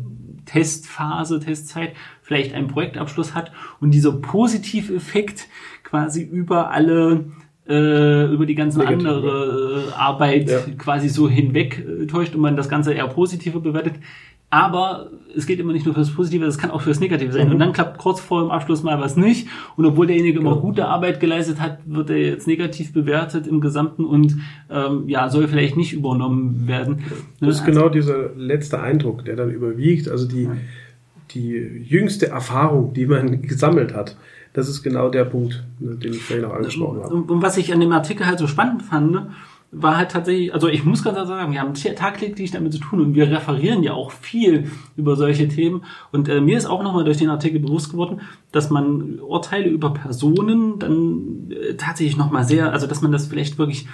Testphase, 0.46 1.40
Testzeit 1.40 1.92
vielleicht 2.22 2.54
einen 2.54 2.68
Projektabschluss 2.68 3.35
hat 3.35 3.52
und 3.80 3.92
dieser 3.92 4.12
Positiveffekt 4.12 5.48
quasi 5.82 6.22
über 6.22 6.70
alle 6.70 7.26
äh, 7.68 8.33
über 8.33 8.46
die 8.46 8.55
ganze 8.55 8.79
Negative. 8.79 9.09
andere 9.09 9.85
äh, 9.88 9.92
Arbeit 9.94 10.48
ja. 10.48 10.61
quasi 10.79 11.09
so 11.09 11.29
hinweg 11.29 11.85
äh, 11.85 12.07
täuscht 12.07 12.35
und 12.35 12.40
man 12.40 12.57
das 12.57 12.68
Ganze 12.68 12.92
eher 12.92 13.09
positiver 13.09 13.61
bewertet. 13.61 13.94
Aber 14.48 15.11
es 15.35 15.44
geht 15.46 15.59
immer 15.59 15.72
nicht 15.72 15.85
nur 15.85 15.94
fürs 15.94 16.14
Positive, 16.14 16.44
es 16.44 16.57
kann 16.57 16.70
auch 16.70 16.81
fürs 16.81 17.00
Negative 17.00 17.33
sein. 17.33 17.48
Mhm. 17.48 17.55
Und 17.55 17.59
dann 17.59 17.72
klappt 17.72 17.98
kurz 17.98 18.20
vor 18.20 18.42
dem 18.42 18.50
Abschluss 18.52 18.85
mal 18.85 19.00
was 19.00 19.16
nicht. 19.16 19.48
Und 19.76 19.85
obwohl 19.85 20.07
derjenige 20.07 20.38
immer 20.38 20.57
gute 20.57 20.87
Arbeit 20.87 21.18
geleistet 21.18 21.61
hat, 21.61 21.79
wird 21.85 22.11
er 22.11 22.18
jetzt 22.18 22.46
negativ 22.46 22.92
bewertet 22.92 23.48
im 23.48 23.61
Gesamten 23.61 24.05
und 24.05 24.37
ähm, 24.70 25.09
ja, 25.09 25.29
soll 25.31 25.48
vielleicht 25.48 25.76
nicht 25.76 25.92
übernommen 25.92 26.68
werden. 26.68 27.02
Das 27.40 27.57
ist 27.57 27.61
also, 27.62 27.72
genau 27.72 27.88
dieser 27.88 28.35
letzte 28.37 28.81
Eindruck, 28.81 29.24
der 29.24 29.35
dann 29.35 29.50
überwiegt. 29.50 30.09
Also 30.09 30.29
die, 30.29 30.48
die 31.33 31.83
jüngste 31.85 32.29
Erfahrung, 32.29 32.94
die 32.94 33.07
man 33.07 33.42
gesammelt 33.42 33.94
hat 33.94 34.16
das 34.56 34.70
ist 34.70 34.82
genau 34.82 35.10
der 35.10 35.26
Punkt, 35.26 35.62
ne, 35.80 35.96
den 35.96 36.14
ich 36.14 36.22
vorhin 36.22 36.46
auch 36.46 36.54
angesprochen 36.54 37.02
habe. 37.02 37.14
Und 37.14 37.42
was 37.42 37.58
ich 37.58 37.74
an 37.74 37.80
dem 37.80 37.92
Artikel 37.92 38.26
halt 38.26 38.38
so 38.38 38.46
spannend 38.46 38.82
fand, 38.82 39.18
war 39.70 39.98
halt 39.98 40.12
tatsächlich, 40.12 40.54
also 40.54 40.68
ich 40.68 40.82
muss 40.82 41.04
ganz 41.04 41.28
sagen, 41.28 41.52
wir 41.52 41.60
haben 41.60 41.74
tagtäglich 41.74 42.52
damit 42.52 42.72
zu 42.72 42.78
tun 42.78 43.00
und 43.02 43.14
wir 43.14 43.30
referieren 43.30 43.82
ja 43.82 43.92
auch 43.92 44.12
viel 44.12 44.70
über 44.96 45.14
solche 45.14 45.46
Themen. 45.48 45.84
Und 46.10 46.30
äh, 46.30 46.40
mir 46.40 46.56
ist 46.56 46.64
auch 46.64 46.82
nochmal 46.82 47.04
durch 47.04 47.18
den 47.18 47.28
Artikel 47.28 47.60
bewusst 47.60 47.90
geworden, 47.90 48.22
dass 48.50 48.70
man 48.70 49.20
Urteile 49.20 49.68
über 49.68 49.92
Personen 49.92 50.78
dann 50.78 51.50
äh, 51.50 51.74
tatsächlich 51.74 52.16
nochmal 52.16 52.44
sehr, 52.44 52.72
also 52.72 52.86
dass 52.86 53.02
man 53.02 53.12
das 53.12 53.26
vielleicht 53.26 53.58
wirklich 53.58 53.86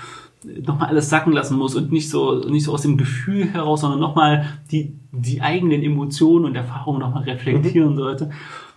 nochmal 0.64 0.90
alles 0.90 1.10
sacken 1.10 1.32
lassen 1.32 1.58
muss 1.58 1.74
und 1.74 1.90
nicht 1.90 2.08
so, 2.08 2.38
nicht 2.48 2.64
so 2.64 2.72
aus 2.72 2.82
dem 2.82 2.98
Gefühl 2.98 3.46
heraus, 3.46 3.80
sondern 3.80 3.98
nochmal 3.98 4.46
die, 4.70 4.94
die 5.10 5.40
eigenen 5.40 5.82
Emotionen 5.82 6.44
und 6.44 6.54
Erfahrungen 6.54 7.00
nochmal 7.00 7.24
reflektieren 7.24 7.94
mhm. 7.94 7.96
sollte. 7.96 8.30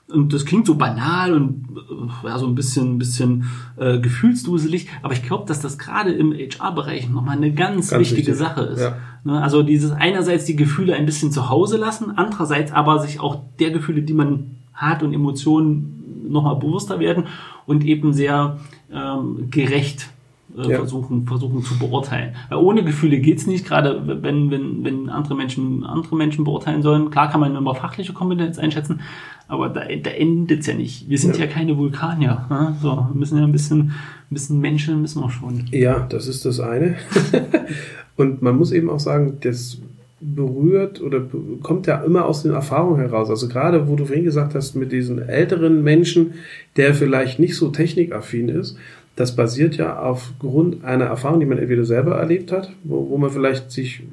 Und 0.07 0.33
das 0.33 0.45
klingt 0.45 0.67
so 0.67 0.75
banal 0.75 1.33
und 1.33 1.65
äh, 1.75 2.27
ja, 2.27 2.37
so 2.37 2.45
ein 2.45 2.53
bisschen, 2.53 2.95
ein 2.95 2.97
bisschen 2.99 3.45
äh, 3.75 3.99
gefühlsduselig, 3.99 4.87
aber 5.01 5.13
ich 5.13 5.23
glaube, 5.23 5.45
dass 5.47 5.61
das 5.61 5.79
gerade 5.79 6.11
im 6.11 6.31
HR-Bereich 6.31 7.09
nochmal 7.09 7.37
eine 7.37 7.51
ganz, 7.53 7.89
ganz 7.89 8.01
wichtige 8.01 8.27
wichtig. 8.27 8.35
Sache 8.35 8.61
ist. 8.61 8.81
Ja. 8.81 8.97
Ne, 9.23 9.41
also 9.41 9.63
dieses 9.63 9.91
einerseits 9.91 10.45
die 10.45 10.55
Gefühle 10.55 10.93
ein 10.93 11.07
bisschen 11.07 11.31
zu 11.31 11.49
Hause 11.49 11.77
lassen, 11.77 12.11
andererseits 12.15 12.71
aber 12.71 12.99
sich 12.99 13.19
auch 13.19 13.41
der 13.59 13.71
Gefühle, 13.71 14.03
die 14.03 14.13
man 14.13 14.57
hat 14.73 15.01
und 15.01 15.13
Emotionen 15.13 16.27
nochmal 16.29 16.57
bewusster 16.57 16.99
werden 16.99 17.25
und 17.65 17.83
eben 17.83 18.13
sehr 18.13 18.59
ähm, 18.91 19.49
gerecht 19.49 20.09
äh, 20.57 20.71
ja. 20.71 20.77
versuchen, 20.77 21.25
versuchen 21.25 21.63
zu 21.63 21.77
beurteilen. 21.77 22.35
Weil 22.49 22.59
ohne 22.59 22.83
Gefühle 22.83 23.19
geht's 23.19 23.47
nicht, 23.47 23.65
gerade 23.65 24.01
wenn, 24.05 24.51
wenn, 24.51 24.83
wenn 24.83 25.09
andere 25.09 25.35
Menschen 25.35 25.83
andere 25.83 26.15
Menschen 26.15 26.45
beurteilen 26.45 26.81
sollen. 26.81 27.09
Klar 27.09 27.29
kann 27.29 27.39
man 27.39 27.55
immer 27.55 27.75
fachliche 27.75 28.13
Kompetenz 28.13 28.57
einschätzen, 28.57 29.01
aber 29.47 29.69
da, 29.69 29.81
da 29.81 30.09
endet 30.09 30.61
es 30.61 30.67
ja 30.67 30.73
nicht. 30.73 31.09
Wir 31.09 31.17
sind 31.17 31.37
ja, 31.37 31.45
ja 31.45 31.51
keine 31.51 31.77
Vulkanier. 31.77 32.45
Ne? 32.49 32.75
So, 32.81 32.89
wir 32.89 33.15
müssen 33.15 33.37
ja 33.37 33.43
ein 33.43 33.51
bisschen, 33.51 33.79
ein 33.79 33.93
bisschen 34.33 34.59
Menschen 34.59 35.01
müssen 35.01 35.21
wir 35.21 35.29
schon. 35.29 35.65
Ja, 35.71 35.99
das 35.99 36.27
ist 36.27 36.45
das 36.45 36.59
eine. 36.59 36.95
Und 38.17 38.41
man 38.41 38.57
muss 38.57 38.71
eben 38.71 38.89
auch 38.89 38.99
sagen, 38.99 39.37
das 39.41 39.79
berührt 40.21 41.01
oder 41.01 41.21
kommt 41.61 41.87
ja 41.87 42.03
immer 42.03 42.25
aus 42.25 42.43
den 42.43 42.53
Erfahrungen 42.53 42.99
heraus. 42.99 43.29
Also 43.29 43.47
gerade, 43.47 43.87
wo 43.87 43.95
du 43.95 44.05
vorhin 44.05 44.23
gesagt 44.23 44.55
hast, 44.55 44.75
mit 44.75 44.91
diesen 44.91 45.19
älteren 45.19 45.83
Menschen, 45.83 46.35
der 46.77 46.93
vielleicht 46.93 47.39
nicht 47.39 47.55
so 47.55 47.69
technikaffin 47.69 48.49
ist, 48.49 48.77
das 49.15 49.35
basiert 49.35 49.77
ja 49.77 49.99
aufgrund 49.99 50.83
einer 50.83 51.05
Erfahrung, 51.05 51.39
die 51.39 51.45
man 51.45 51.57
entweder 51.57 51.85
selber 51.85 52.17
erlebt 52.17 52.51
hat, 52.51 52.71
wo, 52.83 53.09
wo 53.09 53.17
man 53.17 53.29
vielleicht 53.29 53.71
sich, 53.71 54.03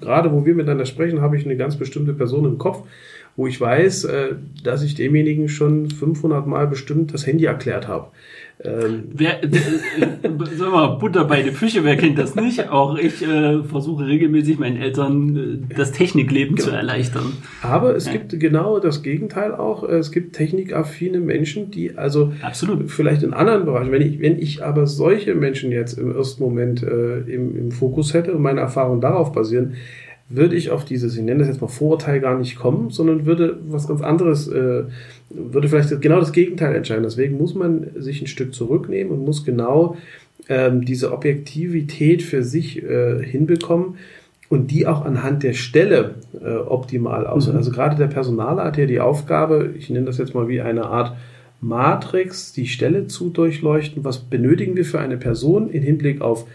gerade 0.00 0.32
wo 0.32 0.44
wir 0.44 0.54
miteinander 0.54 0.86
sprechen, 0.86 1.20
habe 1.20 1.36
ich 1.36 1.44
eine 1.44 1.56
ganz 1.56 1.76
bestimmte 1.76 2.12
Person 2.12 2.44
im 2.44 2.58
Kopf, 2.58 2.86
wo 3.36 3.46
ich 3.46 3.60
weiß, 3.60 4.04
äh, 4.04 4.34
dass 4.62 4.82
ich 4.82 4.94
demjenigen 4.94 5.48
schon 5.48 5.90
500 5.90 6.46
Mal 6.46 6.66
bestimmt 6.66 7.14
das 7.14 7.26
Handy 7.26 7.46
erklärt 7.46 7.88
habe. 7.88 8.08
Ähm, 8.62 9.04
wer, 9.14 9.42
äh, 9.42 9.48
sag 10.56 10.70
mal, 10.70 10.98
Butter 10.98 11.24
bei 11.24 11.42
der 11.42 11.52
Fische, 11.52 11.82
wer 11.82 11.96
kennt 11.96 12.18
das 12.18 12.34
nicht? 12.34 12.68
Auch 12.68 12.98
ich 12.98 13.22
äh, 13.26 13.62
versuche 13.62 14.06
regelmäßig 14.06 14.58
meinen 14.58 14.76
Eltern 14.76 15.64
äh, 15.70 15.74
das 15.74 15.92
Technikleben 15.92 16.56
genau. 16.56 16.68
zu 16.68 16.74
erleichtern. 16.74 17.32
Aber 17.62 17.96
es 17.96 18.06
ja. 18.06 18.12
gibt 18.12 18.38
genau 18.38 18.78
das 18.78 19.02
Gegenteil 19.02 19.54
auch. 19.54 19.82
Es 19.82 20.12
gibt 20.12 20.36
technikaffine 20.36 21.20
Menschen, 21.20 21.70
die 21.70 21.96
also 21.96 22.32
Absolut. 22.42 22.90
vielleicht 22.90 23.22
in 23.22 23.32
anderen 23.32 23.64
Bereichen, 23.64 23.92
wenn 23.92 24.02
ich, 24.02 24.20
wenn 24.20 24.38
ich 24.38 24.62
aber 24.62 24.86
solche 24.86 25.34
Menschen 25.34 25.72
jetzt 25.72 25.98
im 25.98 26.14
ersten 26.14 26.42
Moment 26.42 26.82
äh, 26.82 27.20
im, 27.20 27.56
im 27.56 27.70
Fokus 27.70 28.12
hätte 28.12 28.34
und 28.34 28.42
meine 28.42 28.60
Erfahrungen 28.60 29.00
darauf 29.00 29.32
basieren, 29.32 29.74
würde 30.30 30.54
ich 30.54 30.70
auf 30.70 30.84
dieses, 30.84 31.16
ich 31.16 31.22
nenne 31.22 31.40
das 31.40 31.48
jetzt 31.48 31.60
mal 31.60 31.66
Vorurteil 31.66 32.20
gar 32.20 32.38
nicht 32.38 32.56
kommen, 32.56 32.90
sondern 32.90 33.26
würde 33.26 33.58
was 33.68 33.88
ganz 33.88 34.00
anderes, 34.00 34.46
äh, 34.48 34.84
würde 35.28 35.68
vielleicht 35.68 36.00
genau 36.00 36.20
das 36.20 36.32
Gegenteil 36.32 36.74
entscheiden. 36.74 37.02
Deswegen 37.02 37.36
muss 37.36 37.54
man 37.54 37.88
sich 37.96 38.22
ein 38.22 38.28
Stück 38.28 38.54
zurücknehmen 38.54 39.12
und 39.12 39.24
muss 39.24 39.44
genau 39.44 39.96
ähm, 40.48 40.84
diese 40.84 41.12
Objektivität 41.12 42.22
für 42.22 42.44
sich 42.44 42.82
äh, 42.82 43.22
hinbekommen 43.24 43.96
und 44.48 44.70
die 44.70 44.86
auch 44.86 45.04
anhand 45.04 45.42
der 45.42 45.52
Stelle 45.52 46.16
äh, 46.40 46.54
optimal 46.54 47.26
aus. 47.26 47.48
Mhm. 47.48 47.56
Also 47.56 47.72
gerade 47.72 47.96
der 47.96 48.06
Personaler 48.06 48.64
hat 48.64 48.78
ja 48.78 48.86
die 48.86 49.00
Aufgabe, 49.00 49.74
ich 49.76 49.90
nenne 49.90 50.06
das 50.06 50.18
jetzt 50.18 50.34
mal 50.34 50.48
wie 50.48 50.60
eine 50.60 50.86
Art 50.86 51.16
Matrix, 51.60 52.52
die 52.52 52.66
Stelle 52.66 53.08
zu 53.08 53.30
durchleuchten. 53.30 54.04
Was 54.04 54.18
benötigen 54.18 54.76
wir 54.76 54.84
für 54.84 55.00
eine 55.00 55.16
Person 55.16 55.70
im 55.70 55.82
Hinblick 55.82 56.20
auf 56.20 56.46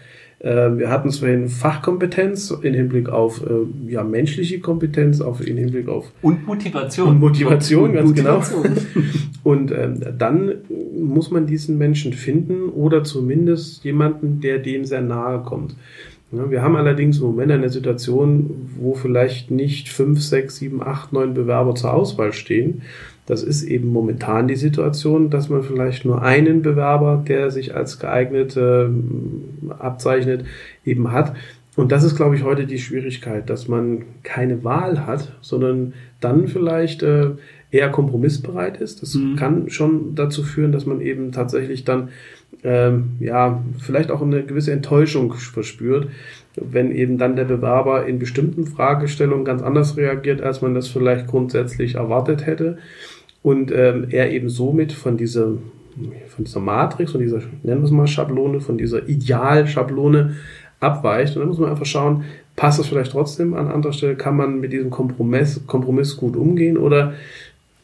wir 0.44 0.90
hatten 0.90 1.10
vorhin 1.10 1.48
Fachkompetenz 1.48 2.50
in 2.50 2.74
Hinblick 2.74 3.08
auf 3.08 3.42
äh, 3.42 3.90
ja, 3.90 4.04
menschliche 4.04 4.60
Kompetenz, 4.60 5.20
auf, 5.20 5.46
in 5.46 5.56
Hinblick 5.56 5.88
auf 5.88 6.12
und 6.22 6.46
Motivation. 6.46 7.08
Und 7.08 7.20
Motivation, 7.20 7.90
und 7.90 7.94
ganz 7.94 8.14
genau. 8.14 8.38
Motivation. 8.38 8.62
genau. 8.94 9.06
Und 9.46 9.70
ähm, 9.70 10.00
dann 10.18 10.56
muss 10.98 11.30
man 11.30 11.46
diesen 11.46 11.78
Menschen 11.78 12.12
finden 12.12 12.68
oder 12.68 13.04
zumindest 13.04 13.84
jemanden, 13.84 14.40
der 14.40 14.58
dem 14.58 14.84
sehr 14.84 15.02
nahe 15.02 15.40
kommt. 15.42 15.76
Ja, 16.32 16.50
wir 16.50 16.62
haben 16.62 16.74
allerdings 16.74 17.18
im 17.18 17.26
Moment 17.26 17.52
eine 17.52 17.68
Situation, 17.68 18.68
wo 18.76 18.94
vielleicht 18.94 19.52
nicht 19.52 19.88
fünf, 19.88 20.20
sechs, 20.20 20.56
sieben, 20.56 20.82
acht, 20.82 21.12
neun 21.12 21.34
Bewerber 21.34 21.76
zur 21.76 21.94
Auswahl 21.94 22.32
stehen, 22.32 22.82
das 23.26 23.42
ist 23.42 23.64
eben 23.64 23.92
momentan 23.92 24.46
die 24.46 24.56
Situation, 24.56 25.30
dass 25.30 25.48
man 25.48 25.62
vielleicht 25.62 26.04
nur 26.04 26.22
einen 26.22 26.62
Bewerber, 26.62 27.22
der 27.26 27.50
sich 27.50 27.74
als 27.74 27.98
geeignet 27.98 28.56
äh, 28.56 28.86
abzeichnet, 29.78 30.44
eben 30.84 31.10
hat. 31.10 31.34
Und 31.74 31.92
das 31.92 32.04
ist, 32.04 32.16
glaube 32.16 32.36
ich, 32.36 32.44
heute 32.44 32.66
die 32.66 32.78
Schwierigkeit, 32.78 33.50
dass 33.50 33.68
man 33.68 34.04
keine 34.22 34.64
Wahl 34.64 35.06
hat, 35.06 35.36
sondern 35.42 35.92
dann 36.20 36.46
vielleicht 36.46 37.02
äh, 37.02 37.32
eher 37.70 37.90
kompromissbereit 37.90 38.80
ist. 38.80 39.02
Das 39.02 39.14
mhm. 39.14 39.36
kann 39.36 39.70
schon 39.70 40.14
dazu 40.14 40.42
führen, 40.42 40.72
dass 40.72 40.86
man 40.86 41.00
eben 41.00 41.32
tatsächlich 41.32 41.84
dann 41.84 42.10
ähm, 42.62 43.16
ja 43.18 43.62
vielleicht 43.78 44.10
auch 44.10 44.22
eine 44.22 44.44
gewisse 44.44 44.72
Enttäuschung 44.72 45.34
verspürt, 45.34 46.08
wenn 46.54 46.92
eben 46.92 47.18
dann 47.18 47.36
der 47.36 47.44
Bewerber 47.44 48.06
in 48.06 48.20
bestimmten 48.20 48.66
Fragestellungen 48.66 49.44
ganz 49.44 49.62
anders 49.62 49.96
reagiert, 49.96 50.40
als 50.40 50.62
man 50.62 50.74
das 50.74 50.88
vielleicht 50.88 51.26
grundsätzlich 51.26 51.96
erwartet 51.96 52.46
hätte 52.46 52.78
und 53.46 53.70
ähm, 53.70 54.08
er 54.10 54.32
eben 54.32 54.48
somit 54.48 54.90
von 54.90 55.16
dieser 55.16 55.52
von 56.28 56.44
dieser 56.44 56.58
Matrix, 56.58 57.12
von 57.12 57.20
dieser, 57.20 57.38
nennen 57.62 57.80
wir 57.80 57.84
es 57.84 57.92
mal 57.92 58.08
Schablone, 58.08 58.60
von 58.60 58.76
dieser 58.76 59.08
Idealschablone 59.08 60.34
abweicht. 60.80 61.36
Und 61.36 61.40
dann 61.40 61.48
muss 61.48 61.58
man 61.60 61.70
einfach 61.70 61.86
schauen, 61.86 62.24
passt 62.56 62.80
das 62.80 62.88
vielleicht 62.88 63.12
trotzdem 63.12 63.54
an 63.54 63.68
anderer 63.68 63.92
Stelle? 63.92 64.16
Kann 64.16 64.36
man 64.36 64.58
mit 64.58 64.72
diesem 64.72 64.90
Kompromiss, 64.90 65.60
Kompromiss 65.68 66.16
gut 66.16 66.34
umgehen? 66.36 66.76
Oder 66.76 67.14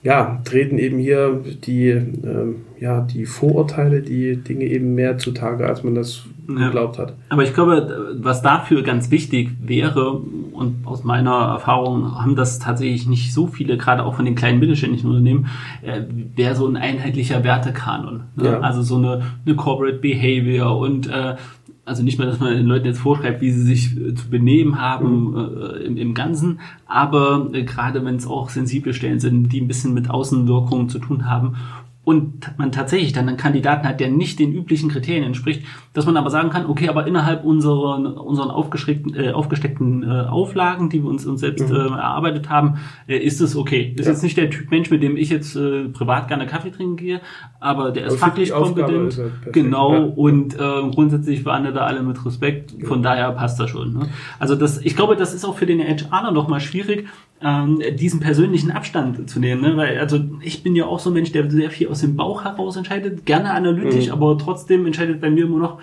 ja, 0.02 0.42
treten 0.44 0.78
eben 0.78 0.98
hier 0.98 1.40
die, 1.64 1.90
ähm, 1.90 2.56
ja, 2.80 3.00
die 3.02 3.24
Vorurteile, 3.24 4.02
die 4.02 4.36
Dinge 4.36 4.64
eben 4.64 4.96
mehr 4.96 5.16
zutage, 5.18 5.68
als 5.68 5.84
man 5.84 5.94
das. 5.94 6.24
Geglaubt 6.56 6.98
hat. 6.98 7.14
Aber 7.28 7.44
ich 7.44 7.54
glaube, 7.54 8.16
was 8.20 8.42
dafür 8.42 8.82
ganz 8.82 9.10
wichtig 9.10 9.50
wäre, 9.60 10.20
und 10.52 10.86
aus 10.86 11.04
meiner 11.04 11.32
Erfahrung 11.32 12.18
haben 12.20 12.36
das 12.36 12.58
tatsächlich 12.58 13.06
nicht 13.06 13.32
so 13.32 13.46
viele, 13.46 13.76
gerade 13.76 14.04
auch 14.04 14.14
von 14.14 14.24
den 14.24 14.34
kleinen 14.34 14.60
mittelständischen 14.60 15.08
Unternehmen, 15.08 15.46
äh, 15.82 16.02
wäre 16.36 16.54
so 16.54 16.66
ein 16.66 16.76
einheitlicher 16.76 17.42
Wertekanon. 17.44 18.24
Ne? 18.36 18.44
Ja. 18.44 18.60
Also 18.60 18.82
so 18.82 18.96
eine, 18.96 19.22
eine 19.44 19.56
Corporate 19.56 19.98
Behavior 19.98 20.78
und 20.78 21.08
äh, 21.08 21.36
also 21.84 22.02
nicht 22.04 22.18
mehr, 22.18 22.28
dass 22.28 22.38
man 22.38 22.54
den 22.54 22.66
Leuten 22.66 22.86
jetzt 22.86 23.00
vorschreibt, 23.00 23.40
wie 23.40 23.50
sie 23.50 23.62
sich 23.62 23.96
äh, 23.96 24.14
zu 24.14 24.30
benehmen 24.30 24.80
haben 24.80 25.32
mhm. 25.32 25.36
äh, 25.36 25.84
im, 25.84 25.96
im 25.96 26.14
Ganzen, 26.14 26.60
aber 26.86 27.48
äh, 27.52 27.64
gerade 27.64 28.04
wenn 28.04 28.16
es 28.16 28.26
auch 28.26 28.50
sensible 28.50 28.94
Stellen 28.94 29.18
sind, 29.18 29.52
die 29.52 29.60
ein 29.60 29.68
bisschen 29.68 29.94
mit 29.94 30.08
Außenwirkungen 30.08 30.88
zu 30.88 30.98
tun 30.98 31.28
haben 31.28 31.56
und 32.04 32.58
man 32.58 32.72
tatsächlich 32.72 33.12
dann 33.12 33.28
einen 33.28 33.36
Kandidaten 33.36 33.86
hat, 33.86 34.00
der 34.00 34.10
nicht 34.10 34.40
den 34.40 34.52
üblichen 34.52 34.90
Kriterien 34.90 35.22
entspricht, 35.22 35.62
dass 35.92 36.04
man 36.04 36.16
aber 36.16 36.30
sagen 36.30 36.50
kann, 36.50 36.66
okay, 36.66 36.88
aber 36.88 37.06
innerhalb 37.06 37.44
unserer, 37.44 38.20
unseren 38.24 38.50
aufgesteckten, 38.50 39.14
äh, 39.14 39.30
aufgesteckten 39.30 40.02
äh, 40.02 40.22
Auflagen, 40.22 40.90
die 40.90 41.02
wir 41.02 41.08
uns, 41.08 41.24
uns 41.26 41.40
selbst 41.40 41.68
mhm. 41.68 41.76
äh, 41.76 41.78
erarbeitet 41.78 42.50
haben, 42.50 42.78
äh, 43.06 43.18
ist 43.18 43.40
es 43.40 43.54
okay. 43.54 43.94
Ist 43.96 44.06
ja. 44.06 44.12
jetzt 44.12 44.22
nicht 44.24 44.36
der 44.36 44.50
Typ 44.50 44.72
Mensch, 44.72 44.90
mit 44.90 45.00
dem 45.00 45.16
ich 45.16 45.30
jetzt 45.30 45.54
äh, 45.54 45.84
privat 45.90 46.26
gerne 46.26 46.46
Kaffee 46.46 46.72
trinken 46.72 46.96
gehe, 46.96 47.20
aber 47.60 47.92
der 47.92 48.06
ist 48.06 48.20
aber 48.20 48.30
fachlich 48.30 48.50
kompetent. 48.50 49.18
Ist 49.18 49.52
genau, 49.52 49.94
ja. 49.94 50.00
und 50.00 50.54
äh, 50.54 50.58
grundsätzlich 50.92 51.44
behandelt 51.44 51.76
er 51.76 51.86
alle 51.86 52.02
mit 52.02 52.24
Respekt, 52.26 52.74
von 52.84 53.04
daher 53.04 53.30
passt 53.30 53.60
das 53.60 53.70
schon. 53.70 53.92
Ne? 53.92 54.08
Also 54.40 54.56
das, 54.56 54.78
ich 54.78 54.96
glaube, 54.96 55.14
das 55.14 55.34
ist 55.34 55.44
auch 55.44 55.56
für 55.56 55.66
den 55.66 55.80
HR 55.80 56.32
noch 56.32 56.48
mal 56.48 56.60
schwierig, 56.60 57.06
ähm, 57.42 57.82
diesen 57.96 58.20
persönlichen 58.20 58.70
Abstand 58.70 59.28
zu 59.28 59.40
nehmen. 59.40 59.62
Ne? 59.62 59.76
Weil, 59.76 59.98
also 59.98 60.20
ich 60.42 60.62
bin 60.62 60.76
ja 60.76 60.86
auch 60.86 61.00
so 61.00 61.10
ein 61.10 61.14
Mensch, 61.14 61.32
der 61.32 61.50
sehr 61.50 61.70
viel 61.70 61.88
aus 61.88 62.00
dem 62.00 62.16
Bauch 62.16 62.44
heraus 62.44 62.76
entscheidet, 62.76 63.26
gerne 63.26 63.52
analytisch, 63.52 64.06
mhm. 64.06 64.12
aber 64.12 64.38
trotzdem 64.38 64.86
entscheidet 64.86 65.20
bei 65.20 65.30
mir 65.30 65.44
immer 65.44 65.58
noch, 65.58 65.78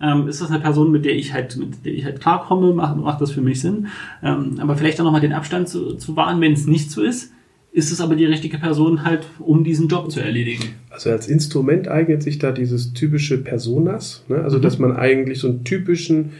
ähm, 0.00 0.28
ist 0.28 0.40
das 0.40 0.50
eine 0.50 0.60
Person, 0.60 0.92
mit 0.92 1.04
der 1.04 1.16
ich 1.16 1.32
halt, 1.32 1.56
mit 1.56 1.84
der 1.84 1.92
ich 1.92 2.04
halt 2.04 2.20
klarkomme, 2.20 2.72
macht, 2.72 2.96
macht 2.96 3.20
das 3.20 3.32
für 3.32 3.40
mich 3.40 3.60
Sinn. 3.60 3.88
Ähm, 4.22 4.58
aber 4.60 4.76
vielleicht 4.76 5.00
auch 5.00 5.04
nochmal 5.04 5.20
den 5.20 5.32
Abstand 5.32 5.68
zu, 5.68 5.94
zu 5.94 6.16
wahren, 6.16 6.40
wenn 6.40 6.52
es 6.52 6.66
nicht 6.66 6.90
so 6.90 7.02
ist, 7.02 7.32
ist 7.72 7.92
es 7.92 8.00
aber 8.00 8.16
die 8.16 8.24
richtige 8.24 8.58
Person 8.58 9.04
halt, 9.04 9.26
um 9.38 9.62
diesen 9.62 9.88
Job 9.88 10.10
zu 10.10 10.20
erledigen. 10.20 10.64
Also 10.90 11.10
als 11.10 11.28
Instrument 11.28 11.88
eignet 11.88 12.22
sich 12.22 12.38
da 12.38 12.50
dieses 12.50 12.92
typische 12.92 13.38
Personas, 13.38 14.24
ne? 14.28 14.42
also 14.42 14.58
mhm. 14.58 14.62
dass 14.62 14.78
man 14.78 14.96
eigentlich 14.96 15.38
so 15.38 15.48
einen 15.48 15.64
typischen 15.64 16.32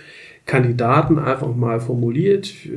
Kandidaten 0.49 1.19
einfach 1.19 1.55
mal 1.55 1.79
formuliert. 1.79 2.49
Äh, 2.65 2.71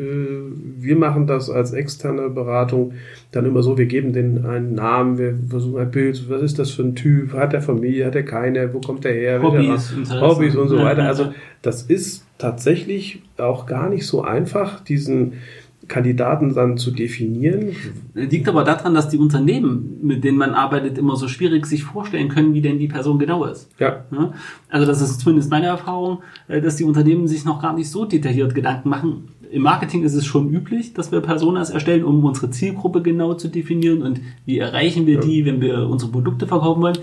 wir 0.77 0.97
machen 0.97 1.25
das 1.25 1.49
als 1.49 1.71
externe 1.71 2.29
Beratung 2.29 2.93
dann 3.31 3.45
immer 3.45 3.63
so, 3.63 3.77
wir 3.77 3.85
geben 3.85 4.11
den 4.11 4.45
einen 4.45 4.75
Namen, 4.75 5.17
wir 5.17 5.39
versuchen 5.47 5.79
ein 5.79 5.89
Bild, 5.89 6.29
was 6.29 6.41
ist 6.41 6.59
das 6.59 6.71
für 6.71 6.83
ein 6.83 6.95
Typ, 6.95 7.31
hat 7.31 7.53
der 7.53 7.61
Familie, 7.61 8.05
hat 8.05 8.15
er 8.15 8.23
keine, 8.23 8.73
wo 8.73 8.81
kommt 8.81 9.05
der 9.05 9.13
her, 9.13 9.41
Hobbys, 9.41 9.95
Hobbys 10.11 10.55
und 10.57 10.67
so 10.67 10.79
weiter. 10.79 11.03
Also 11.03 11.33
das 11.61 11.83
ist 11.83 12.25
tatsächlich 12.37 13.23
auch 13.37 13.65
gar 13.65 13.87
nicht 13.87 14.05
so 14.05 14.21
einfach, 14.21 14.83
diesen 14.83 15.33
Kandidaten 15.91 16.55
dann 16.55 16.77
zu 16.77 16.91
definieren. 16.91 17.75
Liegt 18.13 18.47
aber 18.47 18.63
daran, 18.63 18.93
dass 18.93 19.09
die 19.09 19.17
Unternehmen, 19.17 19.99
mit 20.01 20.23
denen 20.23 20.37
man 20.37 20.53
arbeitet, 20.53 20.97
immer 20.97 21.17
so 21.17 21.27
schwierig 21.27 21.65
sich 21.65 21.83
vorstellen 21.83 22.29
können, 22.29 22.53
wie 22.53 22.61
denn 22.61 22.79
die 22.79 22.87
Person 22.87 23.19
genau 23.19 23.43
ist. 23.43 23.69
Ja. 23.77 24.05
Also 24.69 24.87
das 24.87 25.01
ist 25.01 25.19
zumindest 25.19 25.51
meine 25.51 25.65
Erfahrung, 25.65 26.19
äh, 26.47 26.61
dass 26.61 26.77
die 26.77 26.85
Unternehmen 26.85 27.27
sich 27.27 27.43
noch 27.43 27.61
gar 27.61 27.73
nicht 27.73 27.89
so 27.89 28.05
detailliert 28.05 28.55
Gedanken 28.55 28.87
machen. 28.87 29.27
Im 29.51 29.63
Marketing 29.63 30.03
ist 30.03 30.13
es 30.13 30.25
schon 30.25 30.49
üblich, 30.49 30.93
dass 30.93 31.11
wir 31.11 31.19
Personas 31.19 31.71
erstellen, 31.71 32.05
um 32.05 32.23
unsere 32.23 32.49
Zielgruppe 32.49 33.01
genau 33.01 33.33
zu 33.33 33.49
definieren 33.49 34.01
und 34.01 34.21
wie 34.45 34.59
erreichen 34.59 35.05
wir 35.05 35.15
ja. 35.15 35.19
die, 35.19 35.45
wenn 35.45 35.59
wir 35.59 35.89
unsere 35.89 36.09
Produkte 36.09 36.47
verkaufen 36.47 36.81
wollen. 36.81 36.97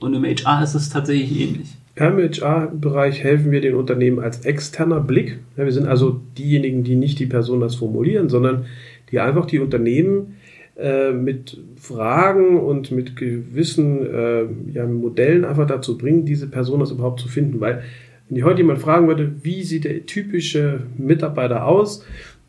Und 0.00 0.12
im 0.12 0.24
HR 0.24 0.62
ist 0.62 0.74
es 0.74 0.90
tatsächlich 0.90 1.40
ähnlich. 1.40 1.76
Im 1.96 2.18
HR-Bereich 2.18 3.24
helfen 3.24 3.50
wir 3.50 3.62
den 3.62 3.74
Unternehmen 3.74 4.18
als 4.18 4.44
externer 4.44 5.00
Blick. 5.00 5.38
Wir 5.56 5.72
sind 5.72 5.86
also 5.86 6.20
diejenigen, 6.36 6.84
die 6.84 6.94
nicht 6.94 7.18
die 7.18 7.26
Person 7.26 7.60
das 7.60 7.76
formulieren, 7.76 8.28
sondern 8.28 8.66
die 9.10 9.18
einfach 9.18 9.46
die 9.46 9.60
Unternehmen 9.60 10.36
äh, 10.76 11.12
mit 11.12 11.58
Fragen 11.76 12.60
und 12.60 12.90
mit 12.90 13.16
gewissen 13.16 14.06
äh, 14.06 14.44
ja, 14.74 14.86
Modellen 14.86 15.46
einfach 15.46 15.66
dazu 15.66 15.96
bringen, 15.96 16.26
diese 16.26 16.48
Person 16.48 16.80
das 16.80 16.90
überhaupt 16.90 17.20
zu 17.20 17.28
finden. 17.28 17.60
Weil 17.60 17.82
wenn 18.28 18.36
ich 18.36 18.44
heute 18.44 18.58
jemand 18.58 18.80
fragen 18.80 19.08
würde, 19.08 19.32
wie 19.42 19.62
sieht 19.62 19.84
der 19.84 20.04
typische 20.04 20.80
Mitarbeiter 20.98 21.66
aus, 21.66 22.04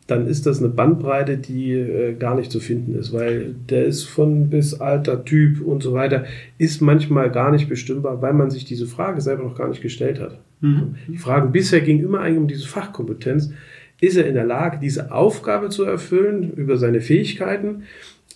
dann 0.08 0.26
ist 0.26 0.46
das 0.46 0.58
eine 0.58 0.70
Bandbreite, 0.70 1.36
die 1.36 1.74
äh, 1.74 2.14
gar 2.14 2.34
nicht 2.34 2.50
zu 2.50 2.60
finden 2.60 2.98
ist, 2.98 3.12
weil 3.12 3.54
der 3.68 3.84
ist 3.84 4.04
von 4.04 4.48
bis 4.48 4.80
alter 4.80 5.22
Typ 5.24 5.60
und 5.60 5.82
so 5.82 5.92
weiter, 5.92 6.24
ist 6.56 6.80
manchmal 6.80 7.30
gar 7.30 7.52
nicht 7.52 7.68
bestimmbar, 7.68 8.22
weil 8.22 8.32
man 8.32 8.50
sich 8.50 8.64
diese 8.64 8.86
Frage 8.86 9.20
selber 9.20 9.44
noch 9.44 9.56
gar 9.56 9.68
nicht 9.68 9.82
gestellt 9.82 10.18
hat. 10.18 10.38
Mhm. 10.62 10.94
Die 11.08 11.18
Fragen 11.18 11.52
bisher 11.52 11.82
gingen 11.82 12.02
immer 12.02 12.20
eigentlich 12.20 12.38
um 12.38 12.48
diese 12.48 12.66
Fachkompetenz. 12.66 13.52
Ist 14.00 14.16
er 14.16 14.26
in 14.26 14.34
der 14.34 14.46
Lage, 14.46 14.78
diese 14.80 15.12
Aufgabe 15.12 15.68
zu 15.68 15.84
erfüllen 15.84 16.54
über 16.54 16.78
seine 16.78 17.02
Fähigkeiten? 17.02 17.82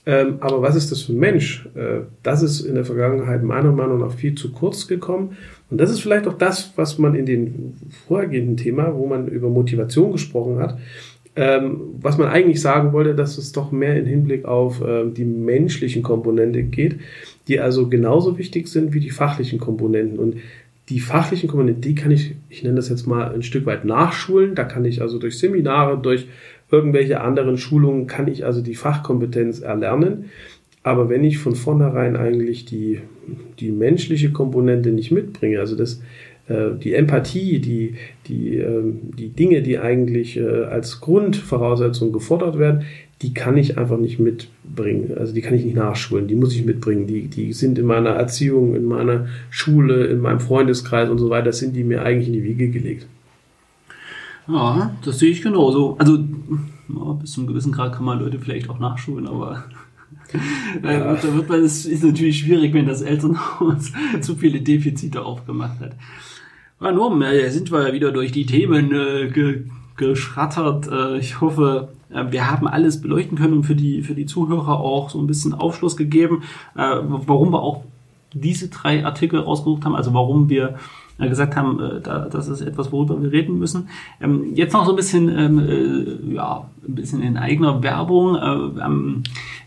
Ähm, 0.05 0.39
aber 0.41 0.61
was 0.61 0.77
ist 0.77 0.91
das 0.93 1.03
für 1.03 1.13
ein 1.13 1.21
Mensch? 1.21 1.67
Äh, 1.75 2.01
das 2.23 2.43
ist 2.43 2.61
in 2.61 2.75
der 2.75 2.85
Vergangenheit 2.85 3.43
meiner 3.45 3.73
Meinung 3.73 4.01
nach 4.01 4.13
viel 4.13 4.35
zu 4.35 4.53
kurz 4.53 4.89
gekommen. 4.89 5.39
Und 5.71 5.81
das 5.81 5.91
ist 5.91 6.01
vielleicht 6.01 6.27
auch 6.27 6.37
das, 6.37 6.73
was 6.77 6.99
man 6.99 7.15
in 7.15 7.25
den 7.25 7.75
vorhergehenden 8.07 8.59
Thema, 8.59 8.95
wo 8.95 9.07
man 9.07 9.29
über 9.29 9.49
Motivation 9.49 10.13
gesprochen 10.13 10.59
hat, 10.59 10.77
ähm, 11.35 11.81
was 12.01 12.19
man 12.19 12.29
eigentlich 12.29 12.61
sagen 12.61 12.93
wollte, 12.93 13.15
dass 13.15 13.39
es 13.39 13.53
doch 13.53 13.73
mehr 13.73 13.97
im 13.97 14.07
Hinblick 14.07 14.45
auf 14.45 14.83
ähm, 14.87 15.15
die 15.15 15.25
menschlichen 15.25 16.03
Komponente 16.03 16.63
geht, 16.63 16.97
die 17.49 17.59
also 17.59 17.89
genauso 17.89 18.39
wichtig 18.39 18.69
sind 18.69 18.93
wie 18.93 19.01
die 19.01 19.11
fachlichen 19.11 19.59
Komponenten. 19.59 20.19
Und 20.19 20.37
die 20.89 21.01
fachlichen 21.01 21.49
Komponenten, 21.49 21.81
die 21.81 21.95
kann 21.95 22.11
ich, 22.11 22.35
ich 22.51 22.63
nenne 22.63 22.77
das 22.77 22.91
jetzt 22.91 23.07
mal 23.07 23.33
ein 23.33 23.43
Stück 23.43 23.65
weit 23.65 23.85
nachschulen. 23.85 24.55
Da 24.55 24.65
kann 24.65 24.85
ich 24.85 25.01
also 25.01 25.19
durch 25.19 25.39
Seminare, 25.39 25.97
durch 25.97 26.27
irgendwelche 26.71 27.21
anderen 27.21 27.57
Schulungen, 27.57 28.07
kann 28.07 28.29
ich 28.29 28.45
also 28.45 28.61
die 28.61 28.75
Fachkompetenz 28.75 29.61
erlernen. 29.61 30.27
Aber 30.83 31.09
wenn 31.09 31.25
ich 31.25 31.39
von 31.39 31.55
vornherein 31.55 32.17
eigentlich 32.17 32.65
die, 32.65 33.01
die 33.61 33.71
menschliche 33.71 34.33
Komponente 34.33 34.91
nicht 34.91 35.13
mitbringe, 35.13 35.61
also 35.61 35.77
das, 35.77 35.95
äh, 35.95 36.01
die 36.79 36.95
Empathie, 36.95 37.59
die, 37.59 37.95
die, 38.27 38.57
ähm, 38.57 39.01
die 39.17 39.29
Dinge, 39.29 39.63
die 39.63 39.79
eigentlich 39.79 40.37
äh, 40.37 40.65
als 40.65 41.01
Grundvoraussetzung 41.01 42.13
gefordert 42.13 42.59
werden, 42.59 42.85
die 43.23 43.35
kann 43.35 43.57
ich 43.57 43.79
einfach 43.79 43.99
nicht 43.99 44.19
mitbringen. 44.19 45.13
Also 45.17 45.33
die 45.33 45.41
kann 45.41 45.55
ich 45.55 45.65
nicht 45.65 45.77
nachschulen, 45.77 46.27
die 46.27 46.35
muss 46.35 46.55
ich 46.55 46.65
mitbringen. 46.65 47.07
Die, 47.07 47.29
die 47.29 47.53
sind 47.53 47.79
in 47.79 47.87
meiner 47.87 48.11
Erziehung, 48.11 48.75
in 48.75 48.85
meiner 48.85 49.27
Schule, 49.49 50.07
in 50.07 50.19
meinem 50.19 50.41
Freundeskreis 50.41 51.09
und 51.09 51.19
so 51.19 51.31
weiter, 51.31 51.53
sind 51.53 51.77
die 51.77 51.85
mir 51.85 52.03
eigentlich 52.03 52.27
in 52.27 52.35
die 52.35 52.45
Wiege 52.45 52.69
gelegt. 52.71 53.07
Ja, 54.49 54.97
das 55.05 55.21
sehe 55.21 55.31
ich 55.31 55.41
genauso. 55.41 55.97
Also 55.99 56.19
bis 57.21 57.33
zum 57.33 57.47
gewissen 57.47 57.73
Grad 57.73 57.95
kann 57.95 58.05
man 58.05 58.19
Leute 58.19 58.41
vielleicht 58.41 58.69
auch 58.69 58.81
nachschulen, 58.81 59.29
aber 59.29 59.65
ja. 60.83 61.15
da 61.15 61.35
wird 61.35 61.49
man, 61.49 61.63
es 61.63 61.87
ist 61.87 62.03
natürlich 62.03 62.41
schwierig, 62.41 62.75
wenn 62.75 62.87
das 62.87 63.03
Elternhaus 63.03 63.93
zu 64.21 64.35
viele 64.35 64.61
Defizite 64.61 65.25
aufgemacht 65.25 65.79
hat. 65.81 65.93
Ja, 66.83 66.91
nun 66.91 67.23
äh, 67.23 67.49
sind 67.51 67.71
wir 67.71 67.87
ja 67.87 67.93
wieder 67.93 68.11
durch 68.11 68.33
die 68.33 68.45
Themen 68.45 68.93
äh, 68.93 69.29
ge 69.29 69.67
geschrattert. 69.97 70.89
Äh, 70.91 71.19
ich 71.19 71.41
hoffe, 71.41 71.91
äh, 72.11 72.25
wir 72.31 72.51
haben 72.51 72.67
alles 72.67 73.01
beleuchten 73.01 73.39
können 73.39 73.53
und 73.53 73.65
für 73.65 73.77
die, 73.77 74.03
für 74.03 74.15
die 74.15 74.27
Zuhörer 74.27 74.81
auch 74.81 75.09
so 75.09 75.21
ein 75.21 75.29
bisschen 75.29 75.55
Aufschluss 75.55 75.97
gegeben, 75.97 76.43
äh, 76.75 76.97
warum 77.01 77.53
wir 77.53 77.63
auch 77.63 77.85
diese 78.33 78.69
drei 78.69 79.05
Artikel 79.05 79.39
rausgesucht 79.39 79.85
haben, 79.85 79.95
also 79.95 80.13
warum 80.13 80.49
wir 80.49 80.75
äh, 81.19 81.29
gesagt 81.29 81.55
haben, 81.55 81.79
äh, 81.79 82.01
da, 82.01 82.29
das 82.29 82.49
ist 82.49 82.63
etwas, 82.63 82.91
worüber 82.91 83.23
wir 83.23 83.31
reden 83.31 83.61
müssen. 83.61 83.89
Ähm, 84.21 84.57
jetzt 84.57 84.73
noch 84.73 84.85
so 84.85 84.93
ein 84.93 84.97
bisschen, 84.97 85.29
ähm, 85.29 85.59
äh, 85.61 86.35
ja, 86.35 86.69
ein 86.89 86.95
bisschen 86.97 87.23
in 87.23 87.37
eigener 87.37 87.81
Werbung. 87.85 88.35
Äh, 88.35 88.81
am 88.81 89.23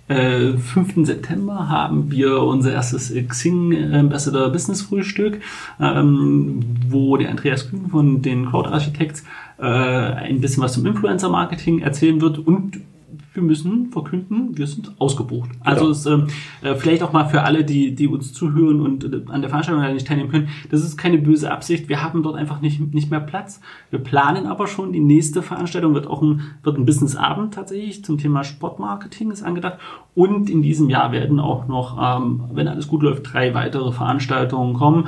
äh, 0.08 0.54
5. 0.58 1.06
September 1.06 1.70
haben 1.70 2.12
wir 2.12 2.42
unser 2.42 2.74
erstes 2.74 3.14
Xing 3.28 3.94
Ambassador 3.94 4.50
Business 4.50 4.82
Frühstück, 4.82 5.42
ähm, 5.80 6.60
wo 6.90 7.18
der 7.18 7.30
Andreas 7.30 7.70
Kühn 7.70 7.88
von 7.90 8.22
den 8.22 8.48
Crowd 8.48 8.70
Architects 8.70 9.24
äh, 9.58 9.66
ein 9.66 10.42
bisschen 10.42 10.64
was 10.64 10.74
zum 10.74 10.86
Influencer 10.86 11.30
Marketing 11.30 11.80
erzählen 11.80 12.22
wird 12.22 12.40
und 12.40 12.82
wir 13.36 13.44
müssen 13.44 13.92
verkünden, 13.92 14.58
wir 14.58 14.66
sind 14.66 14.94
ausgebucht. 14.98 15.50
Also 15.60 15.90
es, 15.90 16.06
ähm, 16.06 16.28
äh, 16.62 16.76
vielleicht 16.76 17.04
auch 17.04 17.12
mal 17.12 17.26
für 17.26 17.44
alle, 17.44 17.64
die, 17.64 17.94
die 17.94 18.08
uns 18.08 18.34
zuhören 18.34 18.82
und 18.82 19.04
äh, 19.04 19.22
an 19.28 19.42
der 19.42 19.50
Veranstaltung 19.50 19.94
nicht 19.94 20.08
teilnehmen 20.08 20.30
können, 20.30 20.50
das 20.72 20.82
ist 20.82 20.98
keine 20.98 21.18
böse 21.18 21.52
Absicht. 21.52 21.90
Wir 21.90 22.02
haben 22.02 22.24
dort 22.24 22.36
einfach 22.36 22.62
nicht, 22.62 22.94
nicht 22.94 23.12
mehr 23.12 23.20
Platz. 23.20 23.60
Wir 23.92 24.00
planen 24.00 24.48
aber 24.48 24.68
schon, 24.68 24.94
die 24.94 25.00
nächste 25.00 25.42
Veranstaltung 25.42 25.94
wird 25.94 26.08
auch 26.08 26.22
ein, 26.22 26.42
wird 26.64 26.78
ein 26.78 26.86
Businessabend 26.86 27.54
tatsächlich 27.54 28.04
zum 28.04 28.18
Thema 28.18 28.44
Sportmarketing 28.44 29.32
ist 29.32 29.44
angedacht. 29.44 29.80
Und 30.16 30.50
in 30.50 30.62
diesem 30.62 30.90
Jahr 30.90 31.12
werden 31.12 31.40
auch 31.40 31.68
noch, 31.68 31.98
ähm, 32.02 32.46
wenn 32.54 32.68
alles 32.68 32.88
gut 32.88 33.04
läuft, 33.04 33.34
drei 33.34 33.54
weitere 33.54 33.92
Veranstaltungen 33.92 34.74
kommen, 34.74 35.08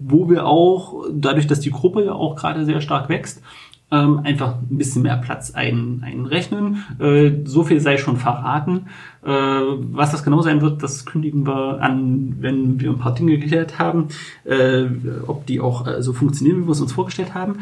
wo 0.00 0.28
wir 0.30 0.46
auch, 0.46 1.04
dadurch, 1.12 1.46
dass 1.46 1.60
die 1.60 1.70
Gruppe 1.70 2.04
ja 2.04 2.12
auch 2.12 2.36
gerade 2.36 2.64
sehr 2.64 2.80
stark 2.80 3.08
wächst, 3.08 3.42
ähm, 3.90 4.20
einfach 4.24 4.56
ein 4.56 4.78
bisschen 4.78 5.02
mehr 5.02 5.16
Platz 5.16 5.52
ein, 5.52 6.02
einrechnen. 6.04 6.84
Äh, 6.98 7.44
so 7.44 7.64
viel 7.64 7.80
sei 7.80 7.96
schon 7.96 8.16
verraten. 8.16 8.86
Äh, 9.24 9.30
was 9.30 10.12
das 10.12 10.24
genau 10.24 10.42
sein 10.42 10.60
wird, 10.60 10.82
das 10.82 11.06
kündigen 11.06 11.46
wir 11.46 11.80
an, 11.80 12.36
wenn 12.40 12.80
wir 12.80 12.90
ein 12.90 12.98
paar 12.98 13.14
Dinge 13.14 13.38
geklärt 13.38 13.78
haben, 13.78 14.08
äh, 14.44 14.84
ob 15.26 15.46
die 15.46 15.60
auch 15.60 15.86
äh, 15.86 16.02
so 16.02 16.12
funktionieren, 16.12 16.62
wie 16.62 16.66
wir 16.66 16.72
es 16.72 16.80
uns 16.80 16.92
vorgestellt 16.92 17.34
haben. 17.34 17.60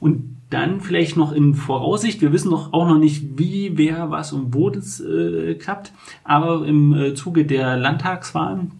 Und 0.00 0.36
dann 0.50 0.80
vielleicht 0.80 1.16
noch 1.16 1.32
in 1.32 1.54
Voraussicht, 1.54 2.22
wir 2.22 2.32
wissen 2.32 2.50
noch 2.50 2.72
auch 2.72 2.88
noch 2.88 2.98
nicht, 2.98 3.38
wie, 3.38 3.72
wer, 3.76 4.10
was 4.10 4.32
und 4.32 4.54
wo 4.54 4.70
das 4.70 5.00
äh, 5.00 5.54
klappt, 5.54 5.92
aber 6.24 6.66
im 6.66 6.94
äh, 6.94 7.14
Zuge 7.14 7.44
der 7.44 7.76
Landtagswahlen 7.76 8.72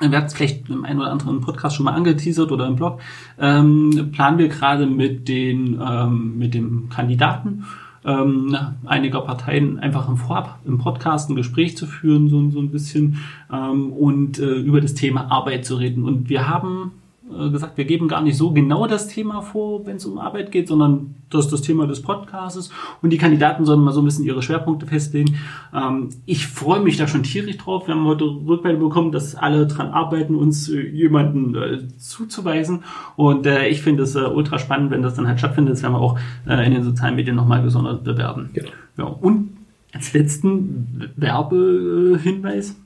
wir 0.00 0.16
hatten 0.16 0.26
es 0.26 0.34
vielleicht 0.34 0.68
im 0.68 0.84
einen 0.84 1.00
oder 1.00 1.10
anderen 1.10 1.40
Podcast 1.40 1.76
schon 1.76 1.84
mal 1.84 1.94
angeteasert 1.94 2.52
oder 2.52 2.66
im 2.66 2.76
Blog, 2.76 3.00
ähm, 3.38 4.10
planen 4.12 4.38
wir 4.38 4.48
gerade 4.48 4.86
mit 4.86 5.28
den 5.28 5.80
ähm, 5.80 6.38
mit 6.38 6.54
dem 6.54 6.88
Kandidaten 6.90 7.64
ähm, 8.04 8.56
einiger 8.84 9.20
Parteien 9.22 9.80
einfach 9.80 10.08
im 10.08 10.16
Vorab 10.16 10.60
im 10.64 10.78
Podcast 10.78 11.28
ein 11.28 11.36
Gespräch 11.36 11.76
zu 11.76 11.86
führen, 11.86 12.28
so, 12.28 12.50
so 12.50 12.60
ein 12.60 12.70
bisschen 12.70 13.18
ähm, 13.52 13.92
und 13.92 14.38
äh, 14.38 14.44
über 14.44 14.80
das 14.80 14.94
Thema 14.94 15.30
Arbeit 15.30 15.66
zu 15.66 15.76
reden. 15.76 16.04
Und 16.04 16.28
wir 16.28 16.48
haben 16.48 16.92
gesagt, 17.28 17.76
wir 17.76 17.84
geben 17.84 18.08
gar 18.08 18.22
nicht 18.22 18.36
so 18.36 18.52
genau 18.52 18.86
das 18.86 19.08
Thema 19.08 19.42
vor, 19.42 19.86
wenn 19.86 19.96
es 19.96 20.06
um 20.06 20.18
Arbeit 20.18 20.52
geht, 20.52 20.68
sondern 20.68 21.16
das 21.30 21.46
ist 21.46 21.52
das 21.52 21.62
Thema 21.62 21.86
des 21.86 22.02
Podcasts 22.02 22.70
und 23.02 23.10
die 23.10 23.18
Kandidaten 23.18 23.64
sollen 23.64 23.80
mal 23.80 23.92
so 23.92 24.00
ein 24.00 24.04
bisschen 24.04 24.24
ihre 24.24 24.42
Schwerpunkte 24.42 24.86
festlegen. 24.86 25.36
Ähm, 25.74 26.10
ich 26.24 26.46
freue 26.46 26.80
mich 26.80 26.96
da 26.96 27.08
schon 27.08 27.24
tierisch 27.24 27.56
drauf. 27.56 27.88
Wir 27.88 27.94
haben 27.94 28.04
heute 28.04 28.24
Rückmeldung 28.24 28.88
bekommen, 28.88 29.12
dass 29.12 29.34
alle 29.34 29.66
dran 29.66 29.90
arbeiten, 29.90 30.34
uns 30.36 30.68
äh, 30.68 30.80
jemanden 30.80 31.54
äh, 31.54 31.88
zuzuweisen 31.98 32.84
und 33.16 33.46
äh, 33.46 33.68
ich 33.68 33.82
finde 33.82 34.04
es 34.04 34.14
äh, 34.14 34.20
ultra 34.20 34.58
spannend, 34.58 34.90
wenn 34.92 35.02
das 35.02 35.14
dann 35.14 35.26
halt 35.26 35.38
stattfindet. 35.38 35.74
Das 35.74 35.82
werden 35.82 35.94
wir 35.94 36.00
auch 36.00 36.18
äh, 36.46 36.64
in 36.64 36.72
den 36.72 36.84
sozialen 36.84 37.16
Medien 37.16 37.36
nochmal 37.36 37.62
gesondert 37.62 38.04
bewerben. 38.04 38.50
Genau. 38.52 38.70
Ja, 38.98 39.04
und 39.04 39.50
als 39.92 40.12
letzten 40.12 41.10
Werbehinweis 41.16 42.76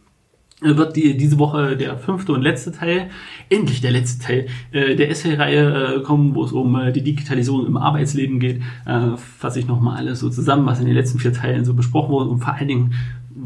wird 0.61 0.97
die, 0.97 1.17
diese 1.17 1.39
Woche 1.39 1.77
der 1.77 1.97
fünfte 1.97 2.33
und 2.33 2.43
letzte 2.43 2.73
Teil, 2.73 3.09
endlich 3.49 3.81
der 3.81 3.93
letzte 3.93 4.25
Teil 4.25 4.47
äh, 4.73 4.95
der 4.95 5.11
Essay-Reihe 5.11 5.97
äh, 5.97 6.03
kommen, 6.03 6.35
wo 6.35 6.45
es 6.45 6.53
um 6.53 6.75
äh, 6.77 6.93
die 6.93 7.03
Digitalisierung 7.03 7.67
im 7.67 7.77
Arbeitsleben 7.77 8.41
geht. 8.41 8.61
Äh, 8.87 9.17
fasse 9.17 9.59
ich 9.59 9.67
nochmal 9.67 9.97
alles 9.97 10.21
so 10.21 10.29
zusammen, 10.29 10.67
was 10.67 10.81
in 10.81 10.87
den 10.87 10.95
letzten 10.95 11.19
vier 11.19 11.33
Teilen 11.33 11.65
so 11.65 11.75
besprochen 11.75 12.13
wurde 12.13 12.31
und 12.31 12.41
vor 12.41 12.55
allen 12.55 12.69
Dingen 12.69 12.95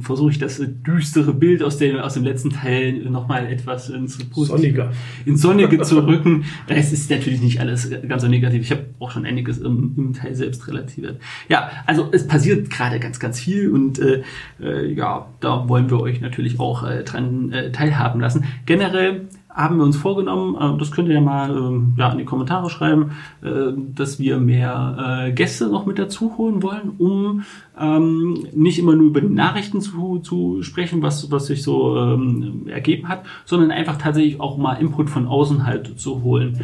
versuche 0.00 0.32
ich 0.32 0.38
das 0.38 0.60
düstere 0.86 1.32
Bild 1.32 1.62
aus 1.62 1.78
dem, 1.78 1.96
aus 1.96 2.14
dem 2.14 2.24
letzten 2.24 2.50
Teil 2.50 2.92
nochmal 3.10 3.46
etwas 3.46 3.90
ins 3.90 4.18
Sonniger. 4.32 4.92
ins 5.24 5.42
Sonnige 5.42 5.80
zu 5.82 6.06
rücken. 6.06 6.44
Es 6.68 6.92
ist 6.92 7.10
natürlich 7.10 7.40
nicht 7.40 7.60
alles 7.60 7.90
ganz 8.06 8.22
so 8.22 8.28
negativ. 8.28 8.62
Ich 8.62 8.70
habe 8.70 8.86
auch 8.98 9.10
schon 9.10 9.24
einiges 9.24 9.58
im, 9.58 9.94
im 9.96 10.12
Teil 10.12 10.34
selbst 10.34 10.66
relativiert. 10.68 11.20
Ja, 11.48 11.70
also 11.86 12.08
es 12.12 12.26
passiert 12.26 12.70
gerade 12.70 13.00
ganz, 13.00 13.20
ganz 13.20 13.40
viel 13.40 13.70
und 13.70 13.98
äh, 13.98 14.22
äh, 14.60 14.92
ja, 14.92 15.26
da 15.40 15.68
wollen 15.68 15.90
wir 15.90 16.00
euch 16.00 16.20
natürlich 16.20 16.60
auch 16.60 16.88
äh, 16.88 17.02
dran 17.04 17.52
äh, 17.52 17.72
teilhaben 17.72 18.20
lassen. 18.20 18.44
Generell 18.66 19.28
haben 19.54 19.76
wir 19.76 19.84
uns 19.84 19.96
vorgenommen, 19.96 20.56
äh, 20.56 20.78
das 20.78 20.90
könnt 20.90 21.08
ihr 21.08 21.14
ja 21.14 21.20
mal 21.20 21.56
ähm, 21.56 21.94
ja, 21.96 22.10
in 22.10 22.18
die 22.18 22.24
Kommentare 22.24 22.68
schreiben, 22.68 23.12
äh, 23.42 23.72
dass 23.94 24.18
wir 24.18 24.38
mehr 24.38 25.26
äh, 25.28 25.32
Gäste 25.32 25.68
noch 25.68 25.86
mit 25.86 25.98
dazu 25.98 26.36
holen 26.36 26.62
wollen, 26.62 26.92
um 26.98 27.44
ähm, 27.80 28.46
nicht 28.54 28.78
immer 28.78 28.94
nur 28.94 29.06
über 29.06 29.20
die 29.20 29.28
Nachrichten 29.28 29.80
zu, 29.80 30.18
zu 30.18 30.62
sprechen, 30.62 31.02
was, 31.02 31.30
was 31.30 31.46
sich 31.46 31.62
so 31.62 31.96
ähm, 31.96 32.66
ergeben 32.66 33.08
hat, 33.08 33.24
sondern 33.44 33.70
einfach 33.70 33.96
tatsächlich 33.96 34.40
auch 34.40 34.56
mal 34.56 34.74
Input 34.74 35.08
von 35.08 35.26
außen 35.26 35.66
halt 35.66 35.98
zu 35.98 36.22
holen. 36.22 36.60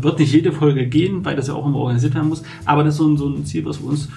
Wird 0.00 0.18
nicht 0.18 0.32
jede 0.32 0.52
Folge 0.52 0.86
gehen, 0.86 1.24
weil 1.24 1.36
das 1.36 1.48
ja 1.48 1.54
auch 1.54 1.66
immer 1.66 1.78
organisiert 1.78 2.14
werden 2.14 2.28
muss, 2.28 2.42
aber 2.64 2.84
das 2.84 2.94
ist 2.94 2.98
so 2.98 3.08
ein, 3.08 3.16
so 3.16 3.28
ein 3.28 3.44
Ziel, 3.44 3.64
was 3.64 3.82
wir 3.82 3.88
uns 3.88 4.08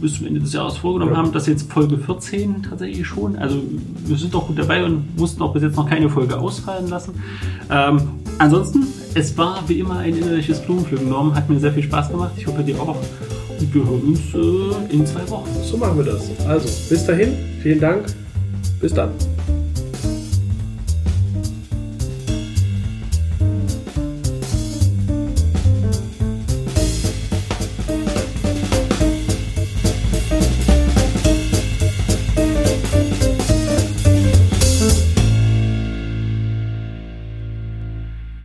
bis 0.00 0.18
zum 0.18 0.26
Ende 0.26 0.40
des 0.40 0.52
Jahres 0.52 0.76
vorgenommen 0.76 1.12
ja. 1.12 1.18
haben, 1.18 1.32
das 1.32 1.46
jetzt 1.46 1.72
Folge 1.72 1.98
14 1.98 2.64
tatsächlich 2.64 3.06
schon. 3.06 3.36
Also 3.36 3.62
wir 4.04 4.16
sind 4.16 4.34
doch 4.34 4.46
gut 4.46 4.58
dabei 4.58 4.84
und 4.84 5.18
mussten 5.18 5.42
auch 5.42 5.52
bis 5.52 5.62
jetzt 5.62 5.76
noch 5.76 5.88
keine 5.88 6.08
Folge 6.08 6.38
ausfallen 6.38 6.88
lassen. 6.88 7.14
Ähm, 7.70 8.00
ansonsten, 8.38 8.86
es 9.14 9.36
war 9.36 9.62
wie 9.68 9.80
immer 9.80 9.98
ein 9.98 10.16
innerliches 10.16 10.60
Blumenpflücken. 10.60 11.08
Norm 11.08 11.34
hat 11.34 11.48
mir 11.48 11.58
sehr 11.58 11.72
viel 11.72 11.82
Spaß 11.82 12.10
gemacht. 12.10 12.32
Ich 12.36 12.46
hoffe, 12.46 12.62
dir 12.62 12.80
auch. 12.80 12.96
Und 13.58 13.74
wir 13.74 13.84
hören 13.84 14.02
uns 14.02 14.20
äh, 14.34 14.94
in 14.94 15.06
zwei 15.06 15.28
Wochen. 15.30 15.48
So 15.62 15.76
machen 15.76 15.98
wir 15.98 16.04
das. 16.04 16.30
Also, 16.46 16.68
bis 16.88 17.06
dahin, 17.06 17.34
vielen 17.62 17.80
Dank. 17.80 18.06
Bis 18.80 18.92
dann. 18.92 19.10